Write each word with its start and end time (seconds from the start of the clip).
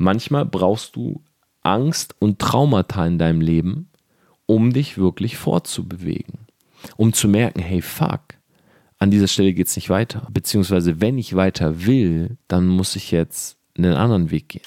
manchmal 0.00 0.46
brauchst 0.46 0.96
du 0.96 1.22
Angst 1.62 2.16
und 2.18 2.38
Traumata 2.38 3.06
in 3.06 3.18
deinem 3.18 3.42
Leben, 3.42 3.90
um 4.46 4.72
dich 4.72 4.96
wirklich 4.96 5.36
fortzubewegen. 5.36 6.46
Um 6.96 7.12
zu 7.12 7.28
merken, 7.28 7.60
hey, 7.60 7.82
fuck, 7.82 8.20
an 8.98 9.10
dieser 9.10 9.28
Stelle 9.28 9.52
geht 9.52 9.66
es 9.66 9.76
nicht 9.76 9.90
weiter. 9.90 10.26
Beziehungsweise, 10.30 11.00
wenn 11.02 11.18
ich 11.18 11.36
weiter 11.36 11.84
will, 11.84 12.38
dann 12.48 12.66
muss 12.66 12.96
ich 12.96 13.10
jetzt 13.10 13.58
einen 13.76 13.92
anderen 13.92 14.30
Weg 14.30 14.48
gehen. 14.48 14.62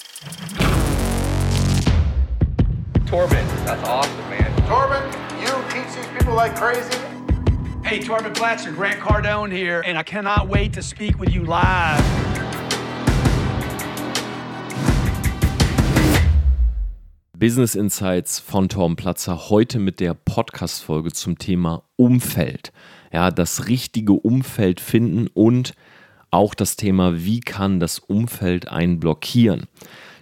Torben, 3.10 3.38
that's 3.66 3.84
awesome, 3.84 4.14
man. 4.30 4.52
Torben, 4.68 5.04
you 5.42 5.48
teach 5.70 5.94
these 5.96 6.08
people 6.18 6.36
like 6.36 6.56
crazy. 6.56 6.98
Hey, 7.84 8.00
Torben 8.00 8.34
Platzer, 8.34 8.72
Grant 8.72 9.00
Cardone 9.02 9.52
here, 9.52 9.82
and 9.86 9.98
I 9.98 10.04
cannot 10.04 10.48
wait 10.48 10.74
to 10.74 10.82
speak 10.82 11.20
with 11.20 11.34
you 11.34 11.44
live. 11.44 12.33
Business 17.44 17.76
Insights 17.76 18.40
von 18.40 18.70
Torben 18.70 18.96
Platzer 18.96 19.50
heute 19.50 19.78
mit 19.78 20.00
der 20.00 20.14
Podcast-Folge 20.14 21.12
zum 21.12 21.38
Thema 21.38 21.84
Umfeld. 21.98 22.72
Ja, 23.12 23.32
das 23.32 23.68
richtige 23.68 24.14
Umfeld 24.14 24.80
finden 24.80 25.28
und 25.28 25.74
auch 26.32 26.54
das 26.54 26.78
Thema, 26.78 27.26
wie 27.26 27.42
kann 27.42 27.82
das 27.82 28.00
Umfeld 28.00 28.70
einen 28.70 29.02
blockieren? 29.02 29.68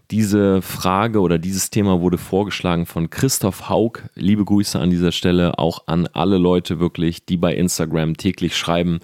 Diese 0.10 0.64
Frage 0.64 1.20
oder 1.20 1.38
dieses 1.38 1.70
Thema 1.70 2.02
wurde 2.02 2.18
vorgeschlagen 2.18 2.88
von 2.88 3.12
Christoph 3.12 3.70
Haug. 3.70 4.00
Liebe 4.16 4.44
Grüße 4.44 4.80
an 4.80 4.90
dieser 4.90 5.12
Stelle 5.12 5.60
auch 5.60 5.84
an 5.86 6.08
alle 6.14 6.40
Leute 6.40 6.80
wirklich, 6.80 7.28
die 7.28 7.38
bei 7.38 7.54
Instagram 7.54 8.18
täglich 8.18 8.58
schreiben. 8.58 9.00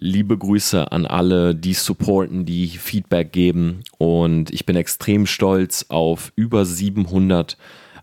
Liebe 0.00 0.38
Grüße 0.38 0.92
an 0.92 1.06
alle, 1.06 1.54
die 1.54 1.74
supporten, 1.74 2.44
die 2.44 2.68
Feedback 2.68 3.32
geben. 3.32 3.80
Und 3.98 4.52
ich 4.52 4.64
bin 4.64 4.76
extrem 4.76 5.26
stolz 5.26 5.86
auf 5.88 6.32
über 6.36 6.64
700 6.64 7.56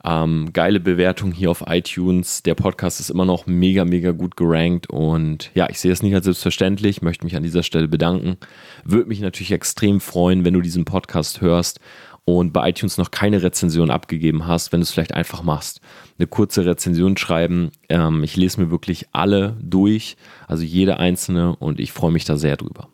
ähm, 0.04 0.52
geile 0.54 0.80
Bewertungen 0.80 1.32
hier 1.32 1.50
auf 1.50 1.64
iTunes. 1.68 2.44
Der 2.44 2.54
Podcast 2.54 3.00
ist 3.00 3.10
immer 3.10 3.26
noch 3.26 3.48
mega, 3.48 3.86
mega 3.86 4.12
gut 4.12 4.36
gerankt. 4.36 4.90
Und 4.90 5.52
ja, 5.56 5.70
ich 5.70 5.80
sehe 5.80 5.92
es 5.92 6.04
nicht 6.04 6.14
als 6.14 6.26
selbstverständlich, 6.26 7.02
möchte 7.02 7.26
mich 7.26 7.36
an 7.36 7.44
dieser 7.44 7.64
Stelle 7.64 7.88
bedanken. 7.88 8.38
Würde 8.84 9.10
mich 9.10 9.22
natürlich 9.22 9.52
extrem 9.52 10.00
freuen, 10.00 10.46
wenn 10.46 10.54
du 10.54 10.62
diesen 10.62 10.86
Podcast 10.86 11.42
hörst 11.42 11.80
und 12.26 12.54
bei 12.54 12.70
iTunes 12.70 12.98
noch 12.98 13.12
keine 13.12 13.44
Rezension 13.44 13.92
abgegeben 13.92 14.48
hast, 14.48 14.72
wenn 14.72 14.80
du 14.80 14.84
es 14.84 14.92
vielleicht 14.92 15.14
einfach 15.14 15.44
machst. 15.44 15.80
Eine 16.18 16.28
kurze 16.28 16.66
Rezension 16.66 17.18
schreiben. 17.18 17.72
Ähm, 17.88 18.24
ich 18.24 18.36
lese 18.36 18.60
mir 18.60 18.72
wirklich 18.72 19.08
alle 19.12 19.56
durch, 19.62 20.18
also 20.48 20.64
jede 20.64 20.98
einzelne 20.98 21.56
und 21.56 21.80
ich 21.80 21.92
freue 21.92 22.12
mich 22.12 22.26
da 22.26 22.36
sehr 22.36 22.58
drüber. 22.58 22.90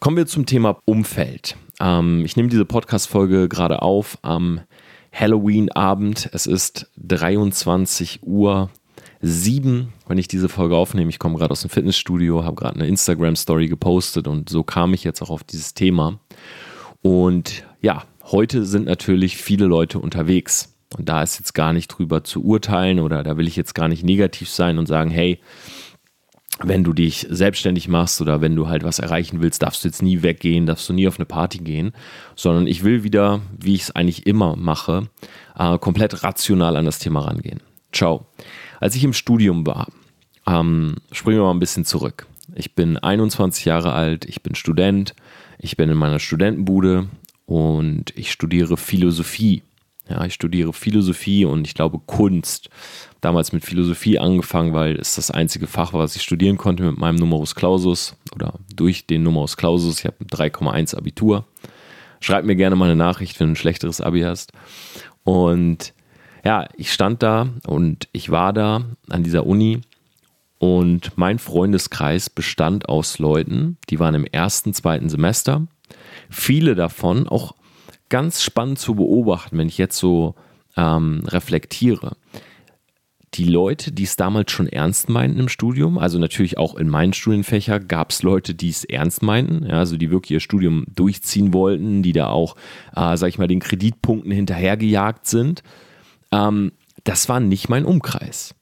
Kommen 0.00 0.16
wir 0.16 0.26
zum 0.26 0.46
Thema 0.46 0.80
Umfeld. 0.86 1.56
Ähm, 1.80 2.24
ich 2.24 2.36
nehme 2.36 2.48
diese 2.48 2.64
Podcast-Folge 2.64 3.48
gerade 3.48 3.82
auf 3.82 4.18
am 4.22 4.60
Halloween-Abend. 5.12 6.30
Es 6.32 6.46
ist 6.46 6.90
23 6.96 8.22
Uhr 8.22 8.70
7, 9.20 9.92
wenn 10.06 10.18
ich 10.18 10.28
diese 10.28 10.48
Folge 10.48 10.76
aufnehme. 10.76 11.10
Ich 11.10 11.18
komme 11.18 11.36
gerade 11.36 11.52
aus 11.52 11.60
dem 11.60 11.70
Fitnessstudio, 11.70 12.44
habe 12.44 12.56
gerade 12.56 12.76
eine 12.76 12.88
Instagram-Story 12.88 13.68
gepostet 13.68 14.28
und 14.28 14.48
so 14.48 14.62
kam 14.62 14.94
ich 14.94 15.04
jetzt 15.04 15.20
auch 15.20 15.30
auf 15.30 15.44
dieses 15.44 15.74
Thema. 15.74 16.20
Und 17.02 17.64
ja, 17.80 18.04
Heute 18.32 18.64
sind 18.66 18.86
natürlich 18.86 19.36
viele 19.36 19.66
Leute 19.66 20.00
unterwegs. 20.00 20.74
Und 20.96 21.08
da 21.08 21.22
ist 21.22 21.38
jetzt 21.38 21.54
gar 21.54 21.72
nicht 21.72 21.88
drüber 21.88 22.24
zu 22.24 22.44
urteilen 22.44 23.00
oder 23.00 23.22
da 23.22 23.36
will 23.36 23.46
ich 23.46 23.56
jetzt 23.56 23.74
gar 23.74 23.88
nicht 23.88 24.04
negativ 24.04 24.48
sein 24.48 24.78
und 24.78 24.86
sagen, 24.86 25.10
hey, 25.10 25.40
wenn 26.60 26.84
du 26.84 26.92
dich 26.92 27.26
selbstständig 27.28 27.86
machst 27.86 28.20
oder 28.20 28.40
wenn 28.40 28.56
du 28.56 28.68
halt 28.68 28.82
was 28.82 28.98
erreichen 28.98 29.42
willst, 29.42 29.62
darfst 29.62 29.84
du 29.84 29.88
jetzt 29.88 30.02
nie 30.02 30.22
weggehen, 30.22 30.66
darfst 30.66 30.88
du 30.88 30.92
nie 30.92 31.06
auf 31.06 31.18
eine 31.18 31.26
Party 31.26 31.58
gehen, 31.58 31.92
sondern 32.34 32.66
ich 32.66 32.82
will 32.82 33.04
wieder, 33.04 33.42
wie 33.56 33.74
ich 33.74 33.82
es 33.82 33.90
eigentlich 33.90 34.26
immer 34.26 34.56
mache, 34.56 35.08
äh, 35.58 35.78
komplett 35.78 36.24
rational 36.24 36.76
an 36.76 36.86
das 36.86 36.98
Thema 36.98 37.20
rangehen. 37.20 37.60
Ciao. 37.92 38.26
Als 38.80 38.96
ich 38.96 39.04
im 39.04 39.12
Studium 39.12 39.66
war, 39.66 39.88
ähm, 40.46 40.96
springen 41.12 41.38
wir 41.38 41.44
mal 41.44 41.50
ein 41.50 41.60
bisschen 41.60 41.84
zurück. 41.84 42.26
Ich 42.54 42.74
bin 42.74 42.96
21 42.96 43.64
Jahre 43.64 43.92
alt, 43.92 44.24
ich 44.24 44.42
bin 44.42 44.54
Student, 44.54 45.14
ich 45.58 45.76
bin 45.76 45.90
in 45.90 45.96
meiner 45.96 46.20
Studentenbude, 46.20 47.08
und 47.46 48.12
ich 48.16 48.30
studiere 48.30 48.76
Philosophie. 48.76 49.62
Ja, 50.08 50.24
ich 50.24 50.34
studiere 50.34 50.72
Philosophie 50.72 51.44
und 51.44 51.66
ich 51.66 51.74
glaube 51.74 51.98
Kunst. 52.06 52.68
Damals 53.20 53.52
mit 53.52 53.64
Philosophie 53.64 54.18
angefangen, 54.18 54.72
weil 54.72 54.96
es 54.96 55.16
das 55.16 55.32
einzige 55.32 55.66
Fach 55.66 55.92
war, 55.92 56.00
was 56.00 56.14
ich 56.14 56.22
studieren 56.22 56.58
konnte 56.58 56.84
mit 56.84 56.98
meinem 56.98 57.16
Numerus 57.16 57.54
Clausus 57.56 58.16
oder 58.34 58.54
durch 58.74 59.06
den 59.06 59.24
Numerus 59.24 59.56
Clausus. 59.56 59.98
Ich 59.98 60.04
habe 60.04 60.24
3,1 60.24 60.96
Abitur. 60.96 61.44
Schreib 62.20 62.44
mir 62.44 62.56
gerne 62.56 62.76
mal 62.76 62.86
eine 62.86 62.96
Nachricht, 62.96 63.40
wenn 63.40 63.48
du 63.48 63.52
ein 63.54 63.56
schlechteres 63.56 64.00
Abi 64.00 64.20
hast. 64.20 64.52
Und 65.24 65.92
ja, 66.44 66.68
ich 66.76 66.92
stand 66.92 67.22
da 67.24 67.48
und 67.66 68.08
ich 68.12 68.30
war 68.30 68.52
da 68.52 68.84
an 69.08 69.24
dieser 69.24 69.46
Uni 69.46 69.80
und 70.58 71.18
mein 71.18 71.38
Freundeskreis 71.38 72.30
bestand 72.30 72.88
aus 72.88 73.18
Leuten, 73.18 73.76
die 73.90 73.98
waren 73.98 74.14
im 74.14 74.24
ersten, 74.24 74.72
zweiten 74.72 75.08
Semester 75.08 75.66
viele 76.30 76.74
davon 76.74 77.28
auch 77.28 77.54
ganz 78.08 78.42
spannend 78.42 78.78
zu 78.78 78.94
beobachten, 78.94 79.58
wenn 79.58 79.68
ich 79.68 79.78
jetzt 79.78 79.98
so 79.98 80.34
ähm, 80.76 81.22
reflektiere. 81.26 82.16
Die 83.34 83.44
Leute, 83.44 83.92
die 83.92 84.04
es 84.04 84.16
damals 84.16 84.52
schon 84.52 84.68
ernst 84.68 85.08
meinten 85.08 85.38
im 85.38 85.48
Studium, 85.48 85.98
also 85.98 86.18
natürlich 86.18 86.56
auch 86.56 86.74
in 86.76 86.88
meinen 86.88 87.12
Studienfächer 87.12 87.80
gab 87.80 88.10
es 88.10 88.22
Leute, 88.22 88.54
die 88.54 88.70
es 88.70 88.84
ernst 88.84 89.22
meinten, 89.22 89.66
ja, 89.66 89.78
also 89.78 89.96
die 89.96 90.10
wirklich 90.10 90.30
ihr 90.30 90.40
Studium 90.40 90.86
durchziehen 90.94 91.52
wollten, 91.52 92.02
die 92.02 92.12
da 92.12 92.28
auch, 92.28 92.56
äh, 92.94 93.16
sag 93.16 93.28
ich 93.28 93.38
mal, 93.38 93.48
den 93.48 93.60
Kreditpunkten 93.60 94.32
hinterhergejagt 94.32 95.26
sind. 95.26 95.62
Ähm, 96.32 96.72
das 97.04 97.28
war 97.28 97.40
nicht 97.40 97.68
mein 97.68 97.84
Umkreis, 97.84 98.54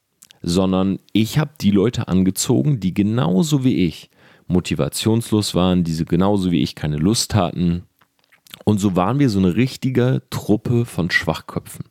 sondern 0.42 0.98
ich 1.12 1.38
habe 1.38 1.52
die 1.60 1.70
Leute 1.70 2.08
angezogen, 2.08 2.80
die 2.80 2.94
genauso 2.94 3.64
wie 3.64 3.86
ich 3.86 4.10
motivationslos 4.46 5.54
waren, 5.54 5.84
diese 5.84 6.04
genauso 6.04 6.50
wie 6.50 6.62
ich 6.62 6.74
keine 6.74 6.96
Lust 6.96 7.34
hatten. 7.34 7.84
Und 8.64 8.78
so 8.78 8.96
waren 8.96 9.18
wir 9.18 9.30
so 9.30 9.38
eine 9.38 9.56
richtige 9.56 10.22
Truppe 10.30 10.84
von 10.84 11.10
Schwachköpfen. 11.10 11.84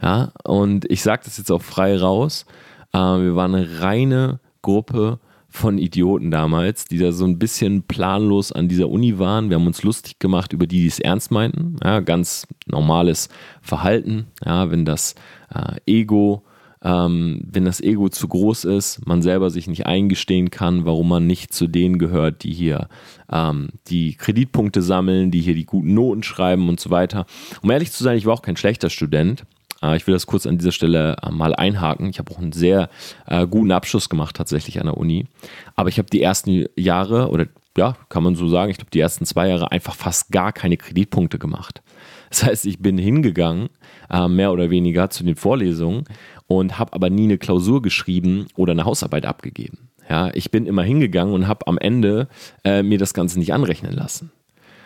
Ja, 0.00 0.32
und 0.44 0.90
ich 0.90 1.02
sage 1.02 1.22
das 1.24 1.38
jetzt 1.38 1.50
auch 1.50 1.62
frei 1.62 1.96
raus. 1.96 2.44
Äh, 2.92 2.98
wir 2.98 3.34
waren 3.34 3.54
eine 3.54 3.80
reine 3.80 4.40
Gruppe 4.62 5.20
von 5.48 5.78
Idioten 5.78 6.30
damals, 6.30 6.84
die 6.84 6.98
da 6.98 7.12
so 7.12 7.24
ein 7.24 7.38
bisschen 7.38 7.84
planlos 7.84 8.52
an 8.52 8.68
dieser 8.68 8.88
Uni 8.88 9.18
waren. 9.18 9.48
Wir 9.48 9.56
haben 9.56 9.66
uns 9.66 9.82
lustig 9.82 10.18
gemacht 10.18 10.52
über 10.52 10.66
die, 10.66 10.80
die 10.80 10.86
es 10.86 11.00
ernst 11.00 11.30
meinten. 11.30 11.76
Ja, 11.82 12.00
ganz 12.00 12.46
normales 12.66 13.30
Verhalten. 13.62 14.26
Ja, 14.44 14.70
wenn 14.70 14.84
das 14.84 15.14
äh, 15.54 15.76
Ego 15.86 16.44
ähm, 16.86 17.40
wenn 17.50 17.64
das 17.64 17.80
Ego 17.80 18.08
zu 18.08 18.28
groß 18.28 18.64
ist, 18.64 19.04
man 19.06 19.20
selber 19.20 19.50
sich 19.50 19.66
nicht 19.66 19.86
eingestehen 19.86 20.50
kann, 20.50 20.86
warum 20.86 21.08
man 21.08 21.26
nicht 21.26 21.52
zu 21.52 21.66
denen 21.66 21.98
gehört, 21.98 22.44
die 22.44 22.52
hier 22.52 22.88
ähm, 23.30 23.70
die 23.88 24.14
Kreditpunkte 24.14 24.82
sammeln, 24.82 25.32
die 25.32 25.40
hier 25.40 25.54
die 25.54 25.66
guten 25.66 25.94
Noten 25.94 26.22
schreiben 26.22 26.68
und 26.68 26.78
so 26.78 26.90
weiter. 26.90 27.26
Um 27.62 27.70
ehrlich 27.72 27.90
zu 27.90 28.04
sein, 28.04 28.16
ich 28.16 28.24
war 28.24 28.34
auch 28.34 28.42
kein 28.42 28.56
schlechter 28.56 28.88
Student. 28.88 29.44
Äh, 29.82 29.96
ich 29.96 30.06
will 30.06 30.14
das 30.14 30.26
kurz 30.26 30.46
an 30.46 30.58
dieser 30.58 30.70
Stelle 30.70 31.16
äh, 31.24 31.30
mal 31.32 31.56
einhaken. 31.56 32.08
Ich 32.08 32.20
habe 32.20 32.32
auch 32.32 32.38
einen 32.38 32.52
sehr 32.52 32.88
äh, 33.26 33.48
guten 33.48 33.72
Abschluss 33.72 34.08
gemacht 34.08 34.36
tatsächlich 34.36 34.78
an 34.78 34.86
der 34.86 34.96
Uni. 34.96 35.26
Aber 35.74 35.88
ich 35.88 35.98
habe 35.98 36.08
die 36.08 36.22
ersten 36.22 36.66
Jahre 36.76 37.30
oder 37.30 37.46
ja, 37.76 37.96
kann 38.08 38.22
man 38.22 38.36
so 38.36 38.48
sagen, 38.48 38.70
ich 38.70 38.78
glaube 38.78 38.92
die 38.92 39.00
ersten 39.00 39.26
zwei 39.26 39.48
Jahre 39.48 39.72
einfach 39.72 39.96
fast 39.96 40.30
gar 40.30 40.52
keine 40.52 40.76
Kreditpunkte 40.76 41.40
gemacht. 41.40 41.82
Das 42.30 42.44
heißt, 42.44 42.66
ich 42.66 42.78
bin 42.80 42.98
hingegangen, 42.98 43.68
äh, 44.10 44.28
mehr 44.28 44.52
oder 44.52 44.70
weniger 44.70 45.10
zu 45.10 45.24
den 45.24 45.36
Vorlesungen 45.36 46.04
und 46.46 46.78
habe 46.78 46.92
aber 46.92 47.10
nie 47.10 47.24
eine 47.24 47.38
Klausur 47.38 47.82
geschrieben 47.82 48.46
oder 48.56 48.72
eine 48.72 48.84
Hausarbeit 48.84 49.26
abgegeben. 49.26 49.88
Ja, 50.08 50.30
ich 50.34 50.50
bin 50.50 50.66
immer 50.66 50.82
hingegangen 50.82 51.34
und 51.34 51.48
habe 51.48 51.66
am 51.66 51.78
Ende 51.78 52.28
äh, 52.64 52.82
mir 52.82 52.98
das 52.98 53.14
Ganze 53.14 53.38
nicht 53.38 53.52
anrechnen 53.52 53.92
lassen. 53.92 54.30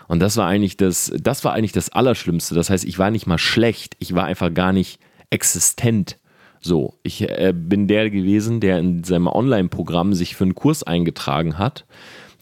Und 0.09 0.21
das 0.21 0.37
war 0.37 0.47
eigentlich 0.47 0.77
das, 0.77 1.12
das 1.21 1.45
war 1.45 1.53
eigentlich 1.53 1.73
das 1.73 1.91
Allerschlimmste. 1.91 2.55
Das 2.55 2.71
heißt, 2.71 2.84
ich 2.84 2.99
war 2.99 3.11
nicht 3.11 3.27
mal 3.27 3.39
schlecht, 3.39 3.97
ich 4.01 4.15
war 4.15 4.25
einfach 4.25 4.53
gar 4.53 4.72
nicht 4.72 4.98
existent. 5.31 6.19
So, 6.60 6.98
ich 7.03 7.22
äh, 7.22 7.54
bin 7.57 7.86
der 7.86 8.10
gewesen, 8.10 8.60
der 8.60 8.78
in 8.78 9.04
seinem 9.04 9.28
Online-Programm 9.28 10.13
sich 10.13 10.36
für 10.36 10.45
einen 10.45 10.54
Kurs 10.54 10.83
eingetragen 10.83 11.59
hat. 11.59 11.86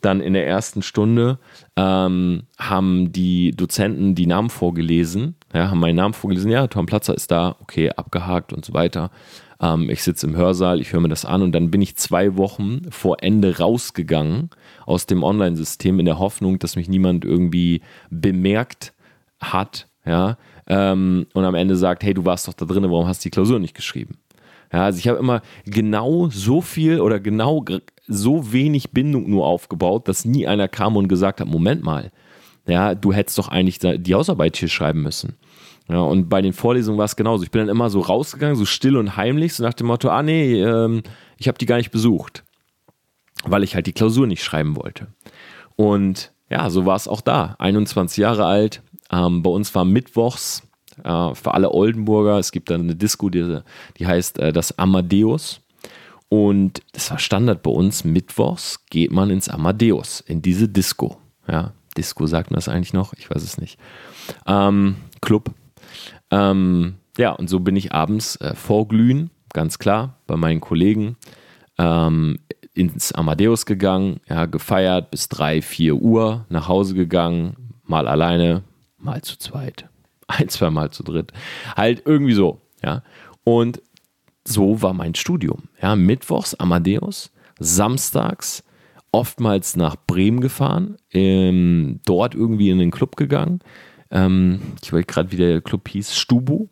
Dann 0.00 0.21
in 0.21 0.33
der 0.33 0.47
ersten 0.47 0.83
Stunde 0.83 1.39
ähm, 1.77 2.45
haben 2.59 3.12
die 3.12 3.53
Dozenten 3.53 4.15
die 4.15 4.27
Namen 4.27 4.50
vorgelesen 4.50 5.37
ja, 5.55 5.71
haben 5.71 5.81
meinen 5.81 5.97
Namen 5.97 6.15
vorgelesen, 6.15 6.50
ja, 6.50 6.67
Tom 6.67 6.87
Platzer 6.87 7.15
ist 7.15 7.31
da, 7.31 7.56
okay, 7.61 7.91
abgehakt 7.91 8.53
und 8.53 8.65
so 8.65 8.75
weiter. 8.75 9.11
Ähm, 9.61 9.89
ich 9.89 10.03
sitze 10.03 10.27
im 10.27 10.37
Hörsaal, 10.37 10.81
ich 10.81 10.93
höre 10.93 11.00
mir 11.00 11.09
das 11.09 11.25
an 11.25 11.43
und 11.43 11.53
dann 11.53 11.71
bin 11.71 11.81
ich 11.81 11.97
zwei 11.97 12.37
Wochen 12.37 12.83
vor 12.91 13.23
Ende 13.23 13.59
rausgegangen 13.59 14.50
aus 14.85 15.06
dem 15.06 15.23
Online-System 15.23 16.01
in 16.01 16.06
der 16.06 16.19
Hoffnung, 16.19 16.59
dass 16.59 16.77
mich 16.77 16.89
niemand 16.89 17.25
irgendwie 17.25 17.81
bemerkt 18.11 18.93
hat, 19.41 19.89
ja, 20.05 20.37
ähm, 20.67 21.27
und 21.33 21.44
am 21.44 21.55
Ende 21.55 21.77
sagt, 21.77 22.03
hey, 22.03 22.12
du 22.12 22.25
warst 22.25 22.47
doch 22.47 22.55
da 22.55 22.67
drin, 22.67 22.85
warum 22.85 23.06
hast 23.06 23.25
du 23.25 23.29
die 23.29 23.31
Klausur 23.31 23.59
nicht 23.59 23.75
geschrieben? 23.75 24.19
Ja, 24.73 24.85
also 24.85 24.99
ich 24.99 25.09
habe 25.09 25.19
immer 25.19 25.43
genau 25.65 26.29
so 26.31 26.61
viel 26.61 27.00
oder 27.00 27.20
genau 27.20 27.65
so 28.06 28.53
wenig 28.53 28.91
Bindung 28.91 29.29
nur 29.29 29.47
aufgebaut, 29.47 30.09
dass 30.09 30.25
nie 30.25 30.47
einer 30.47 30.69
kam 30.69 30.97
und 30.97 31.09
gesagt 31.09 31.41
hat, 31.41 31.49
Moment 31.49 31.82
mal, 31.82 32.11
ja, 32.67 32.94
du 32.94 33.12
hättest 33.12 33.38
doch 33.38 33.49
eigentlich 33.49 33.79
die 33.79 34.15
Hausarbeit 34.15 34.56
hier 34.56 34.69
schreiben 34.69 35.03
müssen. 35.03 35.37
Ja, 35.88 36.00
und 36.00 36.29
bei 36.29 36.43
den 36.43 36.53
Vorlesungen 36.53 36.99
war 36.99 37.06
es 37.06 37.17
genauso. 37.17 37.44
Ich 37.44 37.50
bin 37.50 37.61
dann 37.61 37.70
immer 37.70 37.88
so 37.88 38.00
rausgegangen, 38.00 38.56
so 38.56 38.67
still 38.67 38.99
und 38.99 39.17
heimlich, 39.17 39.55
so 39.55 39.62
nach 39.62 39.73
dem 39.73 39.87
Motto, 39.87 40.11
ah 40.11 40.23
nee, 40.23 40.62
ähm, 40.62 41.03
ich 41.38 41.49
habe 41.49 41.56
die 41.56 41.65
gar 41.65 41.79
nicht 41.79 41.91
besucht, 41.91 42.44
weil 43.44 43.62
ich 43.62 43.75
halt 43.75 43.87
die 43.87 43.94
Klausur 43.94 44.26
nicht 44.26 44.44
schreiben 44.44 44.76
wollte. 44.76 45.06
Und 45.76 46.32
ja, 46.50 46.69
so 46.69 46.85
war 46.85 46.97
es 46.97 47.09
auch 47.09 47.23
da. 47.23 47.56
21 47.59 48.19
Jahre 48.19 48.44
alt. 48.44 48.82
Ähm, 49.11 49.43
bei 49.43 49.50
uns 49.50 49.75
war 49.75 49.87
mittwochs 49.87 50.68
äh, 51.05 51.35
für 51.35 51.55
alle 51.55 51.73
Oldenburger, 51.73 52.39
es 52.39 52.53
gibt 52.53 52.71
dann 52.71 52.83
eine 52.83 52.97
Disco, 52.97 53.29
die, 53.31 53.61
die 53.99 54.06
heißt 54.06 54.39
äh, 54.39 54.53
das 54.53 54.79
Amadeus. 54.79 55.61
Und 56.29 56.83
das 56.93 57.11
war 57.11 57.19
Standard 57.19 57.62
bei 57.62 57.71
uns. 57.71 58.05
Mittwochs 58.05 58.85
geht 58.87 59.11
man 59.11 59.31
ins 59.31 59.49
Amadeus, 59.49 60.21
in 60.21 60.43
diese 60.43 60.69
Disco. 60.69 61.17
Ja, 61.49 61.73
Disco 61.97 62.27
sagt 62.27 62.50
man 62.50 62.56
das 62.56 62.69
eigentlich 62.69 62.93
noch? 62.93 63.15
Ich 63.15 63.31
weiß 63.31 63.43
es 63.43 63.59
nicht. 63.59 63.79
Ähm, 64.47 64.97
Club. 65.21 65.53
Ähm, 66.31 66.97
ja, 67.17 67.33
und 67.33 67.49
so 67.49 67.61
bin 67.61 67.77
ich 67.77 67.93
abends 67.93 68.37
äh, 68.37 68.55
vorglühen, 68.55 69.31
ganz 69.53 69.79
klar, 69.79 70.19
bei 70.27 70.37
meinen 70.37 70.61
Kollegen 70.61 71.17
ähm, 71.79 72.39
ins 72.75 73.12
Amadeus 73.12 73.67
gegangen, 73.67 74.21
ja, 74.29 74.47
gefeiert 74.47 75.11
bis 75.11 75.29
3, 75.29 75.62
4 75.62 75.97
Uhr, 75.97 76.47
nach 76.49 76.69
Hause 76.69 76.94
gegangen, 76.94 77.56
mal 77.85 78.06
alleine, 78.06 78.62
mal 78.99 79.23
zu 79.23 79.37
zweit, 79.39 79.88
ein, 80.29 80.49
zwei 80.49 80.71
Mal 80.71 80.91
zu 80.91 81.03
dritt. 81.03 81.33
Halt 81.77 82.03
irgendwie 82.05 82.35
so, 82.35 82.61
ja. 82.83 83.03
Und 83.45 83.83
so 84.47 84.81
war 84.83 84.95
mein 84.95 85.15
Studium. 85.15 85.65
Ja, 85.83 85.97
mittwochs 85.97 86.55
Amadeus, 86.55 87.33
samstags 87.59 88.63
oftmals 89.11 89.77
nach 89.77 89.97
Bremen 90.07 90.41
gefahren, 90.41 90.97
ähm, 91.13 92.01
dort 92.05 92.35
irgendwie 92.35 92.71
in 92.71 92.79
den 92.79 92.91
Club 92.91 93.17
gegangen. 93.17 93.61
Ähm, 94.11 94.61
ich 94.83 94.93
weiß 94.93 95.07
gerade, 95.07 95.33
wie 95.33 95.37
der 95.37 95.61
Club 95.61 95.89
hieß, 95.89 96.17
Stubu. 96.17 96.69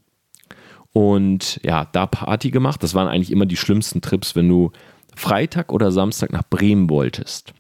Und 0.93 1.61
ja, 1.63 1.85
da 1.85 2.07
Party 2.07 2.51
gemacht. 2.51 2.83
Das 2.83 2.95
waren 2.95 3.09
eigentlich 3.09 3.31
immer 3.31 3.47
die 3.47 3.57
schlimmsten 3.57 4.01
Trips, 4.01 4.35
wenn 4.35 4.49
du 4.49 4.73
Freitag 5.15 5.73
oder 5.73 5.93
Samstag 5.93 6.33
nach 6.33 6.45
Bremen 6.49 6.89
wolltest. 6.89 7.53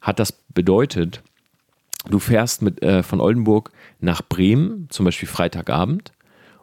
Hat 0.00 0.18
das 0.18 0.32
bedeutet, 0.32 1.22
du 2.08 2.18
fährst 2.18 2.62
mit, 2.62 2.82
äh, 2.82 3.02
von 3.02 3.20
Oldenburg 3.20 3.70
nach 4.00 4.22
Bremen, 4.22 4.88
zum 4.90 5.04
Beispiel 5.04 5.28
Freitagabend, 5.28 6.12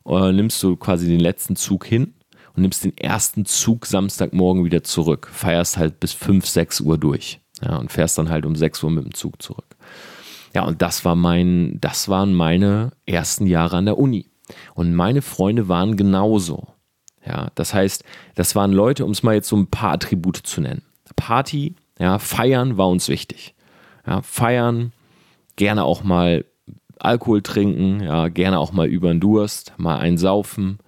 äh, 0.06 0.32
nimmst 0.32 0.62
du 0.64 0.76
quasi 0.76 1.08
den 1.08 1.20
letzten 1.20 1.56
Zug 1.56 1.86
hin 1.86 2.14
und 2.56 2.62
nimmst 2.62 2.84
den 2.84 2.98
ersten 2.98 3.46
Zug 3.46 3.86
Samstagmorgen 3.86 4.64
wieder 4.64 4.84
zurück. 4.84 5.30
Feierst 5.32 5.78
halt 5.78 6.00
bis 6.00 6.14
5, 6.14 6.46
6 6.46 6.82
Uhr 6.82 6.98
durch. 6.98 7.42
Ja, 7.62 7.78
und 7.78 7.92
fährst 7.92 8.18
dann 8.18 8.30
halt 8.30 8.46
um 8.46 8.56
6 8.56 8.84
Uhr 8.84 8.92
mit 8.92 9.06
dem 9.06 9.14
Zug 9.14 9.42
zurück. 9.42 9.76
Ja, 10.54 10.64
und 10.64 10.82
das 10.82 11.04
war 11.04 11.16
mein, 11.16 11.80
das 11.82 12.08
waren 12.08 12.34
meine 12.34 12.92
ersten 13.06 13.46
Jahre 13.48 13.78
an 13.78 13.86
der 13.86 13.98
Uni. 13.98 14.30
Und 14.74 14.94
meine 14.94 15.22
Freunde 15.22 15.68
waren 15.68 15.98
genauso. 15.98 16.68
Ja, 17.26 17.50
das 17.56 17.74
heißt, 17.74 18.04
das 18.36 18.56
waren 18.56 18.72
Leute, 18.72 19.04
um 19.04 19.12
es 19.12 19.24
mal 19.24 19.36
jetzt 19.36 19.50
so 19.50 19.58
ein 19.58 19.68
paar 19.68 19.94
Attribute 19.94 20.38
zu 20.38 20.62
nennen. 20.62 20.84
Party, 21.16 21.76
ja, 22.00 22.20
feiern 22.20 22.78
war 22.78 22.88
uns 22.88 23.10
wichtig. 23.10 23.56
Ja, 24.06 24.22
feiern, 24.22 24.94
gerne 25.56 25.84
auch 25.84 26.04
mal 26.04 26.46
Alkohol 27.00 27.42
trinken, 27.42 28.02
ja, 28.02 28.28
gerne 28.30 28.60
auch 28.60 28.72
mal 28.72 28.88
über 28.88 29.10
den 29.10 29.20
Durst, 29.20 29.74
mal 29.78 29.98
einsaufen. 29.98 30.80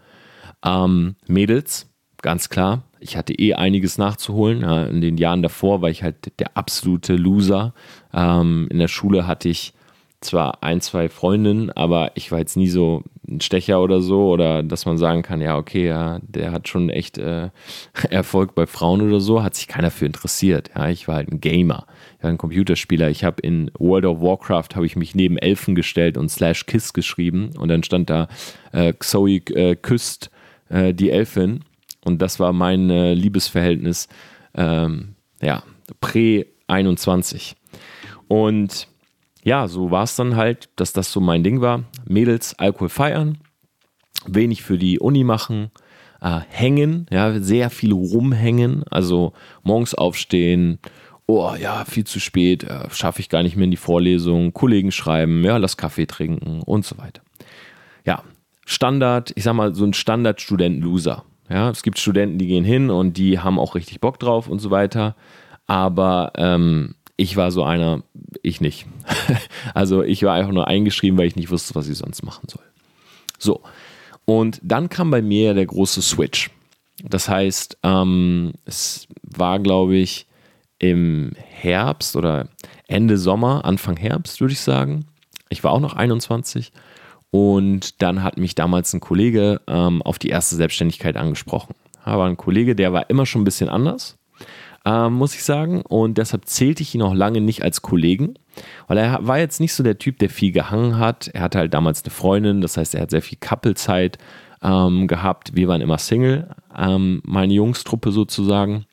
Ähm, 0.64 1.16
Mädels, 1.28 1.90
ganz 2.22 2.50
klar. 2.50 2.84
Ich 3.00 3.16
hatte 3.16 3.34
eh 3.34 3.54
einiges 3.54 3.98
nachzuholen. 3.98 4.64
In 4.64 5.02
den 5.02 5.18
Jahren 5.18 5.44
davor 5.44 5.82
war 5.82 5.90
ich 5.90 6.02
halt 6.02 6.40
der 6.40 6.58
absolute 6.58 7.16
Loser. 7.16 7.74
Ähm, 8.12 8.68
in 8.72 8.80
der 8.80 8.88
Schule 8.88 9.28
hatte 9.28 9.50
ich 9.50 9.74
zwar 10.22 10.64
ein, 10.64 10.82
zwei 10.82 11.10
Freundinnen, 11.10 11.70
aber 11.72 12.12
ich 12.16 12.32
war 12.32 12.40
jetzt 12.40 12.58
nie 12.58 12.70
so 12.70 13.04
ein 13.28 13.40
Stecher 13.40 13.82
oder 13.82 14.02
so 14.02 14.30
oder 14.30 14.64
dass 14.64 14.86
man 14.86 14.98
sagen 14.98 15.22
kann, 15.22 15.42
ja, 15.42 15.58
okay, 15.58 15.88
ja, 15.88 16.20
der 16.24 16.52
hat 16.52 16.68
schon 16.68 16.90
echt 16.90 17.18
äh, 17.18 17.50
Erfolg 18.10 18.56
bei 18.56 18.66
Frauen 18.66 19.02
oder 19.02 19.20
so, 19.20 19.44
hat 19.44 19.56
sich 19.56 19.68
keiner 19.68 19.92
für 19.92 20.06
interessiert. 20.06 20.72
Ja, 20.76 20.90
ich 20.90 21.08
war 21.08 21.16
halt 21.16 21.32
ein 21.32 21.40
Gamer, 21.40 21.86
ich 22.18 22.24
war 22.24 22.32
ein 22.32 22.38
Computerspieler. 22.38 23.10
Ich 23.10 23.24
habe 23.24 23.42
in 23.42 23.70
World 23.78 24.06
of 24.06 24.22
Warcraft 24.22 24.76
habe 24.76 24.86
ich 24.86 24.96
mich 24.96 25.14
neben 25.14 25.38
Elfen 25.38 25.76
gestellt 25.76 26.18
und 26.18 26.30
Slash 26.30 26.66
Kiss 26.66 26.94
geschrieben 26.94 27.52
und 27.58 27.68
dann 27.68 27.84
stand 27.84 28.10
da 28.10 28.28
äh, 28.72 28.94
Zoe 29.00 29.38
äh, 29.54 29.76
küsst 29.76 30.32
äh, 30.70 30.94
die 30.94 31.12
Elfin 31.12 31.64
und 32.06 32.22
das 32.22 32.40
war 32.40 32.54
mein 32.54 32.90
äh, 32.90 33.14
Liebesverhältnis, 33.14 34.08
ähm, 34.56 35.16
ja, 35.42 35.62
Prä 36.02 36.46
21 36.68 37.56
und 38.28 38.88
ja, 39.48 39.70
so 39.70 39.92
war 39.92 40.04
es 40.04 40.18
dann 40.18 40.36
halt, 40.36 40.68
dass 40.76 40.92
das 40.92 41.10
so 41.10 41.22
mein 41.22 41.42
Ding 41.42 41.62
war. 41.62 41.86
Mädels, 42.06 42.60
Alkohol 42.60 42.90
feiern, 42.90 43.38
wenig 44.26 44.62
für 44.62 44.78
die 44.78 45.00
Uni 45.00 45.24
machen, 45.24 45.72
äh, 46.20 46.42
hängen, 46.50 47.06
ja, 47.10 47.40
sehr 47.40 47.70
viel 47.70 47.94
rumhängen, 47.94 48.84
also 48.92 49.32
morgens 49.64 49.96
aufstehen, 49.96 50.80
oh 51.28 51.54
ja, 51.58 51.86
viel 51.86 52.04
zu 52.04 52.20
spät, 52.20 52.66
äh, 52.66 52.90
schaffe 52.90 53.22
ich 53.22 53.30
gar 53.30 53.42
nicht 53.42 53.56
mehr 53.56 53.64
in 53.64 53.72
die 53.72 53.78
Vorlesung, 53.78 54.52
Kollegen 54.52 54.92
schreiben, 54.92 55.46
ja, 55.46 55.56
lass 55.56 55.78
Kaffee 55.78 56.08
trinken 56.08 56.62
und 56.64 56.86
so 56.86 56.98
weiter. 56.98 57.22
Ja, 58.06 58.24
Standard, 58.66 59.32
ich 59.36 59.46
sag 59.46 59.54
mal, 59.54 59.74
so 59.74 59.86
ein 59.86 59.94
Standard-Student-Loser. 59.94 61.24
Ja, 61.50 61.70
es 61.70 61.84
gibt 61.84 62.00
Studenten, 62.00 62.38
die 62.38 62.48
gehen 62.48 62.66
hin 62.66 62.90
und 62.90 63.16
die 63.16 63.40
haben 63.40 63.60
auch 63.60 63.76
richtig 63.76 64.02
Bock 64.02 64.20
drauf 64.20 64.50
und 64.50 64.60
so 64.60 64.72
weiter. 64.72 65.16
Aber 65.68 66.34
ähm, 66.36 66.96
ich 67.18 67.36
war 67.36 67.52
so 67.52 67.64
einer, 67.64 68.04
ich 68.44 68.62
nicht. 68.62 68.86
also 69.74 70.04
ich 70.04 70.24
war 70.24 70.36
einfach 70.36 70.54
nur 70.54 70.68
eingeschrieben, 70.68 71.18
weil 71.18 71.28
ich 71.28 71.36
nicht 71.36 71.50
wusste, 71.50 71.76
was 71.76 71.90
ich 71.90 71.98
sonst 71.98 72.24
machen 72.24 72.48
soll. 72.48 72.64
So, 73.40 73.62
und 74.26 74.60
dann 74.64 74.90
kam 74.90 75.12
bei 75.12 75.22
mir 75.22 75.54
der 75.54 75.66
große 75.66 76.02
Switch. 76.02 76.52
Das 77.04 77.28
heißt, 77.28 77.80
ähm, 77.84 78.54
es 78.66 79.08
war, 79.22 79.60
glaube 79.60 79.98
ich, 79.98 80.28
im 80.80 81.34
Herbst 81.36 82.16
oder 82.16 82.50
Ende 82.88 83.18
Sommer, 83.18 83.66
Anfang 83.66 83.98
Herbst, 83.98 84.40
würde 84.40 84.54
ich 84.54 84.62
sagen. 84.62 85.06
Ich 85.50 85.64
war 85.64 85.72
auch 85.72 85.80
noch 85.80 85.94
21 85.94 86.72
und 87.32 88.02
dann 88.02 88.22
hat 88.22 88.38
mich 88.38 88.54
damals 88.54 88.94
ein 88.94 89.00
Kollege 89.00 89.62
ähm, 89.68 90.02
auf 90.02 90.20
die 90.20 90.30
erste 90.30 90.56
Selbstständigkeit 90.56 91.18
angesprochen. 91.18 91.74
Aber 92.04 92.26
ein 92.26 92.38
Kollege, 92.38 92.76
der 92.76 92.94
war 92.94 93.10
immer 93.10 93.26
schon 93.26 93.42
ein 93.42 93.46
bisschen 93.46 93.70
anders 93.70 94.18
ähm, 94.88 95.14
muss 95.14 95.36
ich 95.36 95.44
sagen. 95.44 95.82
Und 95.82 96.18
deshalb 96.18 96.46
zählte 96.46 96.82
ich 96.82 96.96
ihn 96.96 97.02
auch 97.02 97.14
lange 97.14 97.42
nicht 97.42 97.62
als 97.62 97.82
Kollegen, 97.82 98.36
weil 98.88 98.98
er 98.98 99.28
war 99.28 99.38
jetzt 99.38 99.60
nicht 99.60 99.74
so 99.74 99.84
der 99.84 99.98
Typ, 99.98 100.18
der 100.20 100.30
viel 100.30 100.54
gehangen 100.54 100.98
hat. 100.98 101.28
Er 101.34 101.42
hatte 101.42 101.58
halt 101.58 101.74
damals 101.74 102.04
eine 102.04 102.12
Freundin, 102.12 102.62
das 102.62 102.78
heißt, 102.78 102.96
er 102.96 103.02
hat 103.02 103.12
sehr 103.12 103.22
viel 103.22 103.38
Couplezeit 103.38 104.18
ähm, 104.64 105.08
gehabt. 105.08 105.56
Wir 105.56 105.68
waren 105.68 105.82
immer 105.82 105.98
Single, 105.98 106.50
ähm, 106.76 107.22
meine 107.26 107.54
Jungstruppe 107.54 108.12
sozusagen. 108.12 108.86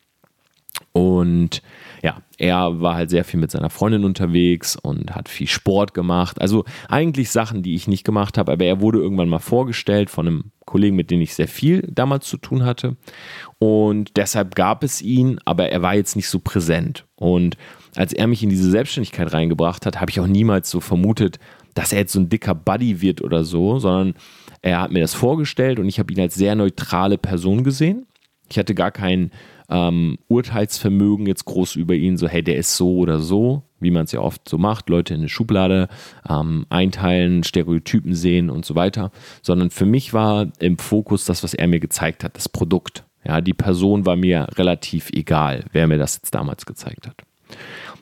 Und 0.92 1.62
ja, 2.04 2.18
er 2.36 2.82
war 2.82 2.96
halt 2.96 3.08
sehr 3.08 3.24
viel 3.24 3.40
mit 3.40 3.50
seiner 3.50 3.70
Freundin 3.70 4.04
unterwegs 4.04 4.76
und 4.76 5.14
hat 5.14 5.30
viel 5.30 5.46
Sport 5.46 5.94
gemacht. 5.94 6.38
Also 6.38 6.66
eigentlich 6.86 7.30
Sachen, 7.30 7.62
die 7.62 7.74
ich 7.74 7.88
nicht 7.88 8.04
gemacht 8.04 8.36
habe, 8.36 8.52
aber 8.52 8.66
er 8.66 8.82
wurde 8.82 8.98
irgendwann 8.98 9.30
mal 9.30 9.38
vorgestellt 9.38 10.10
von 10.10 10.26
einem 10.26 10.44
Kollegen, 10.66 10.96
mit 10.96 11.10
dem 11.10 11.22
ich 11.22 11.34
sehr 11.34 11.48
viel 11.48 11.80
damals 11.90 12.26
zu 12.26 12.36
tun 12.36 12.62
hatte. 12.62 12.98
Und 13.58 14.18
deshalb 14.18 14.54
gab 14.54 14.84
es 14.84 15.00
ihn, 15.00 15.38
aber 15.46 15.70
er 15.70 15.80
war 15.80 15.94
jetzt 15.94 16.14
nicht 16.14 16.28
so 16.28 16.40
präsent. 16.40 17.06
Und 17.16 17.56
als 17.96 18.12
er 18.12 18.26
mich 18.26 18.42
in 18.42 18.50
diese 18.50 18.70
Selbstständigkeit 18.70 19.32
reingebracht 19.32 19.86
hat, 19.86 19.98
habe 19.98 20.10
ich 20.10 20.20
auch 20.20 20.26
niemals 20.26 20.68
so 20.68 20.80
vermutet, 20.80 21.38
dass 21.72 21.94
er 21.94 22.00
jetzt 22.00 22.12
so 22.12 22.20
ein 22.20 22.28
dicker 22.28 22.54
Buddy 22.54 23.00
wird 23.00 23.22
oder 23.22 23.44
so, 23.44 23.78
sondern 23.78 24.12
er 24.60 24.82
hat 24.82 24.92
mir 24.92 25.00
das 25.00 25.14
vorgestellt 25.14 25.78
und 25.78 25.88
ich 25.88 25.98
habe 25.98 26.12
ihn 26.12 26.20
als 26.20 26.34
sehr 26.34 26.54
neutrale 26.54 27.16
Person 27.16 27.64
gesehen. 27.64 28.04
Ich 28.50 28.58
hatte 28.58 28.74
gar 28.74 28.90
kein 28.90 29.30
ähm, 29.68 30.18
Urteilsvermögen 30.28 31.26
jetzt 31.26 31.44
groß 31.44 31.76
über 31.76 31.94
ihn, 31.94 32.16
so 32.16 32.28
hey, 32.28 32.42
der 32.42 32.56
ist 32.56 32.76
so 32.76 32.96
oder 32.96 33.18
so, 33.18 33.62
wie 33.80 33.90
man 33.90 34.04
es 34.04 34.12
ja 34.12 34.20
oft 34.20 34.48
so 34.48 34.58
macht, 34.58 34.88
Leute 34.88 35.14
in 35.14 35.20
eine 35.20 35.28
Schublade 35.28 35.88
ähm, 36.28 36.66
einteilen, 36.70 37.44
Stereotypen 37.44 38.14
sehen 38.14 38.50
und 38.50 38.64
so 38.64 38.74
weiter, 38.74 39.10
sondern 39.42 39.70
für 39.70 39.86
mich 39.86 40.12
war 40.12 40.48
im 40.58 40.78
Fokus 40.78 41.24
das, 41.24 41.42
was 41.42 41.54
er 41.54 41.66
mir 41.66 41.80
gezeigt 41.80 42.24
hat, 42.24 42.36
das 42.36 42.48
Produkt. 42.48 43.04
Ja, 43.26 43.40
die 43.40 43.54
Person 43.54 44.04
war 44.04 44.16
mir 44.16 44.48
relativ 44.56 45.10
egal, 45.10 45.64
wer 45.72 45.86
mir 45.86 45.98
das 45.98 46.16
jetzt 46.16 46.34
damals 46.34 46.66
gezeigt 46.66 47.06
hat. 47.06 47.16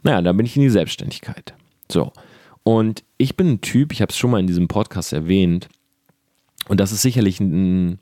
Naja, 0.02 0.20
dann 0.20 0.36
bin 0.36 0.46
ich 0.46 0.56
in 0.56 0.62
die 0.62 0.70
Selbstständigkeit. 0.70 1.54
So. 1.90 2.12
Und 2.64 3.04
ich 3.18 3.36
bin 3.36 3.48
ein 3.48 3.60
Typ, 3.60 3.92
ich 3.92 4.02
habe 4.02 4.10
es 4.10 4.16
schon 4.16 4.30
mal 4.30 4.40
in 4.40 4.46
diesem 4.46 4.68
Podcast 4.68 5.12
erwähnt, 5.12 5.68
und 6.68 6.78
das 6.78 6.92
ist 6.92 7.02
sicherlich 7.02 7.40
ein, 7.40 7.98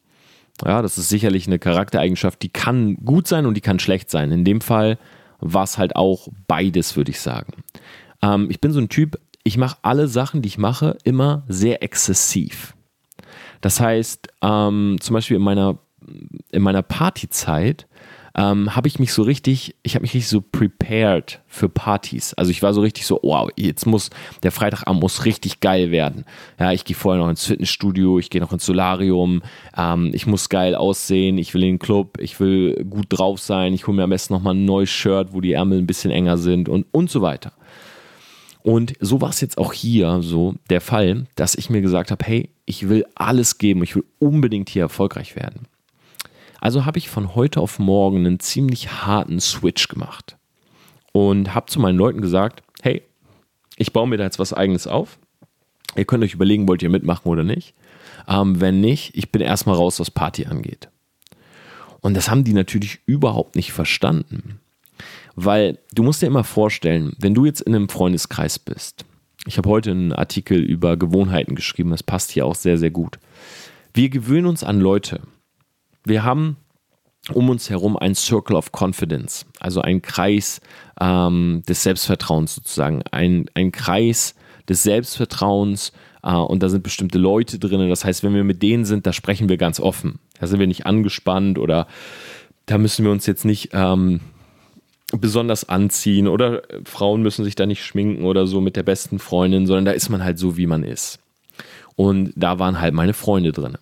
ja, 0.64 0.82
das 0.82 0.98
ist 0.98 1.08
sicherlich 1.08 1.46
eine 1.46 1.58
Charaktereigenschaft, 1.58 2.42
die 2.42 2.48
kann 2.48 2.96
gut 3.04 3.26
sein 3.26 3.46
und 3.46 3.54
die 3.54 3.60
kann 3.60 3.78
schlecht 3.78 4.10
sein. 4.10 4.32
In 4.32 4.44
dem 4.44 4.60
Fall 4.60 4.98
war 5.40 5.64
es 5.64 5.78
halt 5.78 5.96
auch 5.96 6.28
beides, 6.46 6.96
würde 6.96 7.10
ich 7.10 7.20
sagen. 7.20 7.52
Ähm, 8.22 8.48
ich 8.50 8.60
bin 8.60 8.72
so 8.72 8.80
ein 8.80 8.88
Typ, 8.88 9.18
ich 9.42 9.56
mache 9.56 9.78
alle 9.82 10.08
Sachen, 10.08 10.42
die 10.42 10.48
ich 10.48 10.58
mache, 10.58 10.98
immer 11.04 11.44
sehr 11.48 11.82
exzessiv. 11.82 12.74
Das 13.60 13.80
heißt, 13.80 14.28
ähm, 14.42 14.98
zum 15.00 15.14
Beispiel 15.14 15.36
in 15.36 15.42
meiner, 15.42 15.78
in 16.50 16.62
meiner 16.62 16.82
Partyzeit 16.82 17.86
ähm, 18.36 18.74
habe 18.76 18.88
ich 18.88 18.98
mich 18.98 19.12
so 19.12 19.22
richtig, 19.22 19.74
ich 19.82 19.94
habe 19.94 20.02
mich 20.02 20.14
richtig 20.14 20.28
so 20.28 20.40
prepared 20.40 21.40
für 21.46 21.68
Partys. 21.68 22.34
Also 22.34 22.50
ich 22.50 22.62
war 22.62 22.72
so 22.72 22.80
richtig 22.80 23.06
so, 23.06 23.18
wow, 23.22 23.50
jetzt 23.56 23.86
muss, 23.86 24.10
der 24.42 24.52
Freitagabend 24.52 25.00
muss 25.00 25.24
richtig 25.24 25.60
geil 25.60 25.90
werden. 25.90 26.24
Ja, 26.58 26.72
ich 26.72 26.84
gehe 26.84 26.96
vorher 26.96 27.22
noch 27.22 27.30
ins 27.30 27.46
Fitnessstudio, 27.46 28.18
ich 28.18 28.30
gehe 28.30 28.40
noch 28.40 28.52
ins 28.52 28.66
Solarium, 28.66 29.42
ähm, 29.76 30.10
ich 30.14 30.26
muss 30.26 30.48
geil 30.48 30.74
aussehen, 30.74 31.38
ich 31.38 31.54
will 31.54 31.62
in 31.62 31.74
den 31.74 31.78
Club, 31.78 32.18
ich 32.20 32.38
will 32.40 32.84
gut 32.84 33.06
drauf 33.10 33.40
sein, 33.40 33.74
ich 33.74 33.86
hole 33.86 33.96
mir 33.96 34.04
am 34.04 34.10
besten 34.10 34.34
nochmal 34.34 34.54
ein 34.54 34.64
neues 34.64 34.90
Shirt, 34.90 35.32
wo 35.32 35.40
die 35.40 35.52
Ärmel 35.52 35.78
ein 35.78 35.86
bisschen 35.86 36.10
enger 36.10 36.38
sind 36.38 36.68
und, 36.68 36.86
und 36.92 37.10
so 37.10 37.22
weiter. 37.22 37.52
Und 38.62 38.92
so 39.00 39.20
war 39.20 39.30
es 39.30 39.40
jetzt 39.40 39.58
auch 39.58 39.72
hier 39.72 40.20
so 40.22 40.54
der 40.68 40.80
Fall, 40.80 41.26
dass 41.34 41.54
ich 41.54 41.70
mir 41.70 41.80
gesagt 41.80 42.10
habe, 42.10 42.24
hey, 42.24 42.50
ich 42.66 42.88
will 42.88 43.06
alles 43.14 43.58
geben, 43.58 43.82
ich 43.82 43.96
will 43.96 44.04
unbedingt 44.18 44.68
hier 44.68 44.82
erfolgreich 44.82 45.34
werden. 45.34 45.66
Also 46.60 46.84
habe 46.84 46.98
ich 46.98 47.08
von 47.08 47.34
heute 47.34 47.60
auf 47.60 47.78
morgen 47.78 48.18
einen 48.18 48.40
ziemlich 48.40 48.92
harten 49.02 49.40
Switch 49.40 49.88
gemacht 49.88 50.36
und 51.12 51.54
habe 51.54 51.66
zu 51.66 51.80
meinen 51.80 51.96
Leuten 51.96 52.20
gesagt, 52.20 52.62
hey, 52.82 53.02
ich 53.76 53.92
baue 53.92 54.06
mir 54.06 54.18
da 54.18 54.24
jetzt 54.24 54.38
was 54.38 54.52
eigenes 54.52 54.86
auf. 54.86 55.18
Ihr 55.96 56.04
könnt 56.04 56.22
euch 56.22 56.34
überlegen, 56.34 56.68
wollt 56.68 56.82
ihr 56.82 56.90
mitmachen 56.90 57.28
oder 57.30 57.42
nicht. 57.42 57.74
Ähm, 58.28 58.60
wenn 58.60 58.80
nicht, 58.80 59.16
ich 59.16 59.32
bin 59.32 59.40
erstmal 59.40 59.76
raus, 59.76 59.98
was 59.98 60.10
Party 60.10 60.46
angeht. 60.46 60.88
Und 62.00 62.14
das 62.14 62.30
haben 62.30 62.44
die 62.44 62.52
natürlich 62.52 63.00
überhaupt 63.06 63.56
nicht 63.56 63.72
verstanden. 63.72 64.60
Weil 65.34 65.78
du 65.94 66.02
musst 66.02 66.22
dir 66.22 66.26
immer 66.26 66.44
vorstellen, 66.44 67.14
wenn 67.18 67.34
du 67.34 67.46
jetzt 67.46 67.62
in 67.62 67.74
einem 67.74 67.88
Freundeskreis 67.88 68.58
bist, 68.58 69.04
ich 69.46 69.56
habe 69.56 69.70
heute 69.70 69.90
einen 69.92 70.12
Artikel 70.12 70.60
über 70.60 70.98
Gewohnheiten 70.98 71.54
geschrieben, 71.54 71.90
das 71.90 72.02
passt 72.02 72.30
hier 72.30 72.44
auch 72.44 72.54
sehr, 72.54 72.76
sehr 72.76 72.90
gut. 72.90 73.18
Wir 73.94 74.10
gewöhnen 74.10 74.46
uns 74.46 74.62
an 74.62 74.80
Leute. 74.80 75.22
Wir 76.04 76.24
haben 76.24 76.56
um 77.34 77.50
uns 77.50 77.68
herum 77.70 77.96
ein 77.96 78.14
Circle 78.14 78.56
of 78.56 78.70
Confidence, 78.72 79.46
also 79.60 79.82
ein 79.82 80.02
Kreis 80.02 80.60
ähm, 81.00 81.62
des 81.68 81.82
Selbstvertrauens 81.82 82.54
sozusagen, 82.54 83.02
ein, 83.10 83.46
ein 83.54 83.72
Kreis 83.72 84.34
des 84.68 84.82
Selbstvertrauens 84.82 85.92
äh, 86.22 86.32
und 86.32 86.62
da 86.62 86.68
sind 86.68 86.82
bestimmte 86.82 87.18
Leute 87.18 87.58
drin. 87.58 87.88
Das 87.88 88.04
heißt, 88.04 88.22
wenn 88.22 88.34
wir 88.34 88.44
mit 88.44 88.62
denen 88.62 88.84
sind, 88.84 89.06
da 89.06 89.12
sprechen 89.12 89.48
wir 89.48 89.58
ganz 89.58 89.80
offen. 89.80 90.18
Da 90.40 90.46
sind 90.46 90.60
wir 90.60 90.66
nicht 90.66 90.86
angespannt 90.86 91.58
oder 91.58 91.86
da 92.66 92.78
müssen 92.78 93.04
wir 93.04 93.12
uns 93.12 93.26
jetzt 93.26 93.44
nicht 93.44 93.70
ähm, 93.72 94.20
besonders 95.12 95.68
anziehen 95.68 96.28
oder 96.28 96.62
Frauen 96.84 97.22
müssen 97.22 97.44
sich 97.44 97.56
da 97.56 97.66
nicht 97.66 97.84
schminken 97.84 98.24
oder 98.24 98.46
so 98.46 98.60
mit 98.60 98.76
der 98.76 98.82
besten 98.82 99.18
Freundin, 99.18 99.66
sondern 99.66 99.84
da 99.84 99.92
ist 99.92 100.08
man 100.08 100.24
halt 100.24 100.38
so, 100.38 100.56
wie 100.56 100.66
man 100.66 100.84
ist. 100.84 101.18
Und 101.96 102.32
da 102.36 102.58
waren 102.58 102.80
halt 102.80 102.94
meine 102.94 103.12
Freunde 103.12 103.52
drin. 103.52 103.76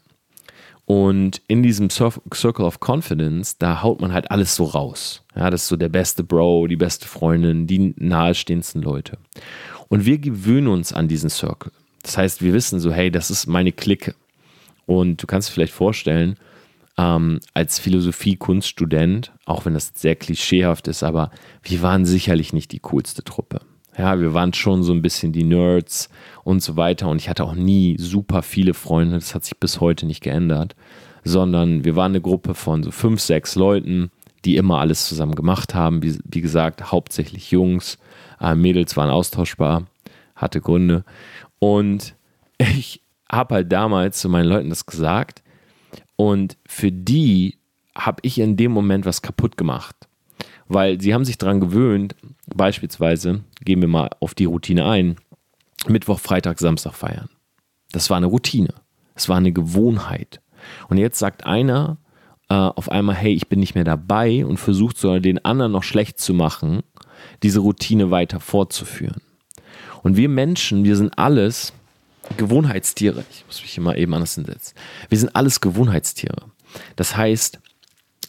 Und 0.88 1.42
in 1.48 1.62
diesem 1.62 1.90
Circle 1.90 2.64
of 2.64 2.78
Confidence, 2.80 3.58
da 3.58 3.82
haut 3.82 4.00
man 4.00 4.14
halt 4.14 4.30
alles 4.30 4.56
so 4.56 4.64
raus. 4.64 5.22
Ja, 5.36 5.50
das 5.50 5.64
ist 5.64 5.68
so 5.68 5.76
der 5.76 5.90
beste 5.90 6.24
Bro, 6.24 6.68
die 6.68 6.76
beste 6.76 7.06
Freundin, 7.06 7.66
die 7.66 7.92
nahestehendsten 7.98 8.80
Leute. 8.80 9.18
Und 9.88 10.06
wir 10.06 10.16
gewöhnen 10.16 10.66
uns 10.66 10.94
an 10.94 11.06
diesen 11.06 11.28
Circle. 11.28 11.72
Das 12.02 12.16
heißt, 12.16 12.40
wir 12.40 12.54
wissen 12.54 12.80
so, 12.80 12.90
hey, 12.90 13.10
das 13.10 13.30
ist 13.30 13.46
meine 13.46 13.70
Clique. 13.70 14.14
Und 14.86 15.22
du 15.22 15.26
kannst 15.26 15.50
dir 15.50 15.52
vielleicht 15.52 15.74
vorstellen, 15.74 16.36
ähm, 16.96 17.40
als 17.52 17.78
Philosophie-Kunststudent, 17.78 19.32
auch 19.44 19.66
wenn 19.66 19.74
das 19.74 19.92
sehr 19.94 20.16
klischeehaft 20.16 20.88
ist, 20.88 21.02
aber 21.02 21.30
wir 21.62 21.82
waren 21.82 22.06
sicherlich 22.06 22.54
nicht 22.54 22.72
die 22.72 22.80
coolste 22.80 23.22
Truppe. 23.22 23.60
Ja, 23.98 24.20
wir 24.20 24.32
waren 24.32 24.54
schon 24.54 24.84
so 24.84 24.92
ein 24.92 25.02
bisschen 25.02 25.32
die 25.32 25.42
Nerds 25.42 26.08
und 26.44 26.62
so 26.62 26.76
weiter. 26.76 27.08
Und 27.08 27.20
ich 27.20 27.28
hatte 27.28 27.42
auch 27.42 27.54
nie 27.54 27.96
super 27.98 28.42
viele 28.42 28.72
Freunde. 28.72 29.16
Das 29.16 29.34
hat 29.34 29.44
sich 29.44 29.58
bis 29.58 29.80
heute 29.80 30.06
nicht 30.06 30.22
geändert. 30.22 30.76
Sondern 31.24 31.84
wir 31.84 31.96
waren 31.96 32.12
eine 32.12 32.20
Gruppe 32.20 32.54
von 32.54 32.84
so 32.84 32.92
fünf, 32.92 33.20
sechs 33.20 33.56
Leuten, 33.56 34.12
die 34.44 34.56
immer 34.56 34.78
alles 34.78 35.08
zusammen 35.08 35.34
gemacht 35.34 35.74
haben. 35.74 36.02
Wie, 36.04 36.16
wie 36.24 36.40
gesagt, 36.40 36.92
hauptsächlich 36.92 37.50
Jungs. 37.50 37.98
Äh, 38.40 38.54
Mädels 38.54 38.96
waren 38.96 39.10
austauschbar, 39.10 39.86
hatte 40.36 40.60
Gründe. 40.60 41.04
Und 41.58 42.14
ich 42.58 43.02
habe 43.30 43.56
halt 43.56 43.72
damals 43.72 44.20
zu 44.20 44.28
meinen 44.28 44.48
Leuten 44.48 44.70
das 44.70 44.86
gesagt. 44.86 45.42
Und 46.14 46.56
für 46.66 46.92
die 46.92 47.58
habe 47.96 48.20
ich 48.22 48.38
in 48.38 48.56
dem 48.56 48.70
Moment 48.70 49.06
was 49.06 49.22
kaputt 49.22 49.56
gemacht. 49.56 50.07
Weil 50.68 51.00
sie 51.00 51.14
haben 51.14 51.24
sich 51.24 51.38
daran 51.38 51.60
gewöhnt, 51.60 52.14
beispielsweise, 52.54 53.42
gehen 53.64 53.80
wir 53.80 53.88
mal 53.88 54.10
auf 54.20 54.34
die 54.34 54.44
Routine 54.44 54.86
ein, 54.86 55.16
Mittwoch, 55.86 56.20
Freitag, 56.20 56.58
Samstag 56.58 56.94
feiern. 56.94 57.28
Das 57.92 58.10
war 58.10 58.16
eine 58.16 58.26
Routine. 58.26 58.74
Es 59.14 59.28
war 59.28 59.36
eine 59.36 59.52
Gewohnheit. 59.52 60.40
Und 60.88 60.98
jetzt 60.98 61.18
sagt 61.18 61.46
einer 61.46 61.98
äh, 62.48 62.54
auf 62.54 62.90
einmal, 62.90 63.16
hey, 63.16 63.32
ich 63.32 63.48
bin 63.48 63.60
nicht 63.60 63.74
mehr 63.74 63.84
dabei 63.84 64.44
und 64.44 64.58
versucht 64.58 64.98
sogar 64.98 65.20
den 65.20 65.44
anderen 65.44 65.72
noch 65.72 65.82
schlecht 65.82 66.20
zu 66.20 66.34
machen, 66.34 66.82
diese 67.42 67.60
Routine 67.60 68.10
weiter 68.10 68.40
fortzuführen. 68.40 69.22
Und 70.02 70.16
wir 70.16 70.28
Menschen, 70.28 70.84
wir 70.84 70.96
sind 70.96 71.18
alles 71.18 71.72
Gewohnheitstiere. 72.36 73.24
Ich 73.30 73.44
muss 73.46 73.62
mich 73.62 73.76
immer 73.78 73.96
eben 73.96 74.14
anders 74.14 74.34
hinsetzen. 74.34 74.76
Wir 75.08 75.18
sind 75.18 75.34
alles 75.34 75.60
Gewohnheitstiere. 75.60 76.46
Das 76.96 77.16
heißt, 77.16 77.58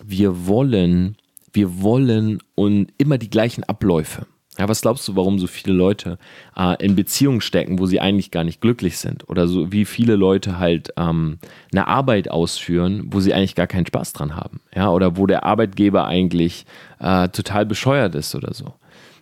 wir 0.04 0.48
wollen, 0.48 1.18
wir 1.54 1.82
wollen 1.82 2.40
und 2.56 2.92
immer 2.98 3.18
die 3.18 3.30
gleichen 3.30 3.64
Abläufe. 3.64 4.26
Ja, 4.60 4.68
was 4.68 4.82
glaubst 4.82 5.08
du, 5.08 5.16
warum 5.16 5.40
so 5.40 5.48
viele 5.48 5.74
Leute 5.74 6.18
äh, 6.58 6.76
in 6.84 6.96
Beziehungen 6.96 7.40
stecken, 7.40 7.80
wo 7.80 7.86
sie 7.86 8.02
eigentlich 8.02 8.30
gar 8.30 8.44
nicht 8.44 8.60
glücklich 8.60 8.98
sind? 8.98 9.30
Oder 9.30 9.48
so 9.48 9.72
wie 9.72 9.86
viele 9.86 10.18
Leute 10.18 10.60
halt 10.60 10.94
ähm, 10.98 11.40
eine 11.72 11.88
Arbeit 11.88 12.30
ausführen, 12.30 13.04
wo 13.08 13.22
sie 13.22 13.34
eigentlich 13.34 13.56
gar 13.56 13.68
keinen 13.68 13.86
Spaß 13.86 14.12
dran 14.12 14.36
haben? 14.36 14.60
Ja, 14.76 14.90
oder 14.90 15.16
wo 15.16 15.28
der 15.28 15.46
Arbeitgeber 15.46 16.06
eigentlich 16.06 16.66
äh, 17.00 17.30
total 17.30 17.66
bescheuert 17.66 18.16
ist 18.16 18.36
oder 18.36 18.54
so. 18.54 18.74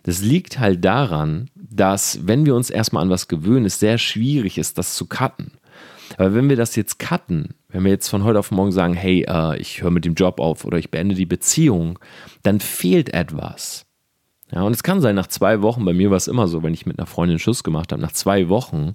Das 0.02 0.22
liegt 0.22 0.58
halt 0.58 0.84
daran, 0.84 1.50
dass, 1.54 2.26
wenn 2.26 2.44
wir 2.44 2.56
uns 2.56 2.70
erstmal 2.70 3.02
an 3.02 3.10
was 3.10 3.28
gewöhnen, 3.28 3.66
es 3.66 3.78
sehr 3.78 3.98
schwierig 3.98 4.58
ist, 4.58 4.76
das 4.76 4.96
zu 4.96 5.06
cutten. 5.06 5.52
Aber 6.18 6.34
wenn 6.34 6.48
wir 6.48 6.56
das 6.56 6.74
jetzt 6.74 6.98
cutten, 6.98 7.54
wenn 7.68 7.84
wir 7.84 7.92
jetzt 7.92 8.08
von 8.08 8.24
heute 8.24 8.40
auf 8.40 8.50
morgen 8.50 8.72
sagen, 8.72 8.94
hey, 8.94 9.24
äh, 9.28 9.56
ich 9.58 9.82
höre 9.82 9.92
mit 9.92 10.04
dem 10.04 10.14
Job 10.14 10.40
auf 10.40 10.64
oder 10.64 10.76
ich 10.76 10.90
beende 10.90 11.14
die 11.14 11.26
Beziehung, 11.26 11.98
dann 12.42 12.58
fehlt 12.58 13.14
etwas. 13.14 13.86
Ja, 14.50 14.62
und 14.62 14.72
es 14.72 14.82
kann 14.82 15.00
sein, 15.00 15.14
nach 15.14 15.28
zwei 15.28 15.62
Wochen, 15.62 15.84
bei 15.84 15.92
mir 15.92 16.10
war 16.10 16.16
es 16.16 16.26
immer 16.26 16.48
so, 16.48 16.62
wenn 16.62 16.74
ich 16.74 16.86
mit 16.86 16.98
einer 16.98 17.06
Freundin 17.06 17.38
Schuss 17.38 17.62
gemacht 17.62 17.92
habe, 17.92 18.02
nach 18.02 18.12
zwei 18.12 18.48
Wochen 18.48 18.94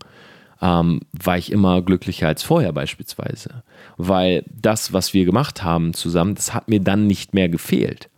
ähm, 0.61 0.99
war 1.13 1.37
ich 1.37 1.51
immer 1.51 1.81
glücklicher 1.81 2.27
als 2.27 2.43
vorher 2.43 2.73
beispielsweise. 2.73 3.63
Weil 3.95 4.43
das, 4.51 4.91
was 4.91 5.13
wir 5.13 5.23
gemacht 5.23 5.63
haben 5.63 5.93
zusammen, 5.93 6.35
das 6.35 6.53
hat 6.53 6.67
mir 6.67 6.81
dann 6.81 7.07
nicht 7.07 7.33
mehr 7.33 7.47
gefehlt. 7.47 8.09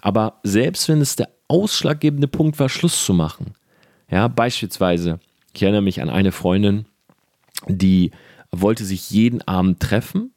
Aber 0.00 0.40
selbst 0.42 0.88
wenn 0.88 1.00
es 1.00 1.14
der 1.14 1.28
ausschlaggebende 1.46 2.28
Punkt 2.28 2.58
war, 2.58 2.68
Schluss 2.68 3.04
zu 3.04 3.14
machen, 3.14 3.54
ja, 4.10 4.26
beispielsweise, 4.26 5.20
ich 5.52 5.62
erinnere 5.62 5.82
mich 5.82 6.02
an 6.02 6.10
eine 6.10 6.32
Freundin, 6.32 6.86
die 7.68 8.10
wollte 8.52 8.84
sich 8.84 9.10
jeden 9.10 9.42
Abend 9.42 9.80
treffen 9.80 10.32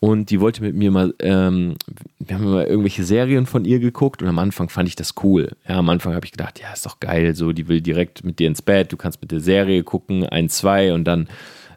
und 0.00 0.30
die 0.30 0.40
wollte 0.40 0.62
mit 0.62 0.74
mir 0.74 0.90
mal, 0.90 1.14
ähm, 1.20 1.76
wir 2.18 2.34
haben 2.34 2.50
mal 2.50 2.64
irgendwelche 2.64 3.04
Serien 3.04 3.46
von 3.46 3.64
ihr 3.64 3.78
geguckt 3.78 4.20
und 4.20 4.28
am 4.28 4.40
Anfang 4.40 4.68
fand 4.68 4.88
ich 4.88 4.96
das 4.96 5.14
cool. 5.22 5.50
Ja, 5.68 5.76
am 5.76 5.88
Anfang 5.88 6.14
habe 6.14 6.26
ich 6.26 6.32
gedacht, 6.32 6.60
ja, 6.60 6.72
ist 6.72 6.84
doch 6.84 6.98
geil, 6.98 7.36
so, 7.36 7.52
die 7.52 7.68
will 7.68 7.80
direkt 7.80 8.24
mit 8.24 8.40
dir 8.40 8.48
ins 8.48 8.62
Bett, 8.62 8.92
du 8.92 8.96
kannst 8.96 9.20
mit 9.20 9.30
der 9.30 9.40
Serie 9.40 9.84
gucken, 9.84 10.26
ein, 10.26 10.48
zwei 10.48 10.92
und 10.92 11.04
dann 11.04 11.28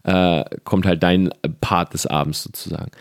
äh, 0.03 0.43
kommt 0.63 0.87
halt 0.87 1.03
dein 1.03 1.29
Part 1.61 1.93
des 1.93 2.07
Abends 2.07 2.41
sozusagen. 2.41 2.91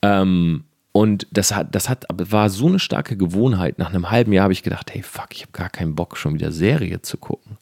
Ähm, 0.00 0.64
und 0.92 1.26
das 1.30 1.54
hat, 1.54 1.74
das 1.74 1.88
hat, 1.88 2.06
war 2.10 2.50
so 2.50 2.66
eine 2.66 2.78
starke 2.78 3.16
Gewohnheit. 3.16 3.78
Nach 3.78 3.90
einem 3.90 4.10
halben 4.10 4.32
Jahr 4.32 4.44
habe 4.44 4.52
ich 4.52 4.62
gedacht, 4.62 4.92
hey, 4.92 5.02
fuck, 5.02 5.28
ich 5.32 5.42
habe 5.42 5.52
gar 5.52 5.68
keinen 5.68 5.94
Bock, 5.94 6.16
schon 6.16 6.34
wieder 6.34 6.52
Serie 6.52 7.00
zu 7.02 7.16
gucken. 7.16 7.58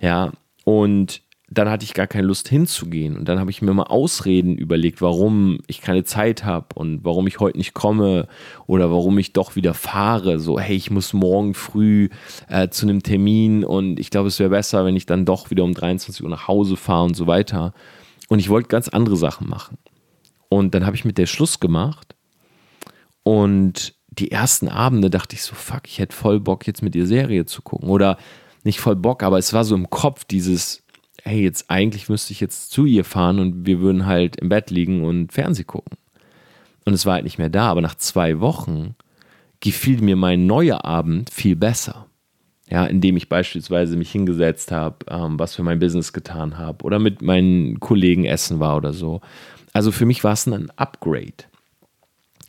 Ja, 0.00 0.32
und 0.64 1.22
dann 1.50 1.70
hatte 1.70 1.84
ich 1.84 1.94
gar 1.94 2.06
keine 2.06 2.26
Lust 2.26 2.48
hinzugehen. 2.48 3.16
Und 3.16 3.26
dann 3.26 3.40
habe 3.40 3.50
ich 3.50 3.62
mir 3.62 3.72
mal 3.72 3.84
Ausreden 3.84 4.58
überlegt, 4.58 5.00
warum 5.00 5.58
ich 5.66 5.80
keine 5.80 6.04
Zeit 6.04 6.44
habe 6.44 6.66
und 6.74 7.04
warum 7.04 7.26
ich 7.26 7.40
heute 7.40 7.56
nicht 7.56 7.72
komme 7.72 8.28
oder 8.66 8.90
warum 8.90 9.18
ich 9.18 9.32
doch 9.32 9.56
wieder 9.56 9.72
fahre. 9.72 10.38
So, 10.40 10.60
hey, 10.60 10.76
ich 10.76 10.90
muss 10.90 11.14
morgen 11.14 11.54
früh 11.54 12.10
äh, 12.48 12.68
zu 12.68 12.86
einem 12.86 13.02
Termin 13.02 13.64
und 13.64 13.98
ich 13.98 14.10
glaube, 14.10 14.28
es 14.28 14.38
wäre 14.38 14.50
besser, 14.50 14.84
wenn 14.84 14.96
ich 14.96 15.06
dann 15.06 15.24
doch 15.24 15.50
wieder 15.50 15.64
um 15.64 15.72
23 15.72 16.22
Uhr 16.22 16.28
nach 16.28 16.48
Hause 16.48 16.76
fahre 16.76 17.04
und 17.04 17.16
so 17.16 17.26
weiter. 17.26 17.72
Und 18.28 18.40
ich 18.40 18.50
wollte 18.50 18.68
ganz 18.68 18.88
andere 18.88 19.16
Sachen 19.16 19.48
machen. 19.48 19.78
Und 20.50 20.74
dann 20.74 20.84
habe 20.84 20.96
ich 20.96 21.06
mit 21.06 21.16
der 21.16 21.26
Schluss 21.26 21.60
gemacht. 21.60 22.14
Und 23.22 23.94
die 24.10 24.30
ersten 24.32 24.68
Abende 24.68 25.08
dachte 25.08 25.34
ich 25.34 25.42
so, 25.42 25.54
fuck, 25.54 25.82
ich 25.86 25.98
hätte 25.98 26.14
voll 26.14 26.40
Bock, 26.40 26.66
jetzt 26.66 26.82
mit 26.82 26.94
ihr 26.94 27.06
Serie 27.06 27.46
zu 27.46 27.62
gucken. 27.62 27.88
Oder 27.88 28.18
nicht 28.64 28.80
voll 28.80 28.96
Bock, 28.96 29.22
aber 29.22 29.38
es 29.38 29.54
war 29.54 29.64
so 29.64 29.74
im 29.74 29.88
Kopf 29.88 30.24
dieses, 30.24 30.82
hey, 31.28 31.42
jetzt 31.42 31.70
eigentlich 31.70 32.08
müsste 32.08 32.32
ich 32.32 32.40
jetzt 32.40 32.70
zu 32.70 32.84
ihr 32.84 33.04
fahren 33.04 33.38
und 33.38 33.66
wir 33.66 33.80
würden 33.80 34.06
halt 34.06 34.36
im 34.36 34.48
Bett 34.48 34.70
liegen 34.70 35.04
und 35.04 35.32
Fernseh 35.32 35.64
gucken. 35.64 35.96
Und 36.84 36.94
es 36.94 37.06
war 37.06 37.14
halt 37.14 37.24
nicht 37.24 37.38
mehr 37.38 37.50
da, 37.50 37.68
aber 37.68 37.82
nach 37.82 37.96
zwei 37.96 38.40
Wochen 38.40 38.94
gefiel 39.60 40.00
mir 40.00 40.16
mein 40.16 40.46
neuer 40.46 40.84
Abend 40.84 41.30
viel 41.30 41.56
besser. 41.56 42.06
Ja, 42.70 42.84
indem 42.84 43.16
ich 43.16 43.30
beispielsweise 43.30 43.96
mich 43.96 44.10
hingesetzt 44.10 44.72
habe, 44.72 44.96
ähm, 45.08 45.38
was 45.38 45.54
für 45.54 45.62
mein 45.62 45.78
Business 45.78 46.12
getan 46.12 46.58
habe 46.58 46.84
oder 46.84 46.98
mit 46.98 47.22
meinen 47.22 47.80
Kollegen 47.80 48.26
essen 48.26 48.60
war 48.60 48.76
oder 48.76 48.92
so. 48.92 49.22
Also 49.72 49.90
für 49.90 50.04
mich 50.04 50.22
war 50.22 50.32
es 50.32 50.46
ein 50.46 50.70
Upgrade. 50.76 51.44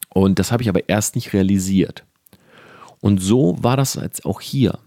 Und 0.10 0.40
das 0.40 0.52
habe 0.52 0.62
ich 0.62 0.70
aber 0.70 0.90
erst 0.90 1.16
nicht 1.16 1.34
realisiert. 1.34 2.04
Und 3.00 3.20
so 3.20 3.56
war 3.62 3.78
das 3.78 3.96
jetzt 3.96 4.26
auch 4.26 4.42
hier. 4.42 4.80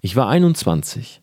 Ich 0.00 0.16
war 0.16 0.28
21, 0.28 1.20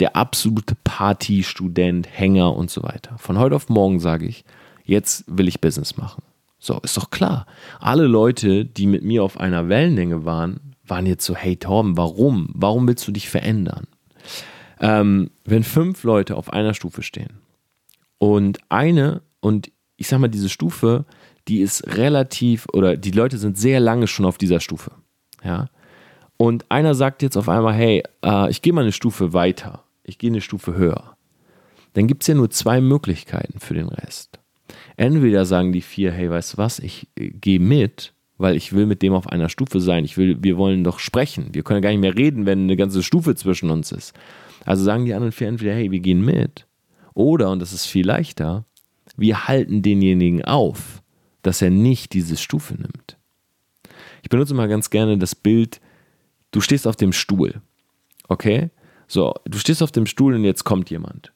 der 0.00 0.16
absolute 0.16 0.74
Party-Student, 0.82 2.08
Hänger 2.10 2.56
und 2.56 2.70
so 2.70 2.82
weiter. 2.82 3.16
Von 3.18 3.38
heute 3.38 3.56
auf 3.56 3.68
morgen 3.68 4.00
sage 4.00 4.26
ich, 4.26 4.44
jetzt 4.84 5.24
will 5.26 5.48
ich 5.48 5.60
Business 5.60 5.96
machen. 5.96 6.22
So, 6.58 6.78
ist 6.80 6.96
doch 6.96 7.10
klar. 7.10 7.46
Alle 7.78 8.06
Leute, 8.06 8.64
die 8.64 8.86
mit 8.86 9.02
mir 9.02 9.22
auf 9.22 9.38
einer 9.38 9.68
Wellenlänge 9.68 10.24
waren, 10.24 10.74
waren 10.84 11.06
jetzt 11.06 11.24
so, 11.24 11.34
hey 11.34 11.56
Torben, 11.56 11.96
warum? 11.96 12.50
Warum 12.54 12.86
willst 12.88 13.06
du 13.06 13.12
dich 13.12 13.28
verändern? 13.28 13.86
Ähm, 14.80 15.30
wenn 15.44 15.62
fünf 15.62 16.04
Leute 16.04 16.36
auf 16.36 16.52
einer 16.52 16.74
Stufe 16.74 17.02
stehen 17.02 17.40
und 18.18 18.58
eine, 18.68 19.22
und 19.40 19.70
ich 19.96 20.08
sag 20.08 20.18
mal, 20.18 20.28
diese 20.28 20.48
Stufe, 20.48 21.04
die 21.48 21.60
ist 21.60 21.96
relativ, 21.96 22.66
oder 22.72 22.96
die 22.96 23.10
Leute 23.10 23.38
sind 23.38 23.58
sehr 23.58 23.80
lange 23.80 24.06
schon 24.06 24.26
auf 24.26 24.38
dieser 24.38 24.60
Stufe. 24.60 24.92
Ja. 25.44 25.68
Und 26.36 26.70
einer 26.70 26.94
sagt 26.94 27.22
jetzt 27.22 27.36
auf 27.36 27.48
einmal, 27.48 27.74
hey, 27.74 28.02
äh, 28.24 28.50
ich 28.50 28.62
gehe 28.62 28.72
mal 28.72 28.82
eine 28.82 28.92
Stufe 28.92 29.32
weiter, 29.32 29.79
ich 30.02 30.18
gehe 30.18 30.30
eine 30.30 30.40
Stufe 30.40 30.74
höher. 30.74 31.16
Dann 31.94 32.06
gibt 32.06 32.22
es 32.22 32.28
ja 32.28 32.34
nur 32.34 32.50
zwei 32.50 32.80
Möglichkeiten 32.80 33.58
für 33.58 33.74
den 33.74 33.88
Rest. 33.88 34.38
Entweder 34.96 35.44
sagen 35.44 35.72
die 35.72 35.80
vier, 35.80 36.12
hey, 36.12 36.30
weißt 36.30 36.54
du 36.54 36.58
was, 36.58 36.78
ich 36.78 37.08
äh, 37.16 37.30
gehe 37.30 37.58
mit, 37.58 38.12
weil 38.38 38.56
ich 38.56 38.72
will 38.72 38.86
mit 38.86 39.02
dem 39.02 39.12
auf 39.12 39.28
einer 39.28 39.48
Stufe 39.48 39.80
sein. 39.80 40.04
Ich 40.04 40.16
will, 40.16 40.42
wir 40.42 40.56
wollen 40.56 40.84
doch 40.84 40.98
sprechen. 40.98 41.48
Wir 41.52 41.62
können 41.62 41.82
gar 41.82 41.90
nicht 41.90 42.00
mehr 42.00 42.16
reden, 42.16 42.46
wenn 42.46 42.60
eine 42.60 42.76
ganze 42.76 43.02
Stufe 43.02 43.34
zwischen 43.34 43.70
uns 43.70 43.92
ist. 43.92 44.14
Also 44.64 44.84
sagen 44.84 45.04
die 45.04 45.14
anderen 45.14 45.32
vier 45.32 45.48
entweder, 45.48 45.74
hey, 45.74 45.90
wir 45.90 46.00
gehen 46.00 46.24
mit. 46.24 46.66
Oder, 47.14 47.50
und 47.50 47.60
das 47.60 47.72
ist 47.72 47.86
viel 47.86 48.06
leichter, 48.06 48.64
wir 49.16 49.48
halten 49.48 49.82
denjenigen 49.82 50.44
auf, 50.44 51.02
dass 51.42 51.60
er 51.62 51.70
nicht 51.70 52.12
diese 52.12 52.36
Stufe 52.36 52.74
nimmt. 52.74 53.16
Ich 54.22 54.28
benutze 54.28 54.54
mal 54.54 54.68
ganz 54.68 54.90
gerne 54.90 55.18
das 55.18 55.34
Bild, 55.34 55.80
du 56.50 56.60
stehst 56.60 56.86
auf 56.86 56.96
dem 56.96 57.12
Stuhl. 57.12 57.60
Okay? 58.28 58.70
So, 59.10 59.34
du 59.44 59.58
stehst 59.58 59.82
auf 59.82 59.90
dem 59.90 60.06
Stuhl 60.06 60.34
und 60.34 60.44
jetzt 60.44 60.62
kommt 60.62 60.88
jemand. 60.88 61.32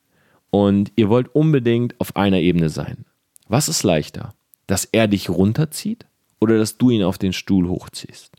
Und 0.51 0.93
ihr 0.95 1.09
wollt 1.09 1.35
unbedingt 1.35 2.01
auf 2.01 2.15
einer 2.15 2.39
Ebene 2.39 2.69
sein. 2.69 3.05
Was 3.49 3.69
ist 3.69 3.83
leichter? 3.83 4.33
Dass 4.69 4.85
er 4.85 5.09
dich 5.09 5.29
runterzieht 5.29 6.07
oder 6.39 6.57
dass 6.57 6.79
du 6.79 6.91
ihn 6.91 7.03
auf 7.03 7.19
den 7.19 7.33
Stuhl 7.33 7.69
hochziehst? 7.69 8.31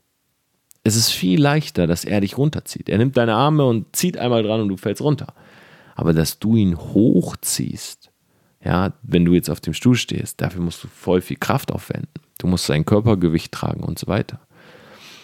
Es 0.86 0.96
ist 0.96 1.10
viel 1.10 1.42
leichter, 1.42 1.86
dass 1.86 2.06
er 2.06 2.22
dich 2.22 2.38
runterzieht. 2.38 2.88
Er 2.88 2.98
nimmt 2.98 3.18
deine 3.18 3.36
Arme 3.36 3.65
und 3.65 3.94
zieht 3.94 4.18
einmal 4.18 4.42
dran 4.42 4.62
und 4.62 4.70
du 4.70 4.77
fällst 4.77 5.01
runter. 5.01 5.34
Aber 5.96 6.13
dass 6.13 6.39
du 6.39 6.56
ihn 6.56 6.77
hochziehst, 6.77 8.12
ja, 8.63 8.94
wenn 9.01 9.25
du 9.25 9.34
jetzt 9.34 9.50
auf 9.50 9.60
dem 9.60 9.74
Stuhl 9.74 9.98
stehst, 9.98 10.39
dafür 10.39 10.62
musst 10.62 10.82
du 10.82 10.88
voll 10.88 11.20
viel 11.20 11.38
Kraft 11.38 11.74
aufwenden. 11.74 12.08
Du 12.38 12.48
musst 12.48 12.68
sein 12.68 12.86
Körpergewicht 12.86 13.51
tragen 13.51 13.84
und 13.84 14.00
so 14.00 14.08
weiter. 14.08 14.39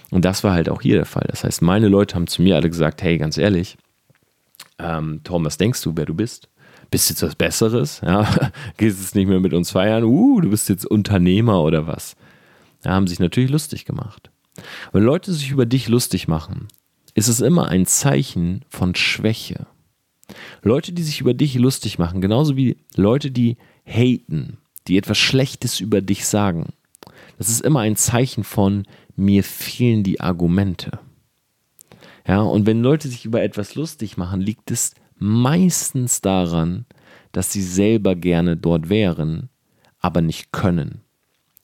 Und 0.10 0.26
das 0.26 0.44
war 0.44 0.52
halt 0.52 0.68
auch 0.68 0.82
hier 0.82 0.96
der 0.96 1.06
Fall. 1.06 1.28
Das 1.30 1.46
heißt, 1.46 1.62
meine 1.62 1.88
Leute 1.88 2.16
haben 2.16 2.28
zu 2.28 2.42
mir 2.42 2.58
alle 2.58 2.70
gesagt, 2.70 3.02
hey, 3.02 3.18
ganz 3.18 3.38
ehrlich, 3.38 3.78
ähm, 4.82 5.22
Tom, 5.24 5.46
was 5.46 5.58
denkst 5.58 5.82
du, 5.82 5.94
wer 5.96 6.06
du 6.06 6.14
bist? 6.14 6.50
Bist 6.90 7.10
du 7.10 7.14
jetzt 7.14 7.24
was 7.24 7.36
Besseres? 7.36 8.02
Ja? 8.04 8.28
Gehst 8.78 9.00
jetzt 9.00 9.16
nicht 9.16 9.28
mehr 9.28 9.40
mit 9.40 9.54
uns 9.54 9.72
feiern? 9.72 10.04
Uh, 10.04 10.42
du 10.42 10.50
bist 10.50 10.70
jetzt 10.70 10.86
Unternehmer 10.86 11.62
oder 11.62 11.88
was? 11.88 12.16
Ja, 12.84 12.92
haben 12.92 13.08
sich 13.08 13.20
natürlich 13.20 13.50
lustig 13.50 13.86
gemacht. 13.86 14.32
Wenn 14.92 15.04
Leute 15.04 15.32
sich 15.34 15.52
über 15.52 15.66
dich 15.66 15.88
lustig 15.88 16.28
machen, 16.28 16.68
ist 17.14 17.28
es 17.28 17.42
immer 17.42 17.68
ein 17.68 17.86
Zeichen 17.86 18.66
von 18.70 18.96
Schwäche. 18.96 19.68
Leute, 20.64 20.94
die 20.94 21.04
sich 21.04 21.22
über 21.22 21.34
dich 21.34 21.56
lustig 21.56 22.00
machen, 22.00 22.22
genauso 22.22 22.56
wie 22.56 22.78
Leute, 22.96 23.32
die 23.32 23.58
haten, 23.86 24.58
die 24.88 24.98
etwas 24.98 25.18
Schlechtes 25.18 25.80
über 25.80 26.02
dich 26.02 26.26
sagen, 26.26 26.74
das 27.38 27.50
ist 27.50 27.62
immer 27.62 27.82
ein 27.82 27.96
Zeichen 27.96 28.44
von 28.44 28.86
mir 29.16 29.44
fehlen 29.44 30.04
die 30.04 30.22
Argumente. 30.22 31.00
Ja, 32.28 32.42
und 32.42 32.66
wenn 32.66 32.82
Leute 32.82 33.08
sich 33.08 33.26
über 33.26 33.42
etwas 33.42 33.76
lustig 33.76 34.18
machen, 34.18 34.42
liegt 34.42 34.72
es 34.72 34.94
meistens 35.18 36.22
daran, 36.22 36.86
dass 37.32 37.52
sie 37.52 37.62
selber 37.62 38.16
gerne 38.16 38.58
dort 38.58 38.90
wären, 38.90 39.50
aber 40.00 40.22
nicht 40.22 40.52
können. 40.52 41.02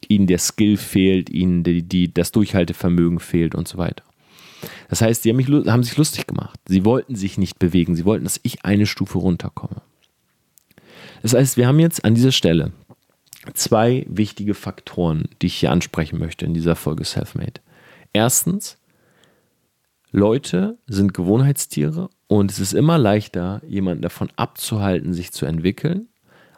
Ihnen 0.08 0.28
der 0.28 0.40
Skill 0.40 0.78
fehlt, 0.78 1.30
ihnen 1.30 1.64
die, 1.64 1.84
die, 1.84 2.13
das 2.13 2.32
Durchhaltevermögen 2.32 3.20
fehlt 3.20 3.56
und 3.56 3.67
so 3.67 3.78
weiter. 3.78 4.04
Das 4.89 5.02
heißt, 5.02 5.24
sie 5.24 5.30
haben, 5.30 5.38
mich, 5.38 5.48
haben 5.50 5.84
sich 5.84 5.98
lustig 5.98 6.28
gemacht. 6.28 6.60
Sie 6.67 6.86
wollten 6.86 7.15
sich 7.15 7.38
nicht 7.38 7.60
bewegen. 7.60 7.96
Sie 7.96 8.06
wollten, 8.06 8.24
dass 8.24 8.39
ich 8.43 8.63
eine 8.63 8.86
Stufe 8.86 9.17
runterkomme. 9.17 9.82
Das 11.22 11.34
heißt, 11.34 11.58
wir 11.58 11.67
haben 11.67 11.80
jetzt 11.80 12.06
an 12.06 12.15
dieser 12.15 12.32
Stelle 12.32 12.72
zwei 13.54 14.06
wichtige 14.10 14.54
Faktoren, 14.54 15.30
die 15.41 15.48
ich 15.48 15.56
hier 15.56 15.72
ansprechen 15.72 16.20
möchte 16.20 16.46
in 16.46 16.54
dieser 16.54 16.76
Folge 16.76 17.04
Selfmade. 17.06 17.62
Erstens, 18.13 18.78
Leute 20.12 20.78
sind 20.88 21.13
Gewohnheitstiere 21.13 22.10
und 22.28 22.52
es 22.52 22.60
ist 22.60 22.74
immer 22.74 22.98
leichter, 22.98 23.62
jemanden 23.67 24.02
davon 24.02 24.30
abzuhalten, 24.36 25.13
sich 25.13 25.32
zu 25.32 25.46
entwickeln, 25.46 26.08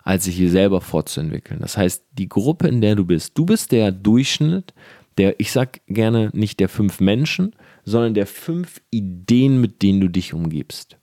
als 0.03 0.25
sich 0.25 0.35
hier 0.35 0.51
selber 0.51 0.81
fortzuentwickeln. 0.81 1.59
Das 1.59 1.77
heißt, 1.77 2.05
die 2.11 2.29
Gruppe, 2.29 2.67
in 2.67 2.81
der 2.81 2.95
du 2.95 3.05
bist, 3.05 3.37
du 3.37 3.45
bist 3.45 3.71
der 3.71 3.91
Durchschnitt 3.91 4.73
der, 5.19 5.37
ich 5.37 5.51
sag 5.51 5.81
gerne 5.87 6.29
nicht 6.33 6.61
der 6.61 6.69
fünf 6.69 7.01
Menschen, 7.01 7.53
sondern 7.83 8.13
der 8.13 8.25
fünf 8.25 8.81
Ideen, 8.89 9.59
mit 9.59 9.81
denen 9.81 9.99
du 9.99 10.07
dich 10.07 10.33
umgibst. 10.33 10.97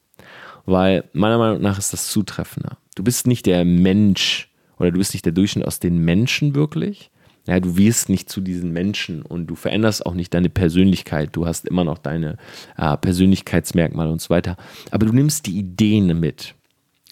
Weil 0.64 1.04
meiner 1.12 1.36
Meinung 1.36 1.60
nach 1.60 1.78
ist 1.78 1.92
das 1.92 2.08
zutreffender. 2.08 2.78
Du 2.94 3.04
bist 3.04 3.26
nicht 3.26 3.44
der 3.44 3.64
Mensch 3.66 4.50
oder 4.78 4.90
du 4.90 4.98
bist 4.98 5.12
nicht 5.12 5.26
der 5.26 5.34
Durchschnitt 5.34 5.66
aus 5.66 5.80
den 5.80 5.98
Menschen 5.98 6.54
wirklich, 6.54 7.10
ja, 7.46 7.60
du 7.60 7.76
wirst 7.76 8.08
nicht 8.08 8.28
zu 8.28 8.40
diesen 8.40 8.72
Menschen 8.72 9.22
und 9.22 9.46
du 9.46 9.54
veränderst 9.54 10.04
auch 10.04 10.14
nicht 10.14 10.34
deine 10.34 10.48
Persönlichkeit. 10.48 11.30
Du 11.32 11.46
hast 11.46 11.66
immer 11.66 11.84
noch 11.84 11.98
deine 11.98 12.38
äh, 12.76 12.96
Persönlichkeitsmerkmale 12.96 14.10
und 14.10 14.20
so 14.20 14.30
weiter. 14.30 14.56
Aber 14.90 15.06
du 15.06 15.12
nimmst 15.12 15.46
die 15.46 15.58
Ideen 15.58 16.18
mit. 16.18 16.54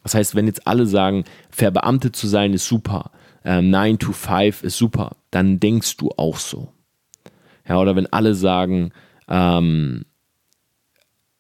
Das 0.02 0.14
heißt, 0.14 0.34
wenn 0.34 0.46
jetzt 0.46 0.66
alle 0.66 0.86
sagen, 0.86 1.24
verbeamtet 1.50 2.16
zu 2.16 2.26
sein 2.26 2.52
ist 2.52 2.66
super, 2.66 3.12
äh, 3.44 3.62
9 3.62 3.98
to 3.98 4.12
5 4.12 4.64
ist 4.64 4.76
super, 4.76 5.16
dann 5.30 5.60
denkst 5.60 5.96
du 5.98 6.10
auch 6.16 6.38
so. 6.38 6.72
Ja, 7.68 7.78
oder 7.80 7.94
wenn 7.94 8.12
alle 8.12 8.34
sagen, 8.34 8.92
ähm, 9.28 10.04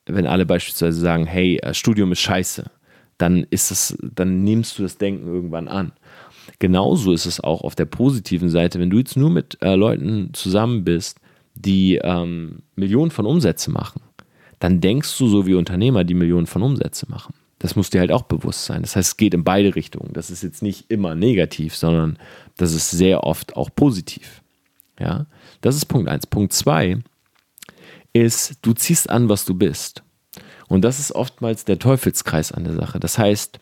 wenn 0.06 0.26
alle 0.26 0.46
beispielsweise 0.46 1.00
sagen, 1.00 1.26
hey, 1.26 1.56
äh, 1.58 1.74
Studium 1.74 2.12
ist 2.12 2.20
scheiße, 2.20 2.70
dann 3.18 3.44
ist 3.50 3.70
es, 3.70 3.96
dann 4.00 4.44
nimmst 4.44 4.78
du 4.78 4.82
das 4.82 4.98
Denken 4.98 5.26
irgendwann 5.26 5.68
an. 5.68 5.92
Genauso 6.58 7.12
ist 7.12 7.26
es 7.26 7.40
auch 7.40 7.62
auf 7.62 7.74
der 7.74 7.86
positiven 7.86 8.48
Seite, 8.48 8.78
wenn 8.78 8.90
du 8.90 8.98
jetzt 8.98 9.16
nur 9.16 9.30
mit 9.30 9.58
äh, 9.60 9.74
Leuten 9.74 10.30
zusammen 10.32 10.84
bist, 10.84 11.20
die 11.54 11.96
ähm, 11.96 12.62
Millionen 12.76 13.10
von 13.10 13.26
Umsätze 13.26 13.70
machen, 13.70 14.00
dann 14.60 14.80
denkst 14.80 15.18
du 15.18 15.28
so 15.28 15.46
wie 15.46 15.54
Unternehmer, 15.54 16.04
die 16.04 16.14
Millionen 16.14 16.46
von 16.46 16.62
Umsätze 16.62 17.06
machen. 17.08 17.34
Das 17.58 17.76
muss 17.76 17.90
dir 17.90 18.00
halt 18.00 18.12
auch 18.12 18.22
bewusst 18.22 18.64
sein. 18.64 18.82
Das 18.82 18.96
heißt, 18.96 19.12
es 19.12 19.16
geht 19.16 19.34
in 19.34 19.44
beide 19.44 19.74
Richtungen. 19.74 20.12
Das 20.12 20.30
ist 20.30 20.42
jetzt 20.42 20.62
nicht 20.62 20.90
immer 20.90 21.14
negativ, 21.14 21.76
sondern 21.76 22.18
das 22.56 22.72
ist 22.72 22.90
sehr 22.90 23.24
oft 23.24 23.56
auch 23.56 23.70
positiv. 23.74 24.42
Ja, 24.98 25.26
das 25.60 25.76
ist 25.76 25.86
Punkt 25.86 26.08
1. 26.08 26.26
Punkt 26.26 26.52
2 26.52 26.98
ist, 28.12 28.58
du 28.62 28.72
ziehst 28.74 29.10
an, 29.10 29.28
was 29.28 29.44
du 29.44 29.54
bist. 29.54 30.02
Und 30.68 30.82
das 30.82 30.98
ist 31.00 31.12
oftmals 31.12 31.64
der 31.64 31.78
Teufelskreis 31.78 32.52
an 32.52 32.64
der 32.64 32.74
Sache. 32.74 33.00
Das 33.00 33.18
heißt, 33.18 33.58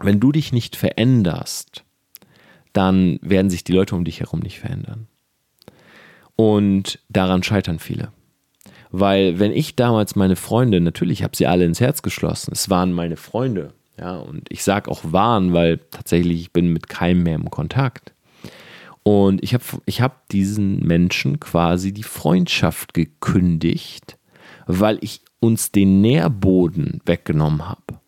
wenn 0.00 0.20
du 0.20 0.32
dich 0.32 0.52
nicht 0.52 0.76
veränderst, 0.76 1.84
dann 2.72 3.18
werden 3.22 3.50
sich 3.50 3.64
die 3.64 3.72
Leute 3.72 3.94
um 3.94 4.04
dich 4.04 4.20
herum 4.20 4.40
nicht 4.40 4.60
verändern. 4.60 5.06
Und 6.36 6.98
daran 7.08 7.42
scheitern 7.42 7.78
viele. 7.78 8.12
Weil 8.90 9.38
wenn 9.38 9.52
ich 9.52 9.76
damals 9.76 10.16
meine 10.16 10.36
Freunde, 10.36 10.80
natürlich 10.80 11.22
habe 11.22 11.36
sie 11.36 11.46
alle 11.46 11.64
ins 11.64 11.80
Herz 11.80 12.02
geschlossen, 12.02 12.52
es 12.52 12.70
waren 12.70 12.92
meine 12.92 13.16
Freunde, 13.16 13.74
ja, 13.98 14.16
und 14.16 14.50
ich 14.50 14.64
sage 14.64 14.90
auch 14.90 15.00
waren, 15.04 15.52
weil 15.52 15.78
tatsächlich 15.90 16.40
ich 16.40 16.52
bin 16.52 16.72
mit 16.72 16.88
keinem 16.88 17.22
mehr 17.22 17.34
im 17.34 17.50
Kontakt. 17.50 18.14
Und 19.02 19.42
ich 19.42 19.54
habe 19.54 19.64
ich 19.86 20.00
hab 20.00 20.28
diesen 20.28 20.80
Menschen 20.80 21.40
quasi 21.40 21.92
die 21.92 22.02
Freundschaft 22.02 22.94
gekündigt, 22.94 24.18
weil 24.66 24.98
ich 25.02 25.22
uns 25.40 25.72
den 25.72 26.00
Nährboden 26.00 27.00
weggenommen 27.04 27.68
habe. 27.68 28.00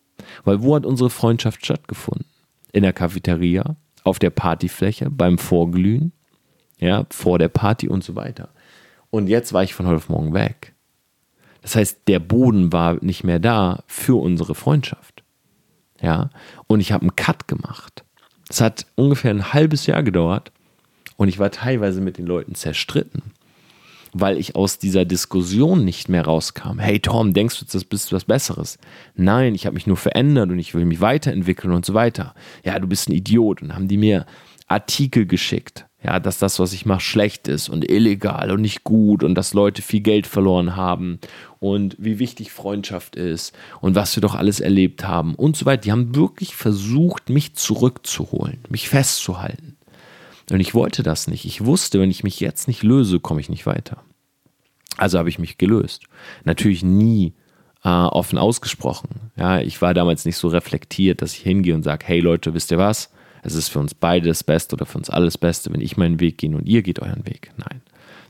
Weil 0.43 0.63
wo 0.63 0.75
hat 0.75 0.85
unsere 0.85 1.09
Freundschaft 1.09 1.65
stattgefunden? 1.65 2.25
In 2.71 2.83
der 2.83 2.93
Cafeteria, 2.93 3.75
auf 4.03 4.19
der 4.19 4.29
Partyfläche, 4.29 5.09
beim 5.09 5.37
Vorglühen, 5.37 6.11
ja, 6.77 7.05
vor 7.09 7.39
der 7.39 7.47
Party 7.47 7.87
und 7.87 8.03
so 8.03 8.15
weiter. 8.15 8.49
Und 9.09 9.27
jetzt 9.27 9.53
war 9.53 9.63
ich 9.63 9.73
von 9.73 9.85
heute 9.85 9.97
auf 9.97 10.09
morgen 10.09 10.33
weg. 10.33 10.73
Das 11.61 11.75
heißt, 11.75 12.01
der 12.07 12.19
Boden 12.19 12.73
war 12.73 12.97
nicht 13.01 13.23
mehr 13.23 13.39
da 13.39 13.83
für 13.87 14.21
unsere 14.21 14.55
Freundschaft. 14.55 15.23
Ja, 16.01 16.29
und 16.67 16.81
ich 16.81 16.91
habe 16.91 17.03
einen 17.03 17.15
Cut 17.15 17.47
gemacht. 17.47 18.03
Es 18.49 18.59
hat 18.59 18.85
ungefähr 18.95 19.31
ein 19.31 19.53
halbes 19.53 19.85
Jahr 19.85 20.03
gedauert 20.03 20.51
und 21.15 21.29
ich 21.29 21.39
war 21.39 21.51
teilweise 21.51 22.01
mit 22.01 22.17
den 22.17 22.25
Leuten 22.25 22.55
zerstritten 22.55 23.31
weil 24.13 24.37
ich 24.37 24.55
aus 24.55 24.79
dieser 24.79 25.05
Diskussion 25.05 25.83
nicht 25.83 26.09
mehr 26.09 26.25
rauskam. 26.25 26.79
Hey 26.79 26.99
Tom, 26.99 27.33
denkst 27.33 27.59
du, 27.59 27.65
das 27.65 27.83
bist 27.83 28.11
du 28.11 28.15
was 28.15 28.25
Besseres? 28.25 28.77
Nein, 29.15 29.55
ich 29.55 29.65
habe 29.65 29.73
mich 29.73 29.87
nur 29.87 29.97
verändert 29.97 30.49
und 30.49 30.59
ich 30.59 30.73
will 30.73 30.85
mich 30.85 31.01
weiterentwickeln 31.01 31.73
und 31.73 31.85
so 31.85 31.93
weiter. 31.93 32.33
Ja, 32.63 32.79
du 32.79 32.87
bist 32.87 33.09
ein 33.09 33.13
Idiot. 33.13 33.61
Und 33.61 33.73
haben 33.73 33.87
die 33.87 33.97
mir 33.97 34.25
Artikel 34.67 35.25
geschickt. 35.25 35.85
Ja, 36.03 36.19
dass 36.19 36.37
das, 36.37 36.59
was 36.59 36.73
ich 36.73 36.85
mache, 36.85 36.99
schlecht 36.99 37.47
ist 37.47 37.69
und 37.69 37.89
illegal 37.89 38.51
und 38.51 38.59
nicht 38.59 38.83
gut 38.83 39.23
und 39.23 39.35
dass 39.35 39.53
Leute 39.53 39.81
viel 39.81 40.01
Geld 40.01 40.27
verloren 40.27 40.75
haben 40.75 41.19
und 41.59 41.95
wie 41.97 42.19
wichtig 42.19 42.51
Freundschaft 42.51 43.15
ist 43.15 43.55
und 43.79 43.95
was 43.95 44.13
wir 44.17 44.21
doch 44.21 44.35
alles 44.35 44.59
erlebt 44.59 45.07
haben 45.07 45.33
und 45.33 45.55
so 45.55 45.65
weiter. 45.65 45.83
Die 45.83 45.93
haben 45.93 46.13
wirklich 46.13 46.57
versucht, 46.57 47.29
mich 47.29 47.55
zurückzuholen, 47.55 48.59
mich 48.67 48.89
festzuhalten. 48.89 49.77
Und 50.51 50.59
ich 50.59 50.73
wollte 50.73 51.03
das 51.03 51.27
nicht. 51.27 51.45
Ich 51.45 51.65
wusste, 51.65 51.99
wenn 51.99 52.11
ich 52.11 52.23
mich 52.23 52.39
jetzt 52.39 52.67
nicht 52.67 52.83
löse, 52.83 53.19
komme 53.19 53.39
ich 53.39 53.49
nicht 53.49 53.65
weiter. 53.65 54.03
Also 54.97 55.17
habe 55.17 55.29
ich 55.29 55.39
mich 55.39 55.57
gelöst. 55.57 56.03
Natürlich 56.43 56.83
nie 56.83 57.33
äh, 57.83 57.89
offen 57.89 58.37
ausgesprochen. 58.37 59.31
Ja, 59.35 59.59
ich 59.59 59.81
war 59.81 59.93
damals 59.93 60.25
nicht 60.25 60.37
so 60.37 60.47
reflektiert, 60.47 61.21
dass 61.21 61.33
ich 61.33 61.41
hingehe 61.41 61.75
und 61.75 61.83
sage, 61.83 62.05
hey 62.05 62.19
Leute, 62.19 62.53
wisst 62.53 62.71
ihr 62.71 62.77
was? 62.77 63.11
Es 63.41 63.55
ist 63.55 63.69
für 63.69 63.79
uns 63.79 63.93
beide 63.93 64.27
das 64.27 64.43
Beste 64.43 64.75
oder 64.75 64.85
für 64.85 64.97
uns 64.97 65.09
alles 65.09 65.37
Beste, 65.37 65.71
wenn 65.73 65.81
ich 65.81 65.97
meinen 65.97 66.19
Weg 66.19 66.37
gehe 66.37 66.55
und 66.55 66.65
ihr 66.65 66.81
geht 66.81 67.01
euren 67.01 67.25
Weg. 67.25 67.51
Nein. 67.57 67.81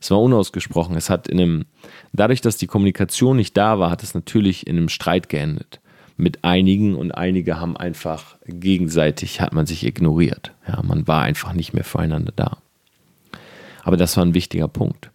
Es 0.01 0.11
war 0.11 0.21
unausgesprochen. 0.21 0.97
Es 0.97 1.09
hat 1.09 1.27
in 1.27 1.39
einem, 1.39 1.65
dadurch, 2.11 2.41
dass 2.41 2.57
die 2.57 2.67
Kommunikation 2.67 3.37
nicht 3.37 3.55
da 3.55 3.79
war, 3.79 3.89
hat 3.89 4.03
es 4.03 4.15
natürlich 4.15 4.67
in 4.67 4.77
einem 4.77 4.89
Streit 4.89 5.29
geendet. 5.29 5.79
Mit 6.15 6.43
einigen 6.43 6.95
und 6.95 7.11
einige 7.11 7.59
haben 7.59 7.75
einfach 7.75 8.37
gegenseitig, 8.45 9.41
hat 9.41 9.53
man 9.53 9.65
sich 9.65 9.85
ignoriert. 9.85 10.53
Ja, 10.67 10.81
man 10.83 11.07
war 11.07 11.23
einfach 11.23 11.53
nicht 11.53 11.73
mehr 11.73 11.83
füreinander 11.83 12.33
da. 12.35 12.57
Aber 13.83 13.97
das 13.97 14.15
war 14.15 14.25
ein 14.25 14.35
wichtiger 14.35 14.67
Punkt. 14.67 15.11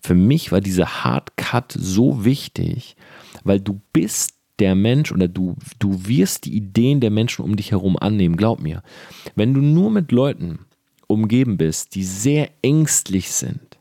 Für 0.00 0.14
mich 0.14 0.50
war 0.50 0.60
dieser 0.60 1.04
Hard 1.04 1.36
Cut 1.36 1.72
so 1.72 2.24
wichtig, 2.24 2.96
weil 3.44 3.60
du 3.60 3.80
bist 3.92 4.34
der 4.58 4.74
Mensch 4.74 5.12
oder 5.12 5.28
du, 5.28 5.56
du 5.78 6.06
wirst 6.06 6.44
die 6.44 6.56
Ideen 6.56 7.00
der 7.00 7.10
Menschen 7.10 7.44
um 7.44 7.56
dich 7.56 7.70
herum 7.70 7.96
annehmen, 7.96 8.36
glaub 8.36 8.60
mir. 8.60 8.82
Wenn 9.34 9.54
du 9.54 9.60
nur 9.60 9.90
mit 9.90 10.12
Leuten 10.12 10.60
umgeben 11.06 11.56
bist, 11.56 11.94
die 11.94 12.04
sehr 12.04 12.50
ängstlich 12.62 13.30
sind, 13.32 13.78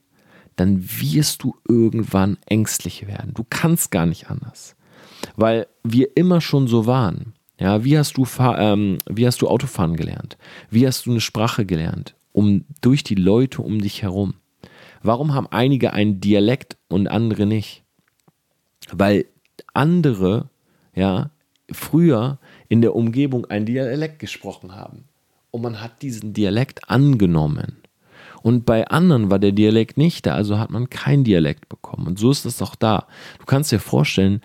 dann 0.55 0.83
wirst 0.83 1.43
du 1.43 1.55
irgendwann 1.67 2.37
ängstlich 2.45 3.07
werden. 3.07 3.33
Du 3.33 3.45
kannst 3.49 3.89
gar 3.89 4.05
nicht 4.05 4.29
anders. 4.29 4.75
Weil 5.41 5.65
wir 5.83 6.15
immer 6.15 6.39
schon 6.39 6.67
so 6.67 6.85
waren. 6.85 7.33
Ja, 7.59 7.83
wie 7.83 7.97
hast 7.97 8.15
du, 8.17 8.27
ähm, 8.39 8.99
wie 9.09 9.25
hast 9.25 9.41
du 9.41 9.47
Autofahren 9.47 9.95
gelernt? 9.95 10.37
Wie 10.69 10.85
hast 10.85 11.07
du 11.07 11.11
eine 11.11 11.19
Sprache 11.19 11.65
gelernt? 11.65 12.13
Um, 12.31 12.65
durch 12.81 13.03
die 13.03 13.15
Leute 13.15 13.63
um 13.63 13.81
dich 13.81 14.03
herum. 14.03 14.35
Warum 15.01 15.33
haben 15.33 15.47
einige 15.47 15.93
einen 15.93 16.21
Dialekt 16.21 16.77
und 16.89 17.07
andere 17.07 17.47
nicht? 17.47 17.83
Weil 18.91 19.25
andere, 19.73 20.49
ja, 20.93 21.31
früher 21.71 22.37
in 22.69 22.81
der 22.81 22.95
Umgebung 22.95 23.45
einen 23.45 23.65
Dialekt 23.65 24.19
gesprochen 24.19 24.75
haben. 24.75 25.05
Und 25.49 25.63
man 25.63 25.81
hat 25.81 26.03
diesen 26.03 26.33
Dialekt 26.33 26.87
angenommen. 26.87 27.77
Und 28.43 28.65
bei 28.65 28.87
anderen 28.87 29.29
war 29.29 29.39
der 29.39 29.51
Dialekt 29.51 29.97
nicht 29.97 30.25
da, 30.25 30.35
also 30.35 30.57
hat 30.57 30.71
man 30.71 30.89
keinen 30.89 31.23
Dialekt 31.23 31.69
bekommen. 31.69 32.07
Und 32.07 32.19
so 32.19 32.31
ist 32.31 32.45
es 32.45 32.61
auch 32.61 32.75
da. 32.75 33.07
Du 33.39 33.45
kannst 33.45 33.71
dir 33.71 33.79
vorstellen, 33.79 34.41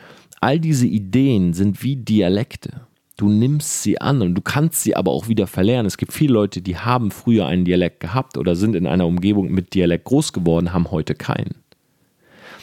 all 0.47 0.61
diese 0.61 0.87
Ideen 0.87 1.55
sind 1.55 1.83
wie 1.83 1.97
Dialekte. 1.97 2.83
Du 3.17 3.29
nimmst 3.29 3.83
sie 3.83 4.01
an 4.01 4.23
und 4.23 4.37
du 4.37 4.41
kannst 4.43 4.81
sie 4.81 4.95
aber 4.95 5.11
auch 5.11 5.27
wieder 5.27 5.49
verlernen. 5.49 5.87
Es 5.87 5.97
gibt 5.97 6.13
viele 6.13 6.35
Leute, 6.35 6.63
die 6.63 6.77
haben 6.77 7.11
früher 7.11 7.47
einen 7.47 7.65
Dialekt 7.65 7.99
gehabt 7.99 8.39
oder 8.39 8.55
sind 8.55 8.77
in 8.77 8.87
einer 8.87 9.09
Umgebung 9.09 9.51
mit 9.51 9.75
Dialekt 9.75 10.05
groß 10.05 10.33
geworden, 10.33 10.73
haben 10.73 10.93
heute 10.93 11.17
keinen. 11.17 11.57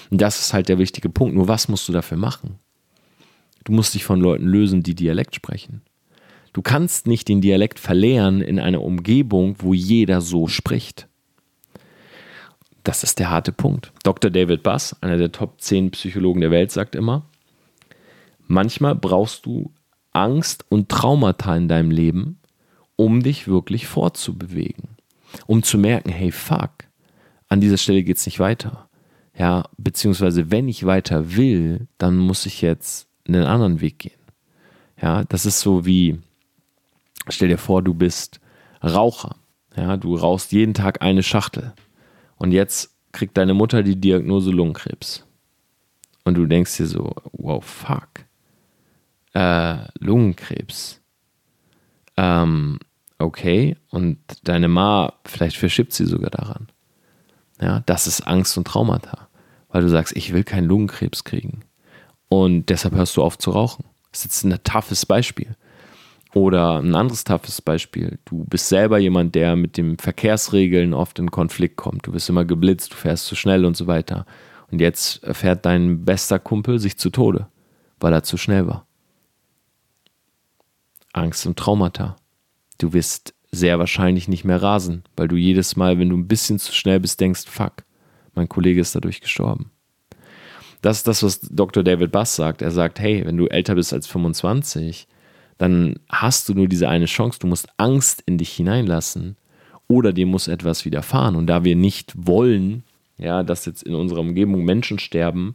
Und 0.09 0.21
das 0.21 0.39
ist 0.39 0.53
halt 0.53 0.69
der 0.69 0.77
wichtige 0.77 1.09
Punkt. 1.09 1.35
Nur 1.35 1.49
was 1.49 1.67
musst 1.67 1.89
du 1.89 1.91
dafür 1.91 2.15
machen? 2.15 2.55
Du 3.65 3.73
musst 3.73 3.93
dich 3.95 4.05
von 4.05 4.21
Leuten 4.21 4.45
lösen, 4.45 4.81
die 4.81 4.95
Dialekt 4.95 5.35
sprechen. 5.35 5.81
Du 6.53 6.61
kannst 6.61 7.05
nicht 7.05 7.27
den 7.27 7.41
Dialekt 7.41 7.79
verlernen 7.79 8.41
in 8.41 8.59
einer 8.59 8.81
Umgebung, 8.81 9.57
wo 9.59 9.73
jeder 9.73 10.21
so 10.21 10.47
spricht. 10.47 11.09
Das 12.85 13.03
ist 13.03 13.19
der 13.19 13.29
harte 13.29 13.51
Punkt. 13.51 13.91
Dr. 14.03 14.31
David 14.31 14.63
Bass, 14.63 14.95
einer 15.01 15.17
der 15.17 15.33
Top 15.33 15.59
10 15.59 15.91
Psychologen 15.91 16.39
der 16.39 16.51
Welt, 16.51 16.71
sagt 16.71 16.95
immer, 16.95 17.25
manchmal 18.47 18.95
brauchst 18.95 19.45
du 19.45 19.71
Angst 20.11 20.65
und 20.69 20.89
Traumata 20.89 21.55
in 21.55 21.67
deinem 21.67 21.91
Leben, 21.91 22.39
um 22.95 23.23
dich 23.23 23.47
wirklich 23.47 23.87
fortzubewegen. 23.87 24.89
Um 25.47 25.63
zu 25.63 25.77
merken, 25.77 26.09
hey, 26.09 26.31
fuck, 26.31 26.71
an 27.49 27.61
dieser 27.61 27.77
Stelle 27.77 28.03
geht 28.03 28.17
es 28.17 28.25
nicht 28.25 28.39
weiter. 28.39 28.87
Ja, 29.35 29.65
beziehungsweise 29.77 30.51
wenn 30.51 30.67
ich 30.67 30.85
weiter 30.85 31.35
will, 31.35 31.87
dann 31.97 32.17
muss 32.17 32.45
ich 32.45 32.61
jetzt 32.61 33.07
einen 33.27 33.45
anderen 33.45 33.81
Weg 33.81 33.99
gehen. 33.99 34.11
Ja, 35.01 35.23
das 35.23 35.45
ist 35.45 35.59
so 35.59 35.85
wie, 35.85 36.19
stell 37.29 37.49
dir 37.49 37.57
vor, 37.57 37.81
du 37.81 37.93
bist 37.93 38.39
Raucher. 38.83 39.35
Ja, 39.75 39.97
du 39.97 40.15
rauchst 40.15 40.51
jeden 40.51 40.73
Tag 40.73 41.01
eine 41.01 41.23
Schachtel. 41.23 41.73
Und 42.37 42.51
jetzt 42.51 42.95
kriegt 43.11 43.37
deine 43.37 43.53
Mutter 43.53 43.81
die 43.81 43.95
Diagnose 43.95 44.51
Lungenkrebs. 44.51 45.25
Und 46.25 46.35
du 46.35 46.45
denkst 46.45 46.77
dir 46.77 46.87
so, 46.87 47.13
wow, 47.31 47.63
fuck. 47.63 48.22
Äh, 49.33 49.77
Lungenkrebs. 49.99 51.01
Ähm, 52.17 52.79
okay. 53.17 53.75
Und 53.89 54.17
deine 54.43 54.67
Ma, 54.67 55.13
vielleicht 55.25 55.57
verschippt 55.57 55.93
sie 55.93 56.05
sogar 56.05 56.29
daran. 56.29 56.67
Ja, 57.61 57.81
das 57.85 58.07
ist 58.07 58.21
Angst 58.21 58.57
und 58.57 58.67
Traumata. 58.67 59.27
Weil 59.69 59.81
du 59.81 59.89
sagst, 59.89 60.15
ich 60.15 60.33
will 60.33 60.43
keinen 60.43 60.67
Lungenkrebs 60.67 61.23
kriegen. 61.23 61.61
Und 62.29 62.69
deshalb 62.69 62.95
hörst 62.95 63.17
du 63.17 63.23
auf 63.23 63.37
zu 63.37 63.51
rauchen. 63.51 63.85
Das 64.11 64.19
ist 64.19 64.25
jetzt 64.25 64.43
ein 64.43 64.59
toughes 64.63 65.05
Beispiel. 65.05 65.55
Oder 66.33 66.79
ein 66.79 66.95
anderes 66.95 67.23
toughes 67.23 67.61
Beispiel. 67.61 68.17
Du 68.25 68.43
bist 68.45 68.69
selber 68.69 68.97
jemand, 68.97 69.35
der 69.35 69.55
mit 69.55 69.77
den 69.77 69.97
Verkehrsregeln 69.97 70.93
oft 70.93 71.19
in 71.19 71.29
Konflikt 71.29 71.77
kommt. 71.77 72.07
Du 72.07 72.11
bist 72.11 72.29
immer 72.29 72.43
geblitzt, 72.43 72.93
du 72.93 72.95
fährst 72.95 73.27
zu 73.27 73.35
schnell 73.35 73.65
und 73.65 73.77
so 73.77 73.85
weiter. 73.85 74.25
Und 74.71 74.81
jetzt 74.81 75.21
fährt 75.31 75.65
dein 75.65 76.05
bester 76.05 76.39
Kumpel 76.39 76.79
sich 76.79 76.97
zu 76.97 77.11
Tode, 77.11 77.47
weil 77.99 78.13
er 78.13 78.23
zu 78.23 78.37
schnell 78.37 78.65
war. 78.65 78.87
Angst 81.13 81.45
und 81.45 81.57
Traumata. 81.57 82.15
Du 82.77 82.93
wirst 82.93 83.33
sehr 83.51 83.79
wahrscheinlich 83.79 84.27
nicht 84.27 84.43
mehr 84.43 84.61
rasen, 84.61 85.03
weil 85.15 85.27
du 85.27 85.35
jedes 85.35 85.75
Mal, 85.75 85.99
wenn 85.99 86.09
du 86.09 86.17
ein 86.17 86.27
bisschen 86.27 86.59
zu 86.59 86.73
schnell 86.73 86.99
bist, 86.99 87.19
denkst, 87.21 87.43
fuck, 87.47 87.83
mein 88.33 88.49
Kollege 88.49 88.81
ist 88.81 88.95
dadurch 88.95 89.21
gestorben. 89.21 89.71
Das 90.81 90.97
ist 90.97 91.07
das, 91.07 91.23
was 91.23 91.39
Dr. 91.39 91.83
David 91.83 92.11
Bass 92.11 92.35
sagt. 92.35 92.61
Er 92.61 92.71
sagt, 92.71 92.99
hey, 92.99 93.25
wenn 93.25 93.37
du 93.37 93.47
älter 93.47 93.75
bist 93.75 93.93
als 93.93 94.07
25, 94.07 95.07
dann 95.57 95.99
hast 96.09 96.49
du 96.49 96.53
nur 96.53 96.67
diese 96.67 96.89
eine 96.89 97.05
Chance. 97.05 97.39
Du 97.39 97.47
musst 97.47 97.69
Angst 97.77 98.21
in 98.25 98.37
dich 98.37 98.51
hineinlassen 98.51 99.37
oder 99.87 100.11
dir 100.11 100.25
muss 100.25 100.47
etwas 100.47 100.83
widerfahren. 100.83 101.35
Und 101.35 101.47
da 101.47 101.63
wir 101.63 101.77
nicht 101.77 102.13
wollen, 102.17 102.83
ja, 103.17 103.43
dass 103.43 103.65
jetzt 103.65 103.83
in 103.83 103.95
unserer 103.95 104.19
Umgebung 104.19 104.65
Menschen 104.65 104.99
sterben, 104.99 105.53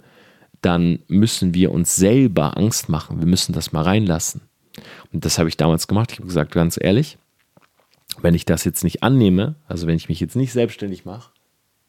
dann 0.62 1.00
müssen 1.08 1.52
wir 1.52 1.72
uns 1.72 1.96
selber 1.96 2.56
Angst 2.56 2.88
machen. 2.88 3.20
Wir 3.20 3.26
müssen 3.26 3.52
das 3.52 3.72
mal 3.72 3.82
reinlassen. 3.82 4.47
Und 5.12 5.24
das 5.24 5.38
habe 5.38 5.48
ich 5.48 5.56
damals 5.56 5.88
gemacht. 5.88 6.12
Ich 6.12 6.18
habe 6.18 6.28
gesagt, 6.28 6.52
ganz 6.52 6.78
ehrlich, 6.80 7.18
wenn 8.20 8.34
ich 8.34 8.44
das 8.44 8.64
jetzt 8.64 8.84
nicht 8.84 9.02
annehme, 9.02 9.56
also 9.66 9.86
wenn 9.86 9.96
ich 9.96 10.08
mich 10.08 10.20
jetzt 10.20 10.36
nicht 10.36 10.52
selbstständig 10.52 11.04
mache 11.04 11.30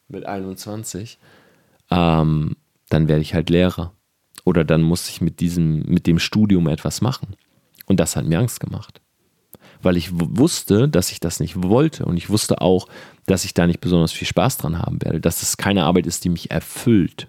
mit 0.08 0.26
21, 0.26 1.20
ähm, 1.92 2.56
dann 2.90 3.08
werde 3.08 3.22
ich 3.22 3.34
halt 3.34 3.50
Lehrer. 3.50 3.94
Oder 4.46 4.64
dann 4.64 4.82
muss 4.82 5.10
ich 5.10 5.22
mit 5.22 5.40
diesem, 5.40 5.84
mit 5.84 6.08
dem 6.08 6.20
Studium 6.20 6.68
etwas 6.68 7.02
machen. 7.02 7.36
Und 7.86 8.00
das 8.00 8.16
hat 8.16 8.26
mir 8.26 8.40
Angst 8.40 8.60
gemacht. 8.60 9.02
Weil 9.82 9.98
ich 9.98 10.10
wusste, 10.12 10.90
dass 10.90 11.12
ich 11.12 11.20
das 11.20 11.40
nicht 11.40 11.62
wollte. 11.62 12.06
Und 12.06 12.18
ich 12.18 12.30
wusste 12.30 12.62
auch, 12.62 12.88
dass 13.26 13.46
ich 13.46 13.54
da 13.54 13.68
nicht 13.68 13.82
besonders 13.82 14.12
viel 14.12 14.28
Spaß 14.28 14.58
dran 14.58 14.80
haben 14.80 15.02
werde. 15.02 15.20
Dass 15.20 15.42
es 15.42 15.58
keine 15.58 15.84
Arbeit 15.84 16.08
ist, 16.08 16.26
die 16.26 16.30
mich 16.30 16.52
erfüllt. 16.52 17.28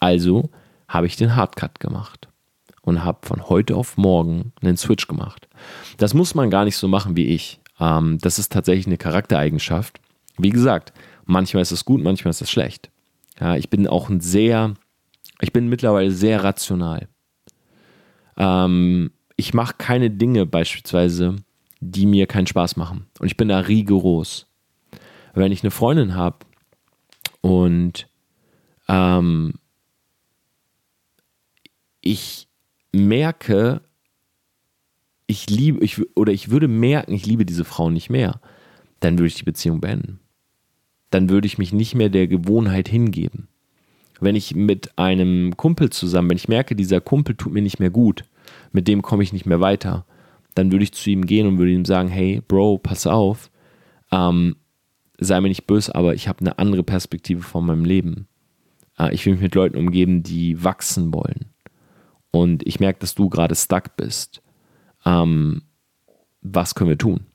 Also 0.00 0.50
habe 0.88 1.06
ich 1.06 1.16
den 1.16 1.36
Hardcut 1.36 1.80
gemacht. 1.80 2.28
Und 2.82 3.04
habe 3.04 3.26
von 3.26 3.48
heute 3.48 3.76
auf 3.76 3.96
morgen 3.96 4.52
einen 4.60 4.76
Switch 4.76 5.06
gemacht. 5.06 5.48
Das 5.98 6.14
muss 6.14 6.34
man 6.34 6.50
gar 6.50 6.64
nicht 6.64 6.76
so 6.76 6.88
machen 6.88 7.16
wie 7.16 7.26
ich. 7.26 7.60
Ähm, 7.78 8.18
das 8.18 8.38
ist 8.38 8.52
tatsächlich 8.52 8.86
eine 8.86 8.98
Charaktereigenschaft. 8.98 10.00
Wie 10.36 10.50
gesagt, 10.50 10.92
manchmal 11.24 11.62
ist 11.62 11.70
es 11.70 11.84
gut, 11.84 12.02
manchmal 12.02 12.30
ist 12.30 12.42
es 12.42 12.50
schlecht. 12.50 12.90
Ja, 13.40 13.56
ich 13.56 13.70
bin 13.70 13.86
auch 13.86 14.08
ein 14.08 14.20
sehr, 14.20 14.74
ich 15.40 15.52
bin 15.52 15.68
mittlerweile 15.68 16.10
sehr 16.10 16.42
rational. 16.42 17.08
Ähm, 18.36 19.12
ich 19.36 19.54
mache 19.54 19.74
keine 19.78 20.10
Dinge 20.10 20.46
beispielsweise, 20.46 21.36
die 21.80 22.06
mir 22.06 22.26
keinen 22.26 22.46
Spaß 22.46 22.76
machen. 22.76 23.06
Und 23.18 23.26
ich 23.26 23.36
bin 23.36 23.48
da 23.48 23.58
rigoros. 23.58 24.46
Wenn 25.34 25.52
ich 25.52 25.62
eine 25.62 25.70
Freundin 25.70 26.14
habe 26.14 26.38
und 27.40 28.08
ähm, 28.88 29.54
ich 32.00 32.48
merke, 32.92 33.82
ich 35.26 35.48
liebe, 35.48 35.82
ich, 35.84 36.00
oder 36.16 36.32
ich 36.32 36.50
würde 36.50 36.68
merken, 36.68 37.12
ich 37.12 37.26
liebe 37.26 37.46
diese 37.46 37.64
Frau 37.64 37.90
nicht 37.90 38.10
mehr, 38.10 38.40
dann 39.00 39.18
würde 39.18 39.28
ich 39.28 39.34
die 39.34 39.44
Beziehung 39.44 39.80
beenden. 39.80 40.20
Dann 41.10 41.28
würde 41.28 41.46
ich 41.46 41.58
mich 41.58 41.72
nicht 41.72 41.94
mehr 41.94 42.08
der 42.08 42.26
Gewohnheit 42.26 42.88
hingeben. 42.88 43.48
Wenn 44.20 44.36
ich 44.36 44.54
mit 44.54 44.98
einem 44.98 45.56
Kumpel 45.56 45.90
zusammen, 45.90 46.30
wenn 46.30 46.36
ich 46.36 46.48
merke, 46.48 46.76
dieser 46.76 47.00
Kumpel 47.00 47.34
tut 47.34 47.52
mir 47.52 47.62
nicht 47.62 47.80
mehr 47.80 47.90
gut, 47.90 48.24
mit 48.70 48.86
dem 48.86 49.02
komme 49.02 49.22
ich 49.22 49.32
nicht 49.32 49.46
mehr 49.46 49.60
weiter, 49.60 50.06
dann 50.54 50.70
würde 50.70 50.84
ich 50.84 50.92
zu 50.92 51.10
ihm 51.10 51.26
gehen 51.26 51.46
und 51.46 51.58
würde 51.58 51.72
ihm 51.72 51.84
sagen, 51.84 52.08
hey, 52.08 52.42
Bro, 52.46 52.78
pass 52.78 53.06
auf, 53.06 53.50
ähm, 54.10 54.56
sei 55.18 55.40
mir 55.40 55.48
nicht 55.48 55.66
böse, 55.66 55.94
aber 55.94 56.14
ich 56.14 56.28
habe 56.28 56.40
eine 56.40 56.58
andere 56.58 56.82
Perspektive 56.82 57.42
von 57.42 57.66
meinem 57.66 57.84
Leben. 57.84 58.28
Äh, 58.98 59.14
ich 59.14 59.24
will 59.24 59.34
mich 59.34 59.42
mit 59.42 59.54
Leuten 59.54 59.76
umgeben, 59.76 60.22
die 60.22 60.62
wachsen 60.62 61.12
wollen. 61.12 61.51
Und 62.32 62.66
ich 62.66 62.80
merke, 62.80 62.98
dass 62.98 63.14
du 63.14 63.28
gerade 63.28 63.54
stuck 63.54 63.96
bist. 63.96 64.42
Ähm, 65.04 65.62
was 66.40 66.74
können 66.74 66.90
wir 66.90 66.98
tun? 66.98 67.26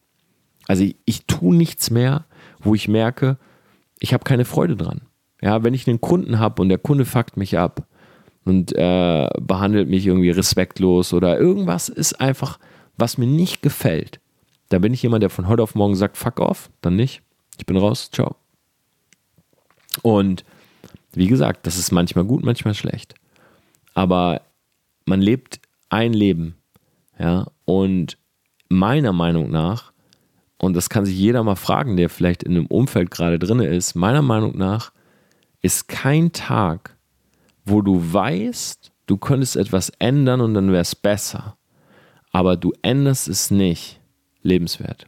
Also 0.67 0.83
ich, 0.83 0.97
ich 1.05 1.25
tue 1.25 1.55
nichts 1.55 1.89
mehr, 1.89 2.25
wo 2.59 2.75
ich 2.75 2.89
merke, 2.89 3.37
ich 3.99 4.13
habe 4.13 4.25
keine 4.25 4.43
Freude 4.43 4.75
dran. 4.75 5.01
Ja, 5.41 5.63
wenn 5.63 5.73
ich 5.73 5.87
einen 5.87 6.01
Kunden 6.01 6.39
habe 6.39 6.61
und 6.61 6.69
der 6.69 6.79
Kunde 6.79 7.05
fuckt 7.05 7.37
mich 7.37 7.57
ab 7.57 7.87
und 8.43 8.73
äh, 8.75 9.29
behandelt 9.39 9.87
mich 9.87 10.05
irgendwie 10.05 10.31
respektlos 10.31 11.13
oder 11.13 11.39
irgendwas 11.39 11.89
ist 11.89 12.19
einfach, 12.19 12.59
was 12.97 13.17
mir 13.17 13.27
nicht 13.27 13.61
gefällt, 13.61 14.19
da 14.69 14.79
bin 14.79 14.93
ich 14.93 15.03
jemand, 15.03 15.21
der 15.23 15.29
von 15.29 15.47
heute 15.47 15.63
auf 15.63 15.75
morgen 15.75 15.95
sagt, 15.95 16.17
fuck 16.17 16.39
off, 16.39 16.69
dann 16.81 16.95
nicht. 16.95 17.21
Ich 17.57 17.65
bin 17.65 17.77
raus, 17.77 18.09
ciao. 18.11 18.35
Und 20.01 20.43
wie 21.13 21.27
gesagt, 21.27 21.65
das 21.65 21.77
ist 21.77 21.91
manchmal 21.91 22.25
gut, 22.25 22.43
manchmal 22.43 22.73
schlecht. 22.73 23.15
Aber 23.93 24.41
man 25.07 25.21
lebt 25.21 25.61
ein 25.89 26.13
Leben, 26.13 26.57
ja, 27.17 27.47
und 27.65 28.17
meiner 28.69 29.13
Meinung 29.13 29.49
nach, 29.49 29.93
und 30.57 30.75
das 30.75 30.89
kann 30.89 31.05
sich 31.05 31.17
jeder 31.17 31.43
mal 31.43 31.55
fragen, 31.55 31.97
der 31.97 32.09
vielleicht 32.09 32.43
in 32.43 32.51
einem 32.51 32.65
Umfeld 32.65 33.09
gerade 33.09 33.39
drin 33.39 33.59
ist, 33.59 33.95
meiner 33.95 34.21
Meinung 34.21 34.57
nach 34.57 34.91
ist 35.61 35.87
kein 35.87 36.31
Tag, 36.33 36.97
wo 37.65 37.81
du 37.81 38.13
weißt, 38.13 38.91
du 39.05 39.17
könntest 39.17 39.55
etwas 39.55 39.89
ändern 39.99 40.41
und 40.41 40.53
dann 40.53 40.71
wäre 40.71 40.81
es 40.81 40.95
besser, 40.95 41.57
aber 42.31 42.57
du 42.57 42.73
änderst 42.81 43.27
es 43.27 43.49
nicht, 43.49 43.99
lebenswert. 44.43 45.07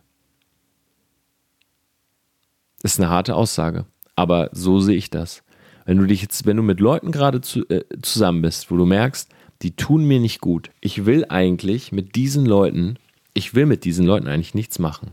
Ist 2.84 3.00
eine 3.00 3.10
harte 3.10 3.36
Aussage, 3.36 3.86
aber 4.16 4.50
so 4.54 4.80
sehe 4.80 4.96
ich 4.96 5.10
das. 5.10 5.44
Wenn 5.86 5.98
du 5.98 6.06
dich 6.06 6.22
jetzt, 6.22 6.46
wenn 6.46 6.58
du 6.58 6.64
mit 6.64 6.80
Leuten 6.80 7.12
gerade 7.12 7.42
zu, 7.42 7.68
äh, 7.70 7.84
zusammen 8.02 8.42
bist, 8.42 8.72
wo 8.72 8.78
du 8.78 8.86
merkst, 8.86 9.30
die 9.62 9.76
tun 9.76 10.06
mir 10.06 10.19
nicht 10.19 10.41
gut, 10.41 10.72
ich 10.82 11.06
will 11.06 11.26
eigentlich 11.30 11.91
mit 11.91 12.15
diesen 12.15 12.45
Leuten, 12.45 12.98
ich 13.34 13.56
will 13.56 13.65
mit 13.65 13.84
diesen 13.86 14.06
Leuten 14.06 14.28
eigentlich 14.28 14.56
nichts 14.56 14.80
machen, 14.80 15.12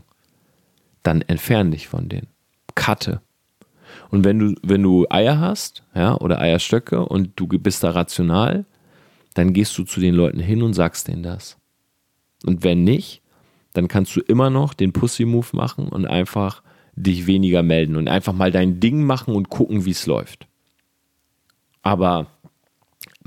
dann 1.03 1.21
entferne 1.21 1.71
dich 1.71 1.87
von 1.87 2.09
denen. 2.09 2.27
Cutte. 2.75 3.21
Und 4.09 4.23
wenn 4.23 4.39
du, 4.39 4.55
wenn 4.63 4.83
du 4.83 5.05
Eier 5.09 5.39
hast, 5.39 5.83
ja, 5.93 6.15
oder 6.17 6.39
Eierstöcke 6.39 7.05
und 7.05 7.31
du 7.35 7.47
bist 7.47 7.83
da 7.83 7.91
rational, 7.91 8.65
dann 9.33 9.53
gehst 9.53 9.77
du 9.77 9.83
zu 9.83 9.99
den 9.99 10.15
Leuten 10.15 10.39
hin 10.39 10.63
und 10.63 10.73
sagst 10.73 11.07
denen 11.07 11.23
das. 11.23 11.57
Und 12.45 12.63
wenn 12.63 12.83
nicht, 12.83 13.21
dann 13.73 13.87
kannst 13.87 14.15
du 14.15 14.21
immer 14.21 14.49
noch 14.49 14.73
den 14.73 14.93
Pussy-Move 14.93 15.47
machen 15.53 15.89
und 15.89 16.05
einfach 16.05 16.63
dich 16.95 17.27
weniger 17.27 17.61
melden 17.61 17.95
und 17.95 18.07
einfach 18.07 18.33
mal 18.33 18.51
dein 18.51 18.79
Ding 18.79 19.03
machen 19.03 19.35
und 19.35 19.49
gucken, 19.49 19.85
wie 19.85 19.91
es 19.91 20.07
läuft. 20.07 20.47
Aber 21.83 22.27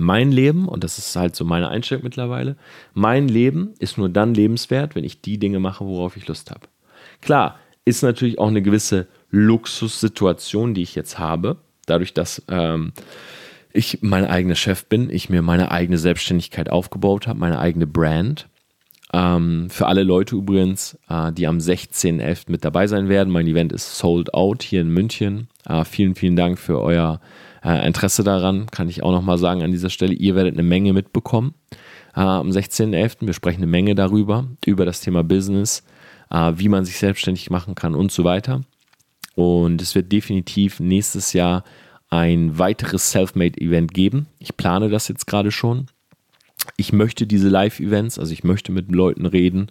mein 0.00 0.32
Leben, 0.32 0.66
und 0.66 0.82
das 0.82 0.98
ist 0.98 1.14
halt 1.14 1.36
so 1.36 1.44
meine 1.44 1.68
Einstellung 1.68 2.04
mittlerweile, 2.04 2.56
mein 2.94 3.28
Leben 3.28 3.74
ist 3.78 3.98
nur 3.98 4.08
dann 4.08 4.34
lebenswert, 4.34 4.94
wenn 4.94 5.04
ich 5.04 5.20
die 5.20 5.38
Dinge 5.38 5.60
mache, 5.60 5.84
worauf 5.84 6.16
ich 6.16 6.26
Lust 6.26 6.50
habe. 6.50 6.66
Klar, 7.20 7.58
ist 7.84 8.02
natürlich 8.02 8.38
auch 8.38 8.48
eine 8.48 8.62
gewisse 8.62 9.06
Luxussituation, 9.30 10.74
die 10.74 10.82
ich 10.82 10.94
jetzt 10.94 11.18
habe, 11.18 11.58
dadurch, 11.86 12.14
dass 12.14 12.42
ähm, 12.48 12.92
ich 13.72 13.98
mein 14.00 14.24
eigener 14.24 14.54
Chef 14.54 14.86
bin, 14.86 15.10
ich 15.10 15.28
mir 15.28 15.42
meine 15.42 15.70
eigene 15.70 15.98
Selbstständigkeit 15.98 16.70
aufgebaut 16.70 17.26
habe, 17.26 17.38
meine 17.38 17.58
eigene 17.58 17.86
Brand 17.86 18.48
ähm, 19.12 19.68
für 19.70 19.86
alle 19.86 20.02
Leute 20.02 20.36
übrigens, 20.36 20.98
äh, 21.08 21.32
die 21.32 21.46
am 21.46 21.58
16.11. 21.58 22.50
mit 22.50 22.64
dabei 22.64 22.86
sein 22.86 23.08
werden. 23.08 23.32
Mein 23.32 23.46
Event 23.46 23.72
ist 23.72 23.98
sold 23.98 24.32
out 24.34 24.62
hier 24.62 24.80
in 24.80 24.88
München. 24.88 25.48
Äh, 25.68 25.84
vielen, 25.84 26.14
vielen 26.14 26.36
Dank 26.36 26.58
für 26.58 26.80
euer 26.80 27.20
äh, 27.64 27.87
Interesse 27.87 28.25
daran. 28.25 28.66
Kann 28.66 28.88
ich 28.88 29.03
auch 29.03 29.12
nochmal 29.12 29.38
sagen 29.38 29.62
an 29.62 29.70
dieser 29.70 29.90
Stelle. 29.90 30.14
Ihr 30.14 30.35
werdet 30.35 30.55
eine 30.55 30.62
Menge 30.62 30.92
mitbekommen 30.92 31.55
äh, 32.14 32.20
am 32.20 32.51
16.11. 32.51 33.27
Wir 33.27 33.35
sprechen 33.35 33.62
eine 33.62 33.70
Menge 33.70 33.94
darüber, 33.94 34.46
über 34.64 34.85
das 34.85 35.01
Thema 35.01 35.25
Business, 35.25 35.83
äh, 36.31 36.53
wie 36.57 36.68
man 36.68 36.85
sich 36.85 36.99
selbstständig 36.99 37.51
machen 37.51 37.75
kann 37.75 37.94
und 37.94 38.12
so 38.12 38.25
weiter. 38.25 38.62
Und 39.35 39.81
es 39.81 39.94
wird 39.94 40.12
definitiv 40.12 40.81
nächstes 40.81 41.33
Jahr 41.33 41.64
ein 42.09 42.59
weiteres 42.59 43.12
Selfmade-Event 43.12 43.94
geben. 43.94 44.27
Ich 44.38 44.57
plane 44.57 44.88
das 44.88 45.09
jetzt 45.09 45.27
gerade 45.27 45.53
schon 45.53 45.87
ich 46.77 46.92
möchte 46.92 47.27
diese 47.27 47.49
Live-Events, 47.49 48.18
also 48.18 48.33
ich 48.33 48.44
möchte 48.44 48.73
mit 48.73 48.90
Leuten 48.90 49.27
reden. 49.27 49.68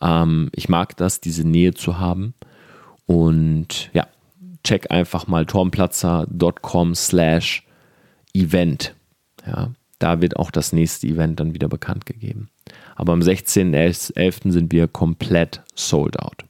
Ähm, 0.00 0.50
ich 0.54 0.68
mag 0.68 0.96
das, 0.96 1.20
diese 1.20 1.46
Nähe 1.46 1.74
zu 1.74 1.98
haben. 1.98 2.34
Und 3.06 3.90
ja, 3.92 4.06
check 4.64 4.90
einfach 4.90 5.26
mal 5.26 5.46
tormplatzer.com 5.46 6.94
slash 6.94 7.64
Event. 8.34 8.94
Ja, 9.46 9.72
da 9.98 10.20
wird 10.20 10.36
auch 10.36 10.50
das 10.50 10.72
nächste 10.72 11.06
Event 11.06 11.40
dann 11.40 11.54
wieder 11.54 11.68
bekannt 11.68 12.06
gegeben. 12.06 12.48
Aber 12.96 13.12
am 13.12 13.20
16.11. 13.20 14.50
sind 14.50 14.72
wir 14.72 14.88
komplett 14.88 15.62
sold 15.74 16.18
out. 16.18 16.44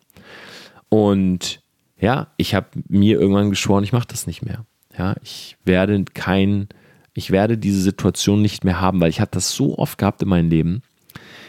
Und 0.88 1.60
ja, 1.98 2.28
ich 2.36 2.54
habe 2.54 2.68
mir 2.88 3.18
irgendwann 3.18 3.50
geschworen, 3.50 3.84
ich 3.84 3.92
mache 3.92 4.08
das 4.08 4.26
nicht 4.26 4.42
mehr. 4.42 4.66
Ja, 4.96 5.14
ich 5.22 5.56
werde 5.64 6.04
kein 6.04 6.68
ich 7.14 7.30
werde 7.30 7.58
diese 7.58 7.80
Situation 7.80 8.40
nicht 8.40 8.64
mehr 8.64 8.80
haben, 8.80 9.00
weil 9.00 9.10
ich 9.10 9.20
hatte 9.20 9.32
das 9.32 9.52
so 9.52 9.78
oft 9.78 9.98
gehabt 9.98 10.22
in 10.22 10.28
meinem 10.28 10.48
Leben. 10.48 10.82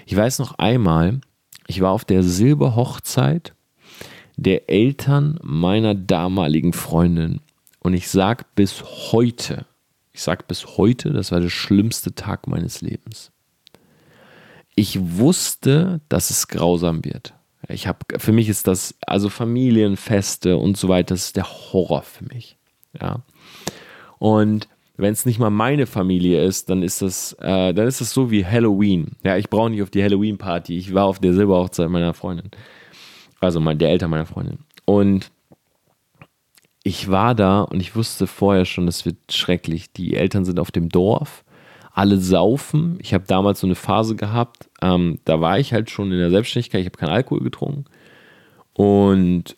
Ich 0.06 0.16
weiß 0.16 0.40
noch 0.40 0.56
einmal, 0.56 1.22
ich 1.68 1.80
war 1.82 1.92
auf 1.92 2.06
der 2.06 2.24
Silberhochzeit 2.24 3.54
der 4.36 4.70
Eltern 4.70 5.40
meiner 5.44 5.96
damaligen 5.96 6.74
Freundin 6.74 7.42
und 7.80 7.94
ich 7.94 8.10
sag 8.10 8.56
bis 8.56 8.84
heute, 9.12 9.66
ich 10.14 10.22
sag 10.22 10.48
bis 10.48 10.78
heute, 10.78 11.12
das 11.12 11.32
war 11.32 11.40
der 11.40 11.50
schlimmste 11.50 12.16
Tag 12.16 12.48
meines 12.48 12.82
Lebens. 12.82 13.32
Ich 14.76 14.98
wusste, 15.00 16.02
dass 16.10 16.30
es 16.30 16.48
grausam 16.48 17.06
wird. 17.06 17.34
Ich 17.70 17.88
habe, 17.88 18.00
für 18.18 18.32
mich 18.32 18.50
ist 18.50 18.68
das, 18.68 18.96
also 19.06 19.30
Familienfeste 19.30 20.58
und 20.58 20.78
so 20.78 20.90
weiter, 20.90 21.14
das 21.14 21.26
ist 21.26 21.36
der 21.36 21.48
Horror 21.48 22.02
für 22.02 22.26
mich. 22.26 22.58
Ja. 23.00 23.24
Und 24.20 24.68
wenn 24.98 25.14
es 25.14 25.26
nicht 25.26 25.40
mal 25.40 25.50
meine 25.50 25.86
Familie 25.86 26.44
ist, 26.44 26.70
dann 26.70 26.84
ist 26.84 27.02
das, 27.02 27.34
äh, 27.40 27.74
dann 27.74 27.88
ist 27.88 28.02
das 28.02 28.14
so 28.14 28.32
wie 28.32 28.46
Halloween. 28.46 29.14
Ja, 29.24 29.38
ich 29.38 29.50
brauche 29.50 29.70
nicht 29.70 29.82
auf 29.82 29.90
die 29.90 30.04
Halloween-Party. 30.04 30.78
Ich 30.78 30.94
war 30.94 31.06
auf 31.06 31.20
der 31.20 31.34
Silberhochzeit 31.34 31.90
meiner 31.90 32.14
Freundin. 32.14 32.52
Also 33.44 33.60
mein, 33.60 33.78
der 33.78 33.90
Eltern 33.90 34.10
meiner 34.10 34.26
Freundin. 34.26 34.60
Und 34.86 35.32
ich 36.84 37.10
war 37.10 37.36
da 37.36 37.62
und 37.62 37.80
ich 37.80 37.96
wusste 37.96 38.28
vorher 38.28 38.66
schon, 38.66 38.86
das 38.86 39.06
wird 39.06 39.18
schrecklich. 39.32 39.92
Die 39.94 40.16
Eltern 40.16 40.46
sind 40.46 40.60
auf 40.60 40.72
dem 40.72 40.90
Dorf, 40.90 41.44
alle 41.94 42.18
saufen. 42.18 42.98
Ich 43.02 43.14
habe 43.14 43.26
damals 43.26 43.62
so 43.62 43.68
eine 43.68 43.76
Phase 43.76 44.16
gehabt, 44.16 44.70
ähm, 44.82 45.20
da 45.26 45.40
war 45.40 45.60
ich 45.60 45.74
halt 45.74 45.90
schon 45.90 46.12
in 46.12 46.18
der 46.18 46.30
Selbstständigkeit, 46.30 46.82
ich 46.82 46.88
habe 46.88 46.98
keinen 46.98 47.14
Alkohol 47.14 47.42
getrunken. 47.42 47.86
Und 48.74 49.56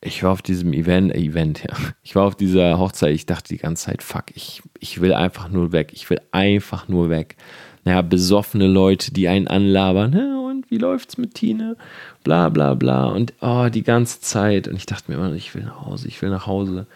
ich 0.00 0.22
war 0.22 0.32
auf 0.32 0.42
diesem 0.42 0.72
Event, 0.72 1.14
äh, 1.14 1.18
Event, 1.18 1.64
ja. 1.64 1.76
Ich 2.02 2.14
war 2.14 2.26
auf 2.26 2.34
dieser 2.34 2.78
Hochzeit, 2.78 3.14
ich 3.14 3.26
dachte 3.26 3.48
die 3.48 3.58
ganze 3.58 3.86
Zeit, 3.86 4.02
fuck, 4.02 4.24
ich, 4.34 4.62
ich 4.80 5.00
will 5.00 5.14
einfach 5.14 5.48
nur 5.48 5.72
weg. 5.72 5.92
Ich 5.92 6.10
will 6.10 6.20
einfach 6.32 6.88
nur 6.88 7.10
weg. 7.10 7.36
Naja, 7.84 8.02
besoffene 8.02 8.66
Leute, 8.66 9.12
die 9.12 9.28
einen 9.28 9.48
anlabern, 9.48 10.14
und 10.46 10.70
wie 10.70 10.78
läuft's 10.78 11.18
mit 11.18 11.34
Tine? 11.34 11.76
Bla 12.22 12.48
bla 12.48 12.74
bla. 12.74 13.06
Und 13.06 13.34
oh, 13.40 13.68
die 13.72 13.82
ganze 13.82 14.20
Zeit. 14.20 14.68
Und 14.68 14.76
ich 14.76 14.86
dachte 14.86 15.10
mir 15.10 15.18
immer, 15.18 15.32
ich 15.32 15.54
will 15.54 15.64
nach 15.64 15.84
Hause, 15.84 16.08
ich 16.08 16.20
will 16.22 16.30
nach 16.30 16.46
Hause. 16.46 16.86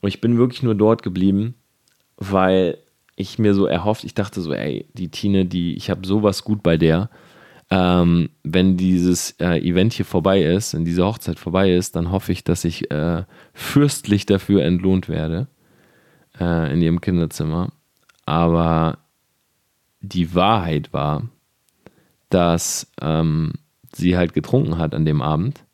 Und 0.00 0.08
ich 0.08 0.20
bin 0.20 0.36
wirklich 0.36 0.62
nur 0.62 0.74
dort 0.74 1.02
geblieben, 1.02 1.54
weil 2.16 2.78
ich 3.16 3.38
mir 3.38 3.54
so 3.54 3.66
erhofft, 3.66 4.04
ich 4.04 4.14
dachte 4.14 4.40
so, 4.40 4.52
ey, 4.52 4.86
die 4.94 5.08
Tine, 5.08 5.46
die, 5.46 5.74
ich 5.74 5.90
habe 5.90 6.06
sowas 6.06 6.44
gut 6.44 6.62
bei 6.62 6.76
der 6.76 7.10
ähm, 7.70 8.30
wenn 8.42 8.76
dieses 8.76 9.32
äh, 9.40 9.58
Event 9.60 9.92
hier 9.92 10.04
vorbei 10.04 10.42
ist, 10.42 10.74
wenn 10.74 10.84
diese 10.84 11.04
Hochzeit 11.04 11.38
vorbei 11.38 11.72
ist, 11.72 11.94
dann 11.94 12.10
hoffe 12.10 12.32
ich, 12.32 12.42
dass 12.42 12.64
ich 12.64 12.90
äh, 12.90 13.22
fürstlich 13.54 14.26
dafür 14.26 14.64
entlohnt 14.64 15.08
werde 15.08 15.46
äh, 16.40 16.72
in 16.72 16.82
ihrem 16.82 17.00
Kinderzimmer. 17.00 17.72
Aber 18.26 18.98
die 20.00 20.34
Wahrheit 20.34 20.92
war, 20.92 21.28
dass 22.28 22.90
ähm, 23.00 23.52
sie 23.92 24.16
halt 24.16 24.34
getrunken 24.34 24.78
hat 24.78 24.94
an 24.94 25.04
dem 25.04 25.22
Abend. 25.22 25.64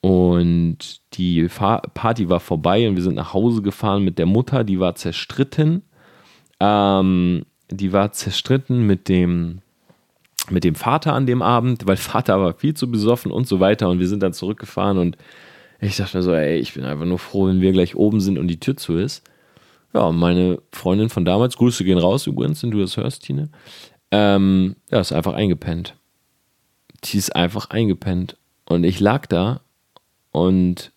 Und 0.00 1.00
die 1.14 1.48
Fa 1.48 1.78
Party 1.78 2.28
war 2.28 2.40
vorbei 2.40 2.88
und 2.88 2.96
wir 2.96 3.02
sind 3.02 3.16
nach 3.16 3.32
Hause 3.32 3.62
gefahren 3.62 4.04
mit 4.04 4.18
der 4.18 4.26
Mutter, 4.26 4.62
die 4.62 4.78
war 4.78 4.94
zerstritten. 4.94 5.82
Ähm, 6.60 7.44
die 7.70 7.92
war 7.92 8.12
zerstritten 8.12 8.86
mit 8.86 9.08
dem 9.08 9.62
mit 10.48 10.62
dem 10.62 10.76
Vater 10.76 11.12
an 11.12 11.26
dem 11.26 11.42
Abend, 11.42 11.86
weil 11.86 11.96
Vater 11.96 12.40
war 12.40 12.54
viel 12.54 12.74
zu 12.74 12.90
besoffen 12.90 13.32
und 13.32 13.48
so 13.48 13.58
weiter. 13.58 13.88
Und 13.88 13.98
wir 13.98 14.08
sind 14.08 14.22
dann 14.22 14.32
zurückgefahren 14.32 14.98
und 14.98 15.16
ich 15.80 15.96
dachte 15.96 16.16
mir 16.16 16.22
so, 16.22 16.32
ey, 16.32 16.56
ich 16.58 16.74
bin 16.74 16.84
einfach 16.84 17.04
nur 17.04 17.18
froh, 17.18 17.48
wenn 17.48 17.60
wir 17.60 17.72
gleich 17.72 17.96
oben 17.96 18.20
sind 18.20 18.38
und 18.38 18.48
die 18.48 18.60
Tür 18.60 18.76
zu 18.76 18.96
ist. 18.96 19.22
Ja, 19.92 20.12
meine 20.12 20.60
Freundin 20.72 21.08
von 21.08 21.24
damals, 21.24 21.56
Grüße 21.56 21.84
gehen 21.84 21.98
raus 21.98 22.26
übrigens, 22.26 22.62
wenn 22.62 22.70
du 22.70 22.80
das 22.80 22.96
hörst, 22.96 23.24
Tine, 23.24 23.48
ähm, 24.10 24.76
ja, 24.90 25.00
ist 25.00 25.12
einfach 25.12 25.34
eingepennt. 25.34 25.96
Die 27.04 27.18
ist 27.18 27.34
einfach 27.34 27.70
eingepennt. 27.70 28.36
Und 28.66 28.84
ich 28.84 29.00
lag 29.00 29.26
da 29.26 29.60
und 30.32 30.92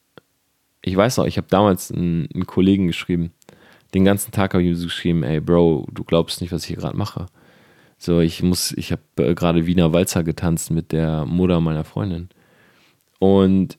ich 0.82 0.95
weiß 0.95 1.17
noch, 1.17 1.25
ich 1.25 1.38
habe 1.38 1.47
damals 1.49 1.91
einen, 1.91 2.30
einen, 2.34 2.45
Kollegen 2.45 2.88
geschrieben, 2.88 3.32
den 3.93 4.06
ganzen 4.06 4.32
Tag 4.32 4.54
habe 4.54 4.63
ich 4.63 4.69
ihm 4.69 4.84
geschrieben, 4.84 5.23
ey 5.23 5.39
Bro, 5.39 5.88
du 5.91 6.04
glaubst 6.04 6.41
nicht, 6.41 6.52
was 6.52 6.63
ich 6.63 6.69
hier 6.69 6.78
gerade 6.78 6.97
mache. 6.97 7.28
So, 7.97 8.21
ich 8.21 8.41
muss, 8.43 8.71
ich 8.71 8.91
habe 8.91 9.02
äh, 9.17 9.36
gerade 9.36 9.65
Wiener 9.65 9.93
Walzer 9.93 10.23
getanzt 10.23 10.71
mit 10.71 10.91
der 10.91 11.25
Mutter 11.25 11.60
meiner 11.60 11.84
Freundin. 11.84 12.30
Und 13.19 13.78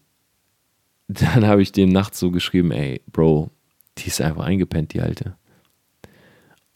dann 1.09 1.47
habe 1.47 1.63
ich 1.63 1.73
dem 1.73 1.89
nachts 1.89 2.21
so 2.21 2.31
geschrieben, 2.31 2.71
ey, 2.71 3.01
Bro, 3.11 3.51
die 3.99 4.09
ist 4.09 4.21
einfach 4.21 4.45
eingepennt, 4.45 4.93
die 4.93 5.01
Alte. 5.01 5.37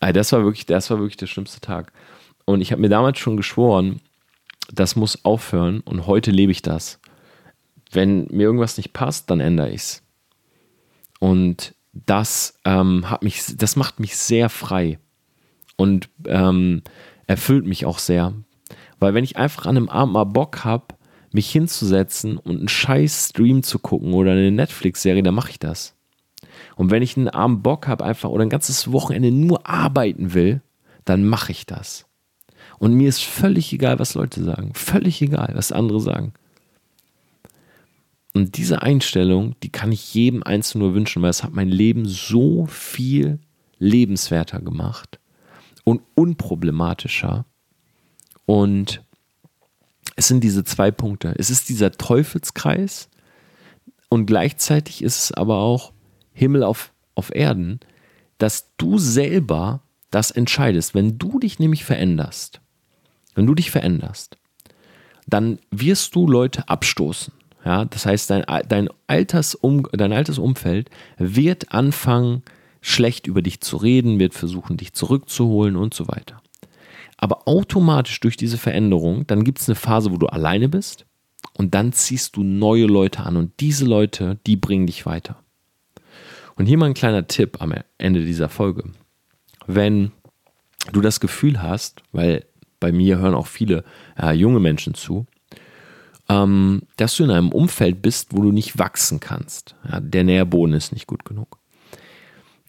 Also 0.00 0.12
das 0.12 0.32
war 0.32 0.44
wirklich, 0.44 0.66
das 0.66 0.90
war 0.90 0.98
wirklich 0.98 1.16
der 1.16 1.26
schlimmste 1.26 1.60
Tag. 1.60 1.92
Und 2.44 2.60
ich 2.60 2.72
habe 2.72 2.82
mir 2.82 2.88
damals 2.88 3.18
schon 3.18 3.36
geschworen, 3.36 4.00
das 4.72 4.96
muss 4.96 5.24
aufhören 5.24 5.80
und 5.80 6.06
heute 6.06 6.30
lebe 6.30 6.52
ich 6.52 6.62
das. 6.62 7.00
Wenn 7.90 8.26
mir 8.30 8.42
irgendwas 8.42 8.76
nicht 8.76 8.92
passt, 8.92 9.30
dann 9.30 9.40
ändere 9.40 9.70
ich 9.70 9.80
es. 9.80 10.02
Und 11.20 11.74
das 11.92 12.58
ähm, 12.64 13.08
hat 13.08 13.22
mich, 13.22 13.56
das 13.56 13.76
macht 13.76 14.00
mich 14.00 14.16
sehr 14.16 14.48
frei 14.48 14.98
und 15.76 16.08
ähm, 16.26 16.82
erfüllt 17.26 17.66
mich 17.66 17.86
auch 17.86 17.98
sehr. 17.98 18.34
Weil 18.98 19.14
wenn 19.14 19.24
ich 19.24 19.36
einfach 19.36 19.66
an 19.66 19.76
einem 19.76 19.88
Abend 19.88 20.14
mal 20.14 20.24
Bock 20.24 20.64
habe, 20.64 20.94
mich 21.32 21.50
hinzusetzen 21.50 22.36
und 22.38 22.58
einen 22.58 22.68
scheiß 22.68 23.30
Stream 23.30 23.62
zu 23.62 23.78
gucken 23.78 24.12
oder 24.12 24.32
eine 24.32 24.52
Netflix-Serie, 24.52 25.22
dann 25.22 25.34
mache 25.34 25.50
ich 25.50 25.58
das. 25.58 25.93
Und 26.76 26.90
wenn 26.90 27.02
ich 27.02 27.16
einen 27.16 27.28
Abend 27.28 27.62
Bock 27.62 27.86
habe, 27.86 28.04
einfach 28.04 28.30
oder 28.30 28.42
ein 28.42 28.50
ganzes 28.50 28.92
Wochenende 28.92 29.30
nur 29.30 29.68
arbeiten 29.68 30.34
will, 30.34 30.62
dann 31.04 31.26
mache 31.26 31.52
ich 31.52 31.66
das. 31.66 32.06
Und 32.78 32.94
mir 32.94 33.08
ist 33.08 33.22
völlig 33.22 33.72
egal, 33.72 33.98
was 33.98 34.14
Leute 34.14 34.42
sagen. 34.42 34.72
Völlig 34.74 35.22
egal, 35.22 35.52
was 35.54 35.72
andere 35.72 36.00
sagen. 36.00 36.32
Und 38.34 38.56
diese 38.56 38.82
Einstellung, 38.82 39.54
die 39.62 39.70
kann 39.70 39.92
ich 39.92 40.12
jedem 40.12 40.42
Einzelnen 40.42 40.86
nur 40.86 40.94
wünschen, 40.94 41.22
weil 41.22 41.30
es 41.30 41.44
hat 41.44 41.54
mein 41.54 41.68
Leben 41.68 42.06
so 42.06 42.66
viel 42.66 43.38
lebenswerter 43.78 44.60
gemacht 44.60 45.20
und 45.84 46.02
unproblematischer. 46.14 47.44
Und 48.44 49.02
es 50.16 50.28
sind 50.28 50.42
diese 50.42 50.64
zwei 50.64 50.90
Punkte. 50.90 51.34
Es 51.38 51.48
ist 51.48 51.68
dieser 51.68 51.92
Teufelskreis 51.92 53.08
und 54.08 54.26
gleichzeitig 54.26 55.02
ist 55.02 55.16
es 55.16 55.32
aber 55.32 55.58
auch 55.58 55.93
Himmel 56.34 56.62
auf, 56.62 56.92
auf 57.14 57.34
Erden, 57.34 57.80
dass 58.38 58.74
du 58.76 58.98
selber 58.98 59.80
das 60.10 60.30
entscheidest. 60.30 60.94
Wenn 60.94 61.18
du 61.18 61.38
dich 61.38 61.58
nämlich 61.58 61.84
veränderst, 61.84 62.60
wenn 63.34 63.46
du 63.46 63.54
dich 63.54 63.70
veränderst, 63.70 64.36
dann 65.26 65.58
wirst 65.70 66.14
du 66.14 66.26
Leute 66.26 66.68
abstoßen. 66.68 67.32
Ja, 67.64 67.86
das 67.86 68.04
heißt, 68.04 68.28
dein, 68.28 68.44
dein, 68.68 68.88
Altersum, 69.06 69.88
dein 69.92 70.12
altes 70.12 70.38
Umfeld 70.38 70.90
wird 71.16 71.72
anfangen, 71.72 72.42
schlecht 72.82 73.26
über 73.26 73.40
dich 73.40 73.62
zu 73.62 73.78
reden, 73.78 74.18
wird 74.18 74.34
versuchen, 74.34 74.76
dich 74.76 74.92
zurückzuholen 74.92 75.76
und 75.76 75.94
so 75.94 76.06
weiter. 76.06 76.42
Aber 77.16 77.48
automatisch 77.48 78.20
durch 78.20 78.36
diese 78.36 78.58
Veränderung, 78.58 79.26
dann 79.26 79.44
gibt 79.44 79.60
es 79.60 79.68
eine 79.68 79.76
Phase, 79.76 80.12
wo 80.12 80.18
du 80.18 80.26
alleine 80.26 80.68
bist 80.68 81.06
und 81.56 81.74
dann 81.74 81.94
ziehst 81.94 82.36
du 82.36 82.42
neue 82.42 82.84
Leute 82.84 83.22
an 83.22 83.38
und 83.38 83.52
diese 83.60 83.86
Leute, 83.86 84.38
die 84.46 84.56
bringen 84.56 84.86
dich 84.86 85.06
weiter. 85.06 85.43
Und 86.56 86.66
hier 86.66 86.78
mal 86.78 86.86
ein 86.86 86.94
kleiner 86.94 87.26
Tipp 87.26 87.60
am 87.60 87.74
Ende 87.98 88.24
dieser 88.24 88.48
Folge. 88.48 88.84
Wenn 89.66 90.12
du 90.92 91.00
das 91.00 91.20
Gefühl 91.20 91.62
hast, 91.62 92.02
weil 92.12 92.44
bei 92.80 92.92
mir 92.92 93.18
hören 93.18 93.34
auch 93.34 93.46
viele 93.46 93.84
äh, 94.20 94.32
junge 94.32 94.60
Menschen 94.60 94.94
zu, 94.94 95.26
ähm, 96.28 96.82
dass 96.96 97.16
du 97.16 97.24
in 97.24 97.30
einem 97.30 97.50
Umfeld 97.50 98.02
bist, 98.02 98.28
wo 98.32 98.42
du 98.42 98.52
nicht 98.52 98.78
wachsen 98.78 99.20
kannst. 99.20 99.74
Ja, 99.90 100.00
der 100.00 100.24
Nährboden 100.24 100.74
ist 100.74 100.92
nicht 100.92 101.06
gut 101.06 101.24
genug. 101.24 101.58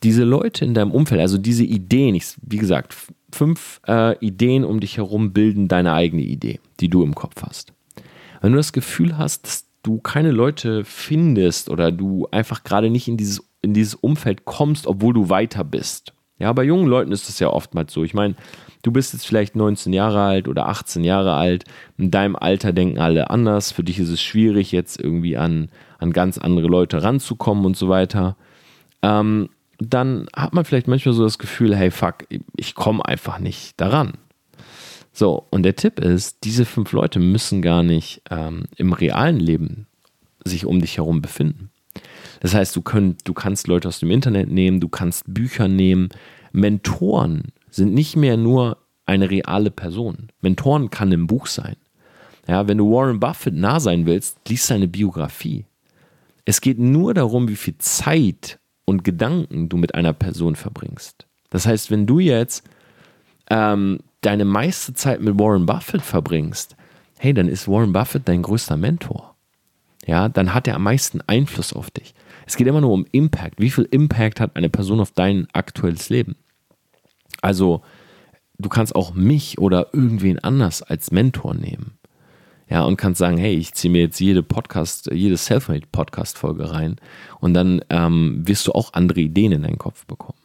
Diese 0.03 0.23
Leute 0.23 0.65
in 0.65 0.73
deinem 0.73 0.91
Umfeld, 0.91 1.21
also 1.21 1.37
diese 1.37 1.63
Ideen, 1.63 2.15
ich, 2.15 2.35
wie 2.41 2.57
gesagt, 2.57 2.95
fünf 3.31 3.81
äh, 3.87 4.17
Ideen 4.19 4.63
um 4.63 4.79
dich 4.79 4.97
herum 4.97 5.33
bilden 5.33 5.67
deine 5.67 5.93
eigene 5.93 6.23
Idee, 6.23 6.59
die 6.79 6.89
du 6.89 7.03
im 7.03 7.15
Kopf 7.15 7.43
hast. 7.43 7.73
Wenn 8.41 8.51
du 8.51 8.57
das 8.57 8.73
Gefühl 8.73 9.17
hast, 9.17 9.45
dass 9.45 9.65
du 9.83 9.99
keine 9.99 10.31
Leute 10.31 10.83
findest 10.83 11.69
oder 11.69 11.91
du 11.91 12.27
einfach 12.31 12.63
gerade 12.63 12.89
nicht 12.89 13.07
in 13.07 13.17
dieses, 13.17 13.41
in 13.65 13.73
dieses 13.73 13.95
Umfeld 13.95 14.45
kommst, 14.45 14.87
obwohl 14.87 15.13
du 15.13 15.29
weiter 15.29 15.63
bist. 15.63 16.13
Ja, 16.37 16.51
bei 16.53 16.63
jungen 16.63 16.87
Leuten 16.87 17.11
ist 17.11 17.29
das 17.29 17.39
ja 17.39 17.49
oftmals 17.49 17.93
so. 17.93 18.03
Ich 18.03 18.13
meine, 18.13 18.35
du 18.83 18.91
bist 18.91 19.13
jetzt 19.13 19.25
vielleicht 19.25 19.55
19 19.55 19.93
Jahre 19.93 20.21
alt 20.21 20.47
oder 20.47 20.67
18 20.67 21.03
Jahre 21.03 21.33
alt. 21.33 21.63
In 21.97 22.11
deinem 22.11 22.35
Alter 22.35 22.73
denken 22.73 22.99
alle 22.99 23.29
anders. 23.29 23.71
Für 23.71 23.83
dich 23.83 23.99
ist 23.99 24.09
es 24.09 24.21
schwierig, 24.21 24.71
jetzt 24.71 24.99
irgendwie 24.99 25.37
an, 25.37 25.69
an 25.97 26.11
ganz 26.11 26.37
andere 26.37 26.67
Leute 26.67 27.03
ranzukommen 27.03 27.65
und 27.65 27.77
so 27.77 27.89
weiter. 27.89 28.35
Ähm, 29.01 29.49
dann 29.79 30.27
hat 30.35 30.53
man 30.53 30.65
vielleicht 30.65 30.87
manchmal 30.87 31.15
so 31.15 31.23
das 31.23 31.37
Gefühl, 31.37 31.75
hey, 31.75 31.91
fuck, 31.91 32.25
ich 32.55 32.75
komme 32.75 33.03
einfach 33.05 33.39
nicht 33.39 33.79
daran. 33.79 34.13
So, 35.13 35.47
und 35.49 35.63
der 35.63 35.77
Tipp 35.77 35.99
ist, 35.99 36.43
diese 36.43 36.65
fünf 36.65 36.91
Leute 36.91 37.19
müssen 37.19 37.61
gar 37.61 37.83
nicht 37.83 38.21
ähm, 38.29 38.65
im 38.75 38.91
realen 38.91 39.39
Leben 39.39 39.87
sich 40.43 40.65
um 40.65 40.81
dich 40.81 40.97
herum 40.97 41.21
befinden. 41.21 41.71
Das 42.39 42.53
heißt, 42.53 42.75
du, 42.75 42.81
könnt, 42.81 43.27
du 43.27 43.33
kannst 43.33 43.67
Leute 43.67 43.87
aus 43.87 43.99
dem 43.99 44.11
Internet 44.11 44.51
nehmen, 44.51 44.79
du 44.79 44.89
kannst 44.89 45.23
Bücher 45.27 45.67
nehmen. 45.67 46.09
Mentoren 46.51 47.53
sind 47.69 47.93
nicht 47.93 48.15
mehr 48.15 48.37
nur 48.37 48.77
eine 49.05 49.29
reale 49.29 49.71
Person. 49.71 50.29
Mentoren 50.41 50.89
kann 50.89 51.11
ein 51.11 51.27
Buch 51.27 51.47
sein. 51.47 51.75
Ja, 52.47 52.67
wenn 52.67 52.77
du 52.77 52.91
Warren 52.91 53.19
Buffett 53.19 53.55
nah 53.55 53.79
sein 53.79 54.05
willst, 54.05 54.37
liest 54.47 54.67
seine 54.67 54.87
Biografie. 54.87 55.65
Es 56.45 56.61
geht 56.61 56.77
nur 56.77 57.13
darum, 57.13 57.47
wie 57.47 57.55
viel 57.55 57.77
Zeit 57.79 58.59
und 58.85 59.03
Gedanken 59.03 59.67
du 59.67 59.77
mit 59.77 59.95
einer 59.95 60.13
Person 60.13 60.55
verbringst. 60.55 61.25
Das 61.49 61.65
heißt, 61.65 61.89
wenn 61.89 62.05
du 62.05 62.19
jetzt 62.19 62.63
ähm, 63.49 63.99
deine 64.21 64.45
meiste 64.45 64.93
Zeit 64.93 65.21
mit 65.21 65.39
Warren 65.39 65.65
Buffett 65.65 66.01
verbringst, 66.01 66.75
hey, 67.17 67.33
dann 67.33 67.47
ist 67.47 67.67
Warren 67.67 67.93
Buffett 67.93 68.27
dein 68.27 68.43
größter 68.43 68.77
Mentor. 68.77 69.34
Ja, 70.05 70.29
dann 70.29 70.53
hat 70.53 70.67
er 70.67 70.75
am 70.75 70.83
meisten 70.83 71.21
Einfluss 71.21 71.73
auf 71.73 71.89
dich. 71.89 72.13
Es 72.45 72.57
geht 72.57 72.67
immer 72.67 72.81
nur 72.81 72.91
um 72.91 73.05
Impact. 73.11 73.59
Wie 73.59 73.71
viel 73.71 73.87
Impact 73.89 74.39
hat 74.39 74.55
eine 74.55 74.69
Person 74.69 74.99
auf 74.99 75.11
dein 75.11 75.47
aktuelles 75.53 76.09
Leben? 76.09 76.35
Also, 77.41 77.81
du 78.57 78.69
kannst 78.69 78.95
auch 78.95 79.13
mich 79.13 79.57
oder 79.57 79.93
irgendwen 79.93 80.39
anders 80.39 80.83
als 80.83 81.11
Mentor 81.11 81.55
nehmen. 81.55 81.97
Ja, 82.67 82.83
und 82.83 82.97
kannst 82.97 83.19
sagen, 83.19 83.37
hey, 83.37 83.55
ich 83.55 83.73
ziehe 83.73 83.91
mir 83.91 84.01
jetzt 84.01 84.19
jede 84.19 84.41
Podcast, 84.41 85.11
jede 85.11 85.37
Selfmade-Podcast-Folge 85.37 86.71
rein 86.71 86.95
und 87.39 87.53
dann 87.53 87.81
ähm, 87.91 88.41
wirst 88.47 88.65
du 88.65 88.71
auch 88.71 88.93
andere 88.93 89.19
Ideen 89.19 89.51
in 89.51 89.61
deinen 89.61 89.77
Kopf 89.77 90.05
bekommen. 90.07 90.39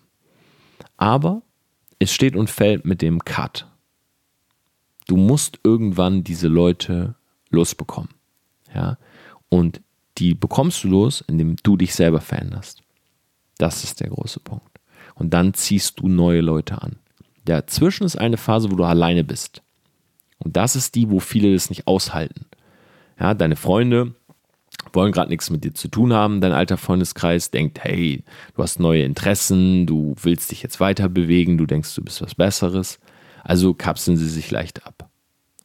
Aber 0.99 1.42
es 1.99 2.12
steht 2.12 2.37
und 2.37 2.51
fällt 2.51 2.85
mit 2.85 3.01
dem 3.01 3.25
Cut. 3.25 3.66
Du 5.07 5.16
musst 5.16 5.61
irgendwann 5.64 6.23
diese 6.23 6.49
Leute 6.49 7.14
losbekommen. 7.49 8.11
Ja, 8.75 8.99
und 9.51 9.83
die 10.17 10.35
bekommst 10.35 10.83
du 10.85 10.89
los, 10.89 11.23
indem 11.27 11.57
du 11.63 11.77
dich 11.77 11.95
selber 11.95 12.23
veränderst. 12.23 12.83
Das 13.59 13.85
ist 13.85 14.01
der 14.01 14.09
große 14.09 14.41
Punkt. 14.41 14.81
Und 15.15 15.35
dann 15.35 15.53
ziehst 15.53 16.01
du 16.01 16.09
neue 16.09 16.41
Leute 16.41 16.81
an. 16.81 16.97
Dazwischen 17.45 18.05
ist 18.05 18.17
eine 18.17 18.39
Phase, 18.39 18.71
wo 18.71 18.77
du 18.77 18.85
alleine 18.85 19.25
bist. 19.25 19.63
Und 20.39 20.57
das 20.57 20.77
ist 20.77 20.95
die, 20.95 21.11
wo 21.11 21.21
viele 21.21 21.53
das 21.53 21.69
nicht 21.69 21.87
aushalten. 21.87 22.47
Ja, 23.19 23.35
deine 23.35 23.57
Freunde 23.57 24.15
wollen 24.93 25.13
gerade 25.13 25.29
nichts 25.29 25.51
mit 25.51 25.65
dir 25.65 25.75
zu 25.75 25.89
tun 25.89 26.13
haben. 26.13 26.41
Dein 26.41 26.53
alter 26.53 26.77
Freundeskreis 26.77 27.51
denkt, 27.51 27.85
hey, 27.85 28.25
du 28.55 28.63
hast 28.63 28.81
neue 28.81 29.03
Interessen, 29.03 29.87
du 29.87 30.15
willst 30.23 30.51
dich 30.51 30.63
jetzt 30.63 30.81
weiter 30.81 31.09
bewegen, 31.09 31.59
du 31.59 31.67
denkst, 31.67 31.95
du 31.95 32.03
bist 32.03 32.23
was 32.23 32.35
Besseres. 32.35 32.99
Also 33.45 33.75
kapseln 33.75 34.17
sie 34.17 34.29
sich 34.29 34.51
leicht 34.51 34.87
ab. 34.87 35.00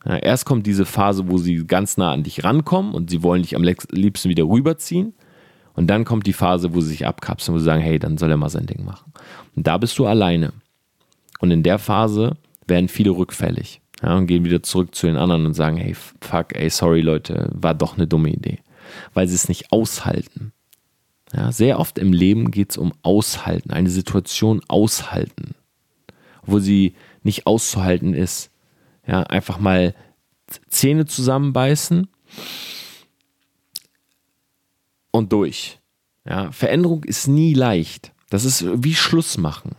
Ja, 0.05 0.17
erst 0.17 0.45
kommt 0.45 0.67
diese 0.67 0.85
Phase, 0.85 1.29
wo 1.29 1.37
sie 1.37 1.65
ganz 1.65 1.97
nah 1.97 2.11
an 2.11 2.23
dich 2.23 2.43
rankommen 2.43 2.93
und 2.93 3.09
sie 3.09 3.23
wollen 3.23 3.41
dich 3.41 3.55
am 3.55 3.63
liebsten 3.63 4.29
wieder 4.29 4.43
rüberziehen. 4.43 5.13
Und 5.73 5.87
dann 5.87 6.05
kommt 6.05 6.25
die 6.25 6.33
Phase, 6.33 6.73
wo 6.73 6.81
sie 6.81 6.89
sich 6.89 7.05
abkapseln, 7.05 7.55
wo 7.55 7.59
sie 7.59 7.65
sagen, 7.65 7.81
hey, 7.81 7.99
dann 7.99 8.17
soll 8.17 8.31
er 8.31 8.37
mal 8.37 8.49
sein 8.49 8.65
Ding 8.65 8.85
machen. 8.85 9.11
Und 9.55 9.67
da 9.67 9.77
bist 9.77 9.97
du 9.97 10.05
alleine. 10.05 10.53
Und 11.39 11.51
in 11.51 11.63
der 11.63 11.79
Phase 11.79 12.37
werden 12.67 12.87
viele 12.87 13.11
rückfällig 13.11 13.81
ja, 14.01 14.15
und 14.15 14.27
gehen 14.27 14.45
wieder 14.45 14.63
zurück 14.63 14.95
zu 14.95 15.07
den 15.07 15.17
anderen 15.17 15.45
und 15.45 15.53
sagen, 15.53 15.77
hey, 15.77 15.95
fuck, 16.21 16.55
ey, 16.55 16.69
sorry 16.69 17.01
Leute, 17.01 17.49
war 17.53 17.73
doch 17.73 17.97
eine 17.97 18.07
dumme 18.07 18.29
Idee. 18.29 18.59
Weil 19.13 19.27
sie 19.27 19.35
es 19.35 19.49
nicht 19.49 19.71
aushalten. 19.71 20.53
Ja, 21.33 21.51
sehr 21.51 21.79
oft 21.79 21.97
im 21.97 22.13
Leben 22.13 22.51
geht 22.51 22.71
es 22.71 22.77
um 22.77 22.93
Aushalten, 23.01 23.71
eine 23.71 23.89
Situation 23.89 24.61
aushalten, 24.67 25.55
wo 26.45 26.59
sie 26.59 26.93
nicht 27.23 27.47
auszuhalten 27.47 28.13
ist. 28.13 28.51
Ja, 29.07 29.23
einfach 29.23 29.59
mal 29.59 29.93
Zähne 30.69 31.05
zusammenbeißen 31.05 32.07
und 35.11 35.31
durch. 35.31 35.79
Ja, 36.27 36.51
Veränderung 36.51 37.03
ist 37.03 37.27
nie 37.27 37.53
leicht. 37.53 38.11
Das 38.29 38.45
ist 38.45 38.65
wie 38.83 38.95
Schluss 38.95 39.37
machen. 39.37 39.75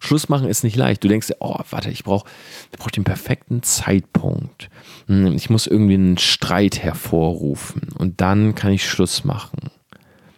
Schluss 0.00 0.28
machen 0.28 0.48
ist 0.48 0.62
nicht 0.62 0.76
leicht. 0.76 1.02
Du 1.02 1.08
denkst 1.08 1.32
oh, 1.40 1.58
warte, 1.70 1.90
ich 1.90 2.04
brauche 2.04 2.28
ich 2.70 2.78
brauch 2.78 2.90
den 2.90 3.04
perfekten 3.04 3.62
Zeitpunkt. 3.62 4.68
Hm, 5.06 5.34
ich 5.34 5.50
muss 5.50 5.66
irgendwie 5.66 5.94
einen 5.94 6.18
Streit 6.18 6.78
hervorrufen 6.78 7.88
und 7.98 8.20
dann 8.20 8.54
kann 8.54 8.72
ich 8.72 8.88
Schluss 8.88 9.24
machen. 9.24 9.70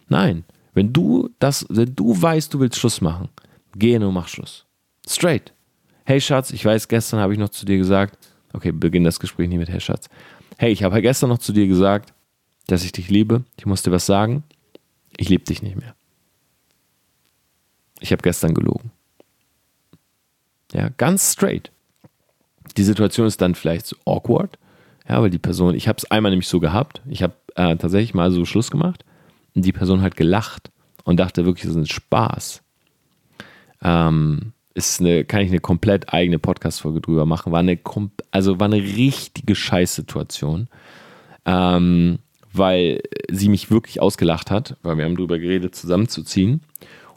Nein, 0.07 0.43
Wenn 0.73 0.93
du 0.93 1.29
das, 1.39 1.65
wenn 1.69 1.95
du 1.95 2.19
weißt, 2.19 2.53
du 2.53 2.59
willst 2.59 2.79
Schluss 2.79 3.01
machen, 3.01 3.29
geh 3.75 3.97
und 3.97 4.13
mach 4.13 4.27
Schluss. 4.27 4.65
Straight. 5.07 5.53
Hey 6.05 6.21
Schatz, 6.21 6.51
ich 6.51 6.63
weiß, 6.63 6.87
gestern 6.87 7.19
habe 7.19 7.33
ich 7.33 7.39
noch 7.39 7.49
zu 7.49 7.65
dir 7.65 7.77
gesagt, 7.77 8.17
okay, 8.53 8.71
beginn 8.71 9.03
das 9.03 9.19
Gespräch 9.19 9.49
nicht 9.49 9.59
mit 9.59 9.69
Hey 9.69 9.79
Schatz. 9.79 10.09
Hey, 10.57 10.71
ich 10.71 10.83
habe 10.83 11.01
gestern 11.01 11.29
noch 11.29 11.39
zu 11.39 11.53
dir 11.53 11.67
gesagt, 11.67 12.13
dass 12.67 12.83
ich 12.83 12.91
dich 12.91 13.09
liebe. 13.09 13.43
Ich 13.57 13.65
muss 13.65 13.83
dir 13.83 13.91
was 13.91 14.05
sagen. 14.05 14.43
Ich 15.17 15.29
liebe 15.29 15.43
dich 15.43 15.61
nicht 15.61 15.75
mehr. 15.75 15.95
Ich 17.99 18.11
habe 18.11 18.21
gestern 18.21 18.53
gelogen. 18.53 18.91
Ja, 20.73 20.89
ganz 20.97 21.33
straight. 21.33 21.71
Die 22.77 22.83
Situation 22.83 23.27
ist 23.27 23.41
dann 23.41 23.55
vielleicht 23.55 23.87
so 23.87 23.95
awkward, 24.05 24.57
ja, 25.07 25.21
weil 25.21 25.31
die 25.31 25.39
Person, 25.39 25.73
ich 25.73 25.87
habe 25.87 25.97
es 25.97 26.09
einmal 26.11 26.31
nämlich 26.31 26.47
so 26.47 26.59
gehabt, 26.59 27.01
ich 27.09 27.23
habe 27.23 27.33
äh, 27.55 27.75
tatsächlich 27.75 28.13
mal 28.13 28.31
so 28.31 28.45
Schluss 28.45 28.69
gemacht 28.69 29.03
und 29.55 29.65
die 29.65 29.71
Person 29.71 30.01
hat 30.01 30.15
gelacht 30.15 30.71
und 31.03 31.19
dachte 31.19 31.45
wirklich, 31.45 31.63
das 31.63 31.71
ist 31.71 31.77
ein 31.77 31.87
Spaß. 31.87 32.61
Ähm, 33.81 34.53
ist 34.73 34.99
eine, 34.99 35.25
kann 35.25 35.41
ich 35.41 35.49
eine 35.49 35.59
komplett 35.59 36.13
eigene 36.13 36.39
Podcast-Folge 36.39 37.01
drüber 37.01 37.25
machen. 37.25 37.51
War 37.51 37.59
eine, 37.59 37.79
also 38.31 38.59
war 38.59 38.65
eine 38.65 38.81
richtige 38.81 39.55
Scheißsituation. 39.55 40.67
Ähm, 41.45 42.19
weil 42.53 43.01
sie 43.29 43.49
mich 43.49 43.69
wirklich 43.71 44.01
ausgelacht 44.01 44.51
hat, 44.51 44.77
weil 44.81 44.97
wir 44.97 45.05
haben 45.05 45.15
darüber 45.15 45.39
geredet, 45.39 45.75
zusammenzuziehen. 45.75 46.61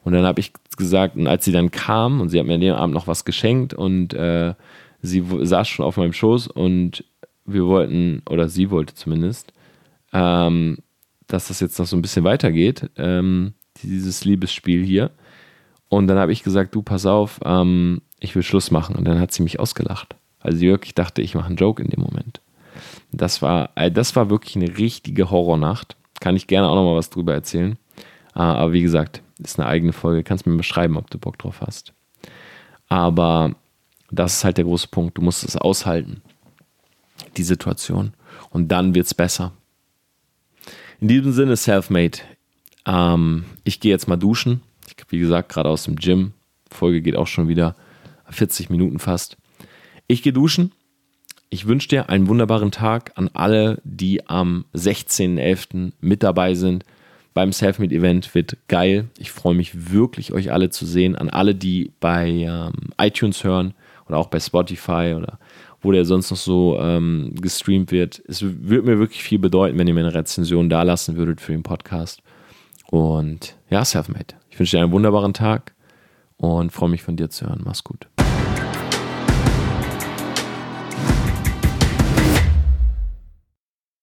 Und 0.04 0.12
dann 0.12 0.24
habe 0.24 0.40
ich 0.40 0.52
gesagt, 0.76 1.16
und 1.16 1.26
als 1.26 1.44
sie 1.44 1.52
dann 1.52 1.70
kam 1.70 2.20
und 2.20 2.28
sie 2.28 2.38
hat 2.38 2.46
mir 2.46 2.54
an 2.54 2.60
dem 2.60 2.74
Abend 2.74 2.94
noch 2.94 3.06
was 3.06 3.24
geschenkt 3.24 3.72
und 3.72 4.14
äh, 4.14 4.54
sie 5.00 5.24
saß 5.42 5.68
schon 5.68 5.84
auf 5.86 5.96
meinem 5.96 6.12
Schoß 6.12 6.48
und 6.48 7.04
wir 7.44 7.66
wollten, 7.66 8.22
oder 8.28 8.48
sie 8.48 8.70
wollte 8.70 8.94
zumindest, 8.94 9.52
ähm, 10.12 10.78
dass 11.28 11.48
das 11.48 11.60
jetzt 11.60 11.78
noch 11.78 11.86
so 11.86 11.96
ein 11.96 12.02
bisschen 12.02 12.24
weitergeht, 12.24 12.90
ähm, 12.96 13.54
dieses 13.82 14.24
Liebesspiel 14.24 14.84
hier. 14.84 15.10
Und 15.92 16.06
dann 16.06 16.16
habe 16.16 16.32
ich 16.32 16.42
gesagt, 16.42 16.74
du 16.74 16.80
pass 16.80 17.04
auf, 17.04 17.38
ähm, 17.44 18.00
ich 18.18 18.34
will 18.34 18.42
Schluss 18.42 18.70
machen. 18.70 18.96
Und 18.96 19.04
dann 19.04 19.20
hat 19.20 19.30
sie 19.30 19.42
mich 19.42 19.60
ausgelacht. 19.60 20.16
Also 20.40 20.56
sie 20.56 20.68
wirklich 20.68 20.94
dachte, 20.94 21.20
ich 21.20 21.34
mache 21.34 21.48
einen 21.48 21.56
Joke 21.56 21.82
in 21.82 21.90
dem 21.90 22.00
Moment. 22.00 22.40
Das 23.10 23.42
war, 23.42 23.68
äh, 23.74 23.90
das 23.90 24.16
war 24.16 24.30
wirklich 24.30 24.56
eine 24.56 24.78
richtige 24.78 25.30
Horrornacht. 25.30 25.96
Kann 26.18 26.34
ich 26.34 26.46
gerne 26.46 26.66
auch 26.66 26.76
noch 26.76 26.84
mal 26.84 26.96
was 26.96 27.10
drüber 27.10 27.34
erzählen. 27.34 27.76
Ah, 28.32 28.54
aber 28.54 28.72
wie 28.72 28.80
gesagt, 28.80 29.20
ist 29.38 29.60
eine 29.60 29.68
eigene 29.68 29.92
Folge. 29.92 30.24
Kannst 30.24 30.46
mir 30.46 30.56
beschreiben, 30.56 30.96
ob 30.96 31.10
du 31.10 31.18
Bock 31.18 31.38
drauf 31.38 31.60
hast. 31.60 31.92
Aber 32.88 33.54
das 34.10 34.36
ist 34.36 34.44
halt 34.44 34.56
der 34.56 34.64
große 34.64 34.88
Punkt. 34.88 35.18
Du 35.18 35.20
musst 35.20 35.44
es 35.44 35.58
aushalten, 35.58 36.22
die 37.36 37.42
Situation. 37.42 38.14
Und 38.48 38.68
dann 38.68 38.94
wird 38.94 39.04
es 39.04 39.12
besser. 39.12 39.52
In 41.02 41.08
diesem 41.08 41.32
Sinne, 41.32 41.54
Selfmade. 41.56 42.20
Ähm, 42.86 43.44
ich 43.62 43.78
gehe 43.78 43.92
jetzt 43.92 44.08
mal 44.08 44.16
duschen. 44.16 44.62
Wie 45.08 45.18
gesagt, 45.18 45.50
gerade 45.50 45.68
aus 45.68 45.84
dem 45.84 45.96
Gym. 45.96 46.32
Folge 46.70 47.02
geht 47.02 47.16
auch 47.16 47.26
schon 47.26 47.48
wieder 47.48 47.76
40 48.30 48.70
Minuten 48.70 48.98
fast. 48.98 49.36
Ich 50.06 50.22
gehe 50.22 50.32
duschen 50.32 50.72
ich 51.52 51.66
wünsche 51.66 51.88
dir 51.88 52.08
einen 52.08 52.28
wunderbaren 52.28 52.70
Tag 52.70 53.12
an 53.16 53.28
alle, 53.34 53.78
die 53.84 54.26
am 54.26 54.64
16.11. 54.74 55.92
mit 56.00 56.22
dabei 56.22 56.54
sind. 56.54 56.86
Beim 57.34 57.52
Selfmade-Event 57.52 58.34
wird 58.34 58.56
geil. 58.68 59.10
Ich 59.18 59.32
freue 59.32 59.54
mich 59.54 59.92
wirklich, 59.92 60.32
euch 60.32 60.50
alle 60.50 60.70
zu 60.70 60.86
sehen. 60.86 61.14
An 61.14 61.28
alle, 61.28 61.54
die 61.54 61.92
bei 62.00 62.26
ähm, 62.30 62.72
iTunes 62.98 63.44
hören 63.44 63.74
oder 64.08 64.16
auch 64.16 64.28
bei 64.28 64.40
Spotify 64.40 65.14
oder 65.14 65.38
wo 65.82 65.92
der 65.92 66.06
sonst 66.06 66.30
noch 66.30 66.38
so 66.38 66.78
ähm, 66.80 67.34
gestreamt 67.38 67.92
wird. 67.92 68.22
Es 68.26 68.40
würde 68.42 68.86
mir 68.86 68.98
wirklich 68.98 69.22
viel 69.22 69.38
bedeuten, 69.38 69.76
wenn 69.76 69.86
ihr 69.86 69.92
mir 69.92 70.00
eine 70.00 70.14
Rezension 70.14 70.70
da 70.70 70.84
lassen 70.84 71.16
würdet 71.16 71.42
für 71.42 71.52
den 71.52 71.62
Podcast. 71.62 72.22
Und 72.90 73.56
ja, 73.68 73.84
Selfmade. 73.84 74.41
Ich 74.52 74.58
wünsche 74.58 74.76
dir 74.76 74.82
einen 74.82 74.92
wunderbaren 74.92 75.32
Tag 75.32 75.72
und 76.36 76.72
freue 76.72 76.90
mich 76.90 77.02
von 77.02 77.16
dir 77.16 77.30
zu 77.30 77.46
hören. 77.46 77.62
Mach's 77.64 77.84
gut. 77.84 78.06